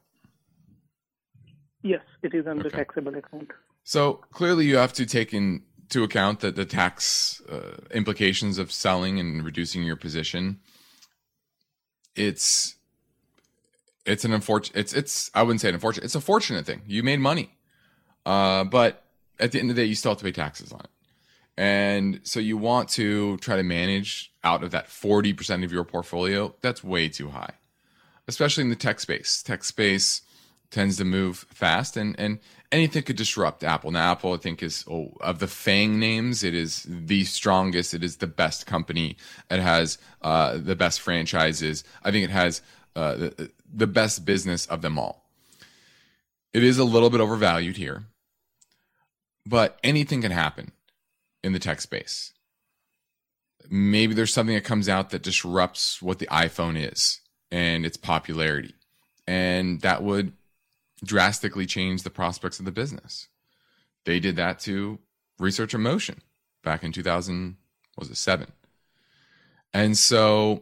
Yes, 1.81 2.01
it 2.23 2.33
is 2.33 2.45
under 2.47 2.67
Okay. 2.67 2.77
taxable 2.77 3.15
account. 3.15 3.51
So 3.83 4.13
clearly, 4.31 4.65
you 4.65 4.77
have 4.77 4.93
to 4.93 5.05
take 5.05 5.33
into 5.33 6.03
account 6.03 6.41
that 6.41 6.55
the 6.55 6.65
tax 6.65 7.41
uh, 7.49 7.77
implications 7.91 8.57
of 8.57 8.71
selling 8.71 9.19
and 9.19 9.43
reducing 9.43 9.83
your 9.83 9.95
position. 9.95 10.59
It's 12.15 12.75
it's 14.05 14.25
an 14.25 14.33
unfortunate. 14.33 14.77
It's 14.79 14.93
it's 14.93 15.31
I 15.33 15.43
wouldn't 15.43 15.61
say 15.61 15.69
an 15.69 15.75
unfortunate. 15.75 16.03
It's 16.05 16.15
a 16.15 16.21
fortunate 16.21 16.65
thing. 16.65 16.81
You 16.85 17.01
made 17.03 17.19
money, 17.19 17.57
uh, 18.25 18.65
but 18.65 19.03
at 19.39 19.51
the 19.51 19.59
end 19.59 19.69
of 19.69 19.75
the 19.75 19.81
day, 19.83 19.87
you 19.87 19.95
still 19.95 20.11
have 20.11 20.19
to 20.19 20.25
pay 20.25 20.31
taxes 20.31 20.73
on 20.73 20.81
it. 20.81 20.89
And 21.57 22.21
so 22.23 22.39
you 22.39 22.57
want 22.57 22.89
to 22.89 23.37
try 23.37 23.55
to 23.57 23.63
manage 23.63 24.33
out 24.45 24.63
of 24.63 24.71
that 24.71 24.87
40% 24.87 25.65
of 25.65 25.71
your 25.73 25.83
portfolio. 25.83 26.55
That's 26.61 26.83
way 26.83 27.09
too 27.09 27.29
high, 27.29 27.51
especially 28.29 28.63
in 28.63 28.69
the 28.69 28.75
tech 28.77 28.99
space. 29.01 29.43
Tech 29.43 29.65
space 29.65 30.21
tends 30.71 30.97
to 30.97 31.05
move 31.05 31.45
fast, 31.49 31.97
and 31.97 32.19
and 32.19 32.39
anything 32.71 33.03
could 33.03 33.15
disrupt 33.15 33.63
Apple. 33.63 33.91
Now, 33.91 34.11
Apple, 34.11 34.33
I 34.33 34.37
think, 34.37 34.61
is 34.61 34.85
oh, 34.89 35.13
of 35.21 35.39
the 35.39 35.47
FANG 35.47 35.99
names, 35.99 36.43
it 36.43 36.53
is 36.53 36.85
the 36.87 37.23
strongest. 37.25 37.93
It 37.93 38.03
is 38.03 38.17
the 38.17 38.27
best 38.27 38.65
company. 38.65 39.17
It 39.49 39.59
has 39.59 39.97
uh, 40.21 40.57
the 40.57 40.75
best 40.75 41.01
franchises. 41.01 41.83
I 42.03 42.11
think 42.11 42.25
it 42.25 42.31
has 42.31 42.61
uh, 42.95 43.15
the, 43.15 43.51
the 43.73 43.87
best 43.87 44.25
business 44.25 44.65
of 44.65 44.81
them 44.81 44.99
all. 44.99 45.25
It 46.53 46.63
is 46.63 46.77
a 46.77 46.83
little 46.83 47.09
bit 47.09 47.21
overvalued 47.21 47.77
here, 47.77 48.05
but 49.45 49.79
anything 49.83 50.21
can 50.21 50.31
happen 50.31 50.71
in 51.43 51.53
the 51.53 51.59
tech 51.59 51.81
space. 51.81 52.33
Maybe 53.69 54.15
there's 54.15 54.33
something 54.33 54.55
that 54.55 54.63
comes 54.63 54.89
out 54.89 55.11
that 55.11 55.21
disrupts 55.21 56.01
what 56.01 56.17
the 56.17 56.25
iPhone 56.27 56.91
is 56.91 57.21
and 57.51 57.85
its 57.85 57.97
popularity. 57.97 58.73
And 59.27 59.81
that 59.81 60.01
would 60.01 60.33
drastically 61.03 61.65
change 61.65 62.03
the 62.03 62.09
prospects 62.09 62.59
of 62.59 62.65
the 62.65 62.71
business. 62.71 63.27
They 64.05 64.19
did 64.19 64.35
that 64.35 64.59
to 64.61 64.99
Research 65.37 65.73
in 65.73 65.81
Motion 65.81 66.21
back 66.63 66.83
in 66.83 66.91
2000 66.91 67.57
was 67.97 68.09
it 68.09 68.15
7. 68.15 68.51
And 69.73 69.97
so 69.97 70.61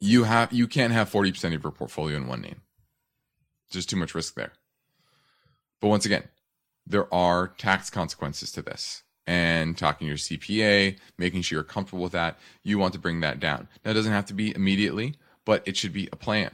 you 0.00 0.24
have 0.24 0.52
you 0.52 0.66
can't 0.66 0.92
have 0.92 1.10
40% 1.10 1.54
of 1.54 1.62
your 1.62 1.72
portfolio 1.72 2.16
in 2.16 2.26
one 2.26 2.40
name. 2.40 2.62
Just 3.70 3.90
too 3.90 3.96
much 3.96 4.14
risk 4.14 4.34
there. 4.34 4.52
But 5.80 5.88
once 5.88 6.06
again, 6.06 6.24
there 6.86 7.12
are 7.12 7.48
tax 7.48 7.90
consequences 7.90 8.52
to 8.52 8.62
this. 8.62 9.02
And 9.28 9.76
talking 9.76 10.06
to 10.06 10.08
your 10.08 10.16
CPA, 10.16 10.98
making 11.18 11.42
sure 11.42 11.56
you're 11.56 11.64
comfortable 11.64 12.04
with 12.04 12.12
that, 12.12 12.38
you 12.62 12.78
want 12.78 12.92
to 12.92 13.00
bring 13.00 13.20
that 13.20 13.40
down. 13.40 13.66
Now, 13.84 13.90
it 13.90 13.94
doesn't 13.94 14.12
have 14.12 14.26
to 14.26 14.34
be 14.34 14.54
immediately, 14.54 15.16
but 15.44 15.66
it 15.66 15.76
should 15.76 15.92
be 15.92 16.08
a 16.12 16.16
plan 16.16 16.52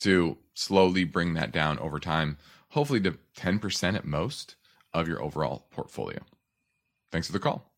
to 0.00 0.38
slowly 0.56 1.04
bring 1.04 1.34
that 1.34 1.52
down 1.52 1.78
over 1.78 2.00
time, 2.00 2.38
hopefully 2.70 3.00
to 3.00 3.18
10% 3.36 3.94
at 3.94 4.04
most 4.04 4.56
of 4.92 5.06
your 5.06 5.22
overall 5.22 5.66
portfolio. 5.70 6.18
Thanks 7.12 7.28
for 7.28 7.32
the 7.32 7.38
call. 7.38 7.70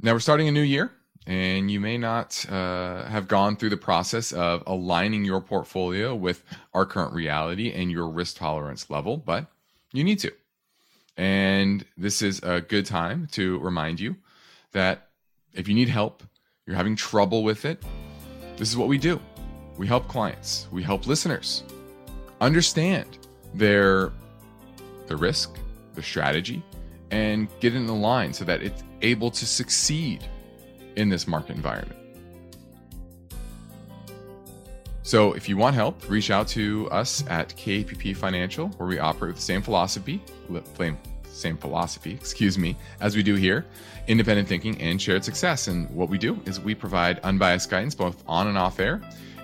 Now 0.00 0.12
we're 0.12 0.20
starting 0.20 0.48
a 0.48 0.52
new 0.52 0.62
year, 0.62 0.92
and 1.26 1.70
you 1.70 1.80
may 1.80 1.96
not 1.96 2.44
uh, 2.50 3.04
have 3.04 3.28
gone 3.28 3.56
through 3.56 3.70
the 3.70 3.76
process 3.76 4.32
of 4.32 4.62
aligning 4.66 5.24
your 5.24 5.40
portfolio 5.40 6.14
with 6.14 6.44
our 6.74 6.84
current 6.84 7.14
reality 7.14 7.72
and 7.72 7.90
your 7.90 8.08
risk 8.08 8.36
tolerance 8.36 8.90
level, 8.90 9.16
but 9.16 9.46
you 9.92 10.04
need 10.04 10.18
to. 10.20 10.32
And 11.16 11.84
this 11.96 12.20
is 12.20 12.40
a 12.42 12.60
good 12.60 12.86
time 12.86 13.28
to 13.32 13.58
remind 13.60 14.00
you 14.00 14.16
that 14.72 15.08
if 15.52 15.68
you 15.68 15.74
need 15.74 15.88
help, 15.88 16.22
you're 16.66 16.76
having 16.76 16.96
trouble 16.96 17.44
with 17.44 17.64
it, 17.64 17.82
this 18.62 18.70
is 18.70 18.76
what 18.76 18.86
we 18.86 18.96
do. 18.96 19.20
We 19.76 19.88
help 19.88 20.06
clients, 20.06 20.68
we 20.70 20.84
help 20.84 21.08
listeners 21.08 21.64
understand 22.40 23.18
their 23.54 24.12
the 25.08 25.16
risk, 25.16 25.58
the 25.94 26.02
strategy, 26.02 26.62
and 27.10 27.48
get 27.58 27.74
in 27.74 27.88
the 27.88 27.92
line 27.92 28.32
so 28.32 28.44
that 28.44 28.62
it's 28.62 28.84
able 29.00 29.32
to 29.32 29.46
succeed 29.46 30.22
in 30.94 31.08
this 31.08 31.26
market 31.26 31.56
environment. 31.56 31.98
So, 35.02 35.32
if 35.32 35.48
you 35.48 35.56
want 35.56 35.74
help, 35.74 36.08
reach 36.08 36.30
out 36.30 36.46
to 36.48 36.88
us 36.92 37.24
at 37.26 37.48
KPP 37.56 38.16
Financial, 38.16 38.68
where 38.76 38.88
we 38.88 39.00
operate 39.00 39.30
with 39.30 39.36
the 39.38 39.42
same 39.42 39.62
philosophy, 39.62 40.22
same 41.32 41.56
philosophy, 41.56 42.12
excuse 42.20 42.58
me, 42.58 42.76
as 43.00 43.16
we 43.16 43.22
do 43.22 43.34
here 43.34 43.66
independent 44.08 44.48
thinking 44.48 44.80
and 44.80 45.00
shared 45.00 45.24
success. 45.24 45.68
And 45.68 45.88
what 45.90 46.08
we 46.08 46.18
do 46.18 46.40
is 46.44 46.60
we 46.60 46.74
provide 46.74 47.20
unbiased 47.20 47.70
guidance 47.70 47.94
both 47.94 48.22
on 48.26 48.48
and 48.48 48.58
off 48.58 48.80
air, 48.80 49.00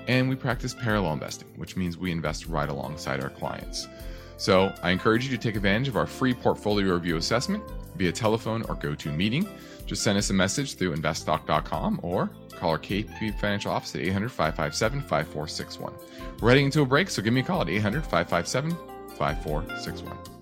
and 0.09 0.29
we 0.29 0.35
practice 0.35 0.75
parallel 0.75 1.13
investing, 1.13 1.49
which 1.57 1.77
means 1.77 1.99
we 1.99 2.11
invest 2.11 2.47
right 2.47 2.69
alongside 2.69 3.23
our 3.23 3.31
clients. 3.31 3.89
So 4.37 4.73
I 4.83 4.91
encourage 4.91 5.25
you 5.25 5.37
to 5.37 5.43
take 5.43 5.57
advantage 5.57 5.89
of 5.89 5.97
our 5.97 6.07
free 6.07 6.33
portfolio 6.33 6.95
review 6.95 7.17
assessment 7.17 7.63
via 7.97 8.13
telephone 8.13 8.63
or 8.69 8.77
go 8.77 8.95
to 8.95 9.13
meeting. 9.13 9.49
Just 9.85 10.03
send 10.03 10.17
us 10.17 10.31
a 10.31 10.35
message 10.35 10.75
through 10.75 10.95
investtalk.com 10.95 12.01
or 12.03 12.31
call 12.51 12.71
our 12.71 12.79
KP 12.79 13.39
Financial 13.41 13.73
Office 13.73 13.95
at 13.95 14.03
800 14.03 14.31
557 14.31 15.01
5461. 15.01 15.93
We're 16.41 16.51
heading 16.51 16.67
into 16.67 16.83
a 16.83 16.87
break, 16.87 17.11
so 17.11 17.21
give 17.21 17.33
me 17.33 17.41
a 17.41 17.45
call 17.45 17.63
at 17.63 17.69
800 17.69 18.05
557 18.05 18.71
5461. 19.17 20.38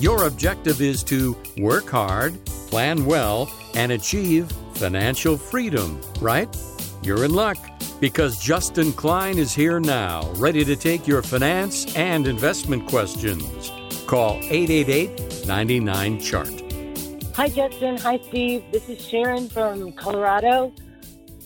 Your 0.00 0.26
objective 0.26 0.80
is 0.80 1.04
to 1.04 1.36
work 1.58 1.90
hard, 1.90 2.42
plan 2.70 3.04
well, 3.04 3.52
and 3.74 3.92
achieve 3.92 4.50
financial 4.76 5.36
freedom, 5.36 6.00
right? 6.22 6.48
You're 7.02 7.22
in 7.26 7.34
luck 7.34 7.58
because 8.00 8.42
Justin 8.42 8.94
Klein 8.94 9.36
is 9.36 9.52
here 9.52 9.78
now, 9.78 10.32
ready 10.36 10.64
to 10.64 10.74
take 10.74 11.06
your 11.06 11.20
finance 11.20 11.94
and 11.96 12.26
investment 12.26 12.88
questions. 12.88 13.70
Call 14.06 14.38
888 14.44 15.46
99 15.46 16.20
Chart. 16.20 16.62
Hi, 17.34 17.50
Justin. 17.50 17.98
Hi, 17.98 18.18
Steve. 18.28 18.64
This 18.72 18.88
is 18.88 19.06
Sharon 19.06 19.50
from 19.50 19.92
Colorado. 19.92 20.72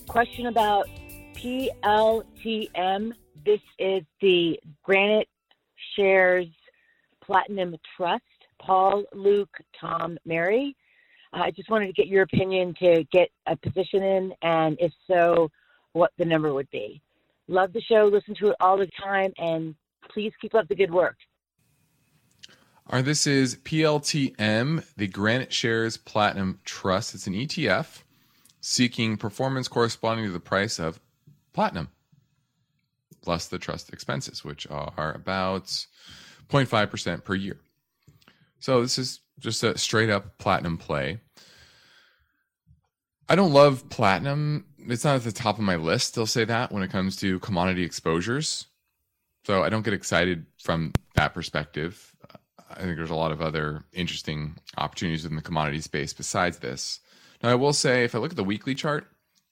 Question 0.07 0.46
about 0.46 0.88
PLTM. 1.34 3.14
This 3.44 3.61
is 3.80 4.05
the 4.20 4.61
Granite 4.84 5.28
Shares 5.96 6.46
Platinum 7.20 7.74
Trust. 7.96 8.22
Paul, 8.65 9.05
Luke, 9.12 9.57
Tom, 9.79 10.19
Mary. 10.25 10.77
Uh, 11.33 11.43
I 11.45 11.51
just 11.51 11.71
wanted 11.71 11.87
to 11.87 11.93
get 11.93 12.07
your 12.07 12.23
opinion 12.23 12.75
to 12.81 13.05
get 13.12 13.29
a 13.47 13.57
position 13.57 14.03
in, 14.03 14.33
and 14.43 14.77
if 14.81 14.93
so, 15.07 15.51
what 15.93 16.12
the 16.19 16.25
number 16.25 16.53
would 16.53 16.71
be. 16.71 17.03
Love 17.49 17.73
the 17.73 17.81
show, 17.83 18.07
listen 18.07 18.35
to 18.37 18.49
it 18.49 18.57
all 18.61 18.77
the 18.77 18.89
time, 19.03 19.33
and 19.39 19.75
please 20.11 20.33
keep 20.41 20.55
up 20.55 20.69
the 20.69 20.75
good 20.75 20.93
work. 20.93 21.17
All 22.89 22.99
right, 22.99 23.05
this 23.05 23.27
is 23.27 23.57
PLTM, 23.57 24.85
the 24.97 25.07
Granite 25.09 25.53
Shares 25.53 25.97
Platinum 25.97 26.61
Trust. 26.65 27.15
It's 27.15 27.27
an 27.27 27.35
ETF 27.35 28.03
seeking 28.61 29.17
performance 29.17 29.69
corresponding 29.69 30.27
to 30.27 30.33
the 30.33 30.41
price 30.41 30.79
of 30.79 31.01
platinum 31.53 31.89
plus 33.23 33.47
the 33.47 33.59
trust 33.59 33.91
expenses, 33.93 34.45
which 34.45 34.67
are 34.71 35.12
about 35.15 35.65
0.5% 36.49 37.25
per 37.25 37.35
year. 37.35 37.59
So 38.61 38.80
this 38.80 38.98
is 38.98 39.20
just 39.38 39.62
a 39.62 39.76
straight 39.76 40.11
up 40.11 40.38
platinum 40.38 40.78
play. 40.78 41.20
I 43.28 43.36
don't 43.36 43.52
love 43.52 43.88
platinum. 43.88 44.66
It's 44.78 45.05
not 45.05 45.16
at 45.16 45.24
the 45.24 45.32
top 45.32 45.59
of 45.59 45.64
my 45.64 45.76
list, 45.76 46.18
I'll 46.18 46.26
say 46.26 46.44
that, 46.44 46.72
when 46.72 46.82
it 46.82 46.90
comes 46.90 47.16
to 47.16 47.38
commodity 47.40 47.82
exposures. 47.82 48.66
So 49.44 49.62
I 49.62 49.68
don't 49.68 49.84
get 49.84 49.94
excited 49.94 50.46
from 50.62 50.92
that 51.14 51.34
perspective. 51.34 52.14
I 52.70 52.80
think 52.80 52.96
there's 52.96 53.11
a 53.11 53.14
lot 53.14 53.32
of 53.32 53.40
other 53.40 53.84
interesting 53.92 54.57
opportunities 54.76 55.24
in 55.24 55.36
the 55.36 55.42
commodity 55.42 55.80
space 55.80 56.12
besides 56.12 56.59
this. 56.59 57.00
Now, 57.42 57.50
I 57.50 57.55
will 57.55 57.72
say, 57.72 58.05
if 58.05 58.14
I 58.14 58.18
look 58.18 58.32
at 58.32 58.36
the 58.36 58.44
weekly 58.44 58.74
chart, 58.74 59.07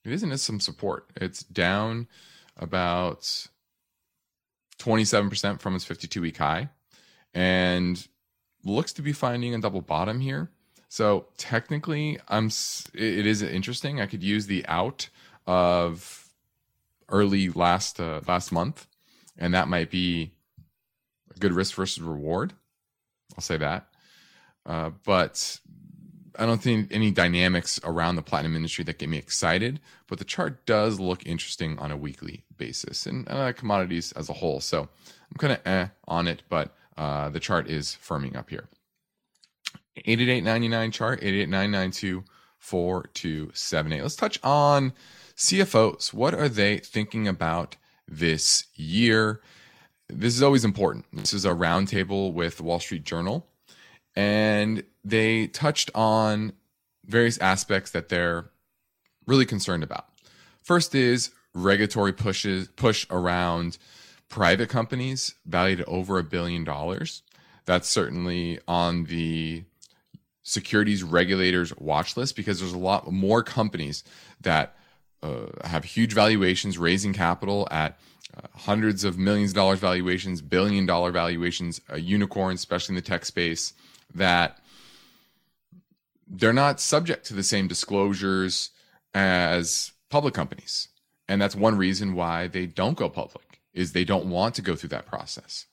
it 0.05 0.13
isn't 0.13 0.33
as 0.33 0.43
some 0.43 0.61
support. 0.61 1.11
It's 1.17 1.43
down 1.43 2.09
about 2.57 3.47
27% 4.79 5.61
from 5.61 5.77
its 5.77 5.85
52 5.85 6.21
week 6.21 6.39
high. 6.39 6.71
And 7.35 8.07
looks 8.65 8.93
to 8.95 9.03
be 9.03 9.13
finding 9.13 9.55
a 9.55 9.61
double 9.61 9.81
bottom 9.81 10.21
here. 10.21 10.51
So 10.89 11.27
technically, 11.39 12.19
I'm 12.29 12.51
it 12.93 13.27
is 13.27 13.41
interesting. 13.41 14.01
I 14.01 14.07
could 14.07 14.23
use 14.23 14.47
the 14.47 14.65
out 14.67 15.09
of 15.47 16.29
early 17.09 17.49
last 17.49 17.99
uh, 17.99 18.21
last 18.27 18.53
month, 18.53 18.87
and 19.39 19.55
that 19.55 19.69
might 19.69 19.91
be 19.91 20.33
a 21.35 21.39
good 21.39 21.55
risk 21.55 21.75
versus 21.77 22.03
reward. 22.03 22.53
I'll 23.35 23.43
say 23.43 23.57
that, 23.57 23.89
uh, 24.67 24.91
but 25.05 25.61
I 26.39 26.45
don't 26.45 26.63
think 26.63 26.89
any 26.93 27.11
dynamics 27.11 27.81
around 27.85 28.17
the 28.17 28.23
platinum 28.23 28.55
industry 28.55 28.85
that 28.85 28.99
get 28.99 29.09
me 29.09 29.17
excited. 29.17 29.81
But 30.09 30.19
the 30.19 30.25
chart 30.25 30.67
does 30.67 31.01
look 31.01 31.25
interesting 31.25 31.79
on 31.79 31.91
a 31.91 31.97
weekly 31.97 32.45
basis, 32.59 33.07
and 33.07 33.27
uh, 33.31 33.55
commodities 33.55 34.13
as 34.13 34.29
a 34.29 34.35
whole. 34.35 34.61
So 34.61 34.83
I'm 34.83 35.39
kind 35.39 35.55
of 35.55 35.67
eh 35.67 35.89
on 36.07 36.29
it, 36.29 36.43
but 36.51 36.75
uh, 36.97 37.29
the 37.29 37.41
chart 37.41 37.69
is 37.69 37.97
firming 38.03 38.37
up 38.37 38.51
here. 38.51 38.69
88899 39.97 40.91
chart, 40.91 41.19
888 41.23 42.25
4278. 42.59 44.03
Let's 44.03 44.17
touch 44.17 44.39
on 44.43 44.93
CFOs. 45.37 46.15
What 46.15 46.35
are 46.35 46.49
they 46.49 46.79
thinking 46.79 47.27
about 47.27 47.77
this 48.07 48.67
year? 48.75 49.41
This 50.09 50.35
is 50.35 50.43
always 50.43 50.65
important. 50.65 51.07
This 51.13 51.33
is 51.33 51.45
a 51.45 51.51
roundtable 51.51 52.33
with 52.33 52.59
the 52.59 52.63
Wall 52.63 52.79
Street 52.79 53.05
Journal, 53.05 53.47
and 54.15 54.85
they 55.05 55.49
touched 55.49 55.91
on 55.95 56.53
various 57.05 57.39
aspects 57.39 57.91
that 57.91 58.09
they're 58.09 58.51
really 59.27 59.47
concerned 59.47 59.83
about. 59.83 60.07
First 60.63 60.95
is 60.95 61.31
regulatory 61.55 62.13
pushes 62.13 62.69
push 62.69 63.07
around 63.11 63.79
private 64.33 64.71
companies 64.71 65.35
valued 65.45 65.83
at 65.83 65.89
over 65.89 66.19
a 66.19 66.25
billion 66.25 66.65
dollars. 66.65 67.23
That's 67.67 67.87
certainly 67.87 68.59
on 68.67 69.05
the 69.05 69.65
securities 70.43 71.03
regulators 71.03 71.77
watch 71.77 72.17
list 72.17 72.35
because 72.35 72.59
there's 72.59 72.73
a 72.73 72.79
lot 72.79 73.13
more 73.13 73.43
companies 73.43 74.03
that 74.41 74.75
uh, 75.23 75.47
have 75.65 75.85
huge 75.85 76.15
valuations, 76.15 76.79
raising 76.79 77.13
capital 77.13 77.69
at 77.71 78.01
uh, 78.35 78.49
hundreds 78.57 79.05
of 79.05 79.19
millions 79.19 79.51
of 79.51 79.57
dollars 79.57 79.79
valuations, 79.79 80.41
billion 80.41 80.87
dollar 80.87 81.13
valuations, 81.13 81.83
uh, 81.93 81.97
unicorns, 81.97 82.61
especially 82.61 82.95
in 82.95 82.97
the 82.97 83.03
tech 83.03 83.27
space, 83.27 83.75
that 84.15 84.59
they're 86.27 86.55
not 86.55 86.81
subject 86.81 87.27
to 87.27 87.35
the 87.35 87.43
same 87.43 87.69
disclosures 87.69 88.71
as 89.13 89.93
public 90.09 90.33
companies. 90.33 90.89
And 91.29 91.41
that's 91.41 91.55
one 91.55 91.77
reason 91.77 92.15
why 92.15 92.47
they 92.47 92.65
don't 92.65 92.97
go 92.97 93.11
public 93.11 93.52
is 93.73 93.93
they 93.93 94.05
don't 94.05 94.27
want 94.27 94.55
to 94.55 94.63
go 94.63 94.77
through 94.77 94.91
that 94.91 95.07
process. 95.07 95.67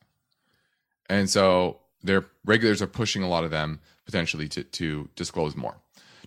And 1.10 1.30
so 1.30 1.80
their 2.04 2.26
regulators 2.46 2.82
are 2.82 2.88
pushing 2.88 3.24
a 3.24 3.30
lot 3.30 3.44
of 3.44 3.52
them 3.52 3.80
potentially 4.06 4.48
to, 4.50 4.64
to 4.64 5.10
disclose 5.16 5.56
more. 5.56 5.78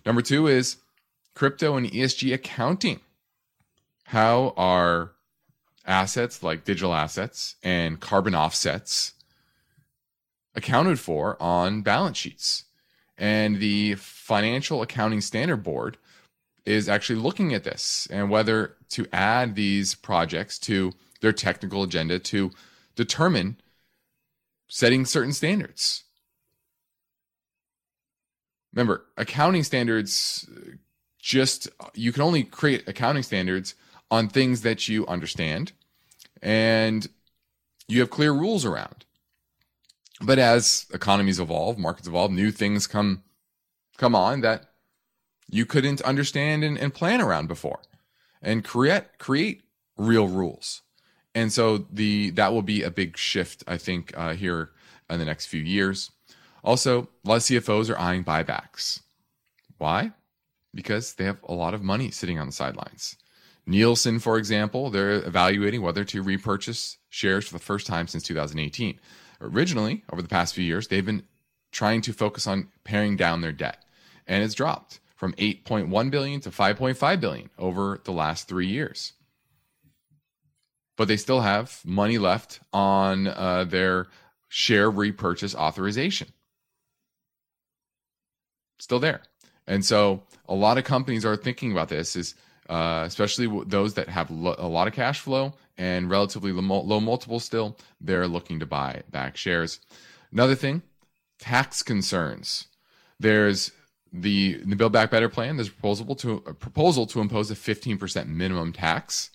Number 0.05 0.21
two 0.21 0.47
is 0.47 0.77
crypto 1.33 1.75
and 1.75 1.89
ESG 1.89 2.33
accounting. 2.33 2.99
How 4.05 4.53
are 4.57 5.11
assets 5.85 6.43
like 6.43 6.65
digital 6.65 6.93
assets 6.93 7.55
and 7.63 7.99
carbon 7.99 8.35
offsets 8.35 9.13
accounted 10.55 10.99
for 10.99 11.41
on 11.41 11.81
balance 11.81 12.17
sheets? 12.17 12.65
And 13.17 13.59
the 13.59 13.95
Financial 13.95 14.81
Accounting 14.81 15.21
Standard 15.21 15.63
Board 15.63 15.97
is 16.65 16.89
actually 16.89 17.19
looking 17.19 17.53
at 17.53 17.63
this 17.63 18.07
and 18.09 18.29
whether 18.29 18.75
to 18.89 19.05
add 19.11 19.55
these 19.55 19.95
projects 19.95 20.57
to 20.59 20.93
their 21.23 21.33
technical 21.33 21.83
agenda 21.83 22.19
to 22.19 22.51
determine 22.95 23.55
setting 24.67 25.05
certain 25.05 25.31
standards. 25.31 26.03
Remember, 28.73 29.05
accounting 29.17 29.63
standards 29.63 30.47
just 31.19 31.69
you 31.93 32.11
can 32.11 32.21
only 32.21 32.43
create 32.43 32.87
accounting 32.89 33.23
standards 33.23 33.73
on 34.11 34.27
things 34.27 34.63
that 34.63 34.89
you 34.89 35.07
understand 35.07 35.71
and 36.41 37.07
you 37.87 38.01
have 38.01 38.09
clear 38.09 38.33
rules 38.33 38.65
around. 38.65 39.05
But 40.19 40.39
as 40.39 40.87
economies 40.93 41.39
evolve, 41.39 41.77
markets 41.77 42.07
evolve, 42.07 42.31
new 42.31 42.51
things 42.51 42.85
come 42.85 43.23
come 43.97 44.13
on 44.13 44.41
that 44.41 44.65
you 45.49 45.65
couldn't 45.65 46.01
understand 46.01 46.65
and, 46.65 46.77
and 46.77 46.93
plan 46.93 47.21
around 47.21 47.47
before 47.47 47.79
and 48.41 48.65
create 48.65 49.05
create 49.19 49.61
real 49.95 50.27
rules. 50.27 50.82
And 51.35 51.51
so 51.51 51.79
the 51.91 52.29
that 52.31 52.53
will 52.53 52.61
be 52.61 52.83
a 52.83 52.91
big 52.91 53.17
shift, 53.17 53.63
I 53.67 53.77
think, 53.77 54.13
uh, 54.15 54.33
here 54.33 54.69
in 55.09 55.19
the 55.19 55.25
next 55.25 55.47
few 55.47 55.61
years. 55.61 56.11
Also, 56.63 57.09
a 57.25 57.29
lot 57.29 57.35
of 57.35 57.41
CFOs 57.41 57.89
are 57.89 57.99
eyeing 57.99 58.23
buybacks. 58.23 59.01
Why? 59.77 60.11
Because 60.73 61.15
they 61.15 61.25
have 61.25 61.39
a 61.43 61.53
lot 61.53 61.73
of 61.73 61.83
money 61.83 62.09
sitting 62.09 62.39
on 62.39 62.47
the 62.47 62.53
sidelines. 62.53 63.17
Nielsen, 63.65 64.19
for 64.19 64.37
example, 64.37 64.89
they're 64.89 65.25
evaluating 65.25 65.81
whether 65.81 66.03
to 66.03 66.21
repurchase 66.21 66.97
shares 67.09 67.47
for 67.47 67.53
the 67.53 67.63
first 67.63 67.87
time 67.87 68.07
since 68.07 68.23
2018. 68.23 68.99
Originally, 69.41 70.03
over 70.11 70.21
the 70.21 70.27
past 70.27 70.53
few 70.53 70.63
years, 70.63 70.87
they've 70.87 71.05
been 71.05 71.23
trying 71.71 72.01
to 72.01 72.13
focus 72.13 72.47
on 72.47 72.69
paring 72.83 73.17
down 73.17 73.41
their 73.41 73.51
debt, 73.51 73.83
and 74.27 74.43
it's 74.43 74.53
dropped 74.53 74.99
from 75.15 75.33
8.1 75.33 76.11
billion 76.11 76.41
to 76.41 76.49
5.5 76.49 77.19
billion 77.19 77.49
over 77.57 77.99
the 78.03 78.11
last 78.11 78.47
three 78.47 78.67
years. 78.67 79.13
But 80.95 81.07
they 81.07 81.17
still 81.17 81.41
have 81.41 81.81
money 81.83 82.17
left 82.17 82.59
on 82.71 83.27
uh, 83.27 83.65
their 83.67 84.07
share 84.47 84.91
repurchase 84.91 85.55
authorization. 85.55 86.27
Still 88.79 88.99
there. 88.99 89.21
And 89.65 89.83
so 89.83 90.23
a 90.47 90.53
lot 90.53 90.77
of 90.77 90.83
companies 90.83 91.25
are 91.25 91.35
thinking 91.35 91.71
about 91.71 91.89
this 91.89 92.15
is 92.15 92.35
uh, 92.69 93.03
especially 93.05 93.47
those 93.65 93.93
that 93.95 94.09
have 94.09 94.31
lo- 94.31 94.55
a 94.57 94.67
lot 94.67 94.87
of 94.87 94.93
cash 94.93 95.19
flow 95.19 95.53
and 95.77 96.09
relatively 96.09 96.51
low, 96.51 96.81
low 96.81 96.99
multiples 96.99 97.43
still, 97.43 97.77
they're 97.99 98.27
looking 98.27 98.59
to 98.59 98.65
buy 98.65 99.03
back 99.09 99.35
shares. 99.35 99.79
Another 100.31 100.55
thing, 100.55 100.81
tax 101.39 101.83
concerns. 101.83 102.67
There's 103.19 103.71
the, 104.11 104.61
the 104.65 104.75
Build 104.75 104.93
Back 104.93 105.11
Better 105.11 105.29
plan, 105.29 105.57
there's 105.57 105.69
a 105.69 105.71
proposal 105.71 106.15
to 106.15 106.43
a 106.45 106.53
proposal 106.53 107.05
to 107.07 107.19
impose 107.19 107.51
a 107.51 107.55
15% 107.55 108.27
minimum 108.27 108.71
tax, 108.71 109.31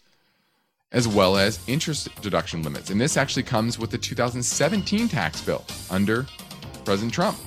as 0.93 1.07
well 1.07 1.37
as 1.37 1.61
interest 1.67 2.09
deduction 2.23 2.63
limits. 2.63 2.91
And 2.91 3.01
this 3.01 3.17
actually 3.17 3.43
comes 3.43 3.79
with 3.79 3.91
the 3.91 3.99
2017 3.99 5.09
tax 5.09 5.41
bill 5.41 5.65
under 5.91 6.27
President 6.85 7.13
Trump, 7.13 7.39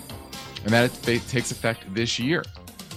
and 0.63 0.71
that 0.71 0.93
takes 1.03 1.51
effect 1.51 1.91
this 1.93 2.19
year. 2.19 2.43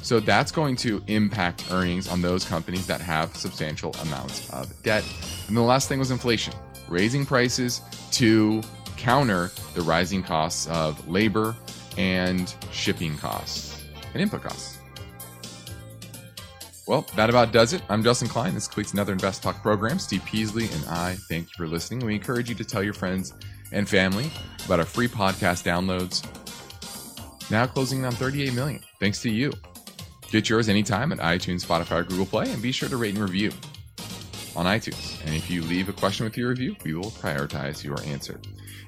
So 0.03 0.20
that's 0.20 0.53
going 0.53 0.76
to 0.76 1.03
impact 1.07 1.64
earnings 1.70 2.09
on 2.09 2.20
those 2.20 2.45
companies 2.45 2.86
that 2.86 3.01
have 3.01 3.34
substantial 3.34 3.95
amounts 4.03 4.51
of 4.51 4.70
debt. 4.82 5.03
And 5.49 5.57
the 5.57 5.62
last 5.62 5.88
thing 5.88 5.99
was 5.99 6.11
inflation, 6.11 6.53
raising 6.88 7.24
prices 7.24 7.80
to 8.12 8.61
counter 8.99 9.51
the 9.74 9.80
rising 9.80 10.22
costs 10.22 10.66
of 10.66 11.09
labor 11.09 11.57
and 11.97 12.55
shipping 12.70 13.16
costs 13.16 13.82
and 14.12 14.20
input 14.20 14.42
costs. 14.42 14.73
Well, 16.87 17.07
that 17.16 17.30
about 17.30 17.51
does 17.53 17.72
it. 17.72 17.82
I'm 17.89 18.05
Justin 18.05 18.28
Klein. 18.28 18.53
This 18.53 18.66
completes 18.66 18.93
another 18.93 19.12
Invest 19.12 19.43
Talk 19.43 19.62
program. 19.62 19.99
Steve 19.99 20.22
Peasley 20.26 20.68
and 20.70 20.85
I 20.87 21.14
thank 21.30 21.47
you 21.47 21.55
for 21.57 21.66
listening. 21.66 22.05
We 22.05 22.14
encourage 22.14 22.51
you 22.51 22.55
to 22.57 22.64
tell 22.64 22.82
your 22.82 22.93
friends 22.93 23.32
and 23.72 23.89
family 23.89 24.30
about 24.66 24.80
our 24.80 24.85
free 24.85 25.09
podcast 25.09 25.64
downloads. 25.64 26.22
Now 27.51 27.66
closing 27.66 28.05
on 28.05 28.12
38 28.12 28.53
million. 28.55 28.82
Thanks 29.01 29.22
to 29.22 29.30
you. 29.30 29.53
Get 30.30 30.51
yours 30.51 30.68
anytime 30.68 31.11
at 31.12 31.18
iTunes, 31.18 31.64
Spotify, 31.64 32.01
or 32.01 32.05
Google 32.05 32.26
Play, 32.26 32.51
and 32.51 32.61
be 32.61 32.72
sure 32.72 32.89
to 32.89 32.97
rate 32.97 33.14
and 33.14 33.22
review 33.22 33.51
on 34.55 34.66
iTunes. 34.66 35.24
And 35.24 35.35
if 35.35 35.51
you 35.51 35.62
leave 35.62 35.89
a 35.89 35.93
question 35.93 36.24
with 36.24 36.37
your 36.37 36.51
review, 36.51 36.76
we 36.85 36.95
will 36.95 37.11
prioritize 37.11 37.82
your 37.82 38.01
answer. 38.03 38.41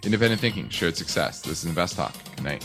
Independent 0.05 0.41
thinking, 0.41 0.69
shared 0.69 0.97
success. 0.97 1.41
This 1.41 1.61
is 1.61 1.67
Invest 1.67 1.97
Talk. 1.97 2.15
Good 2.37 2.45
night. 2.45 2.65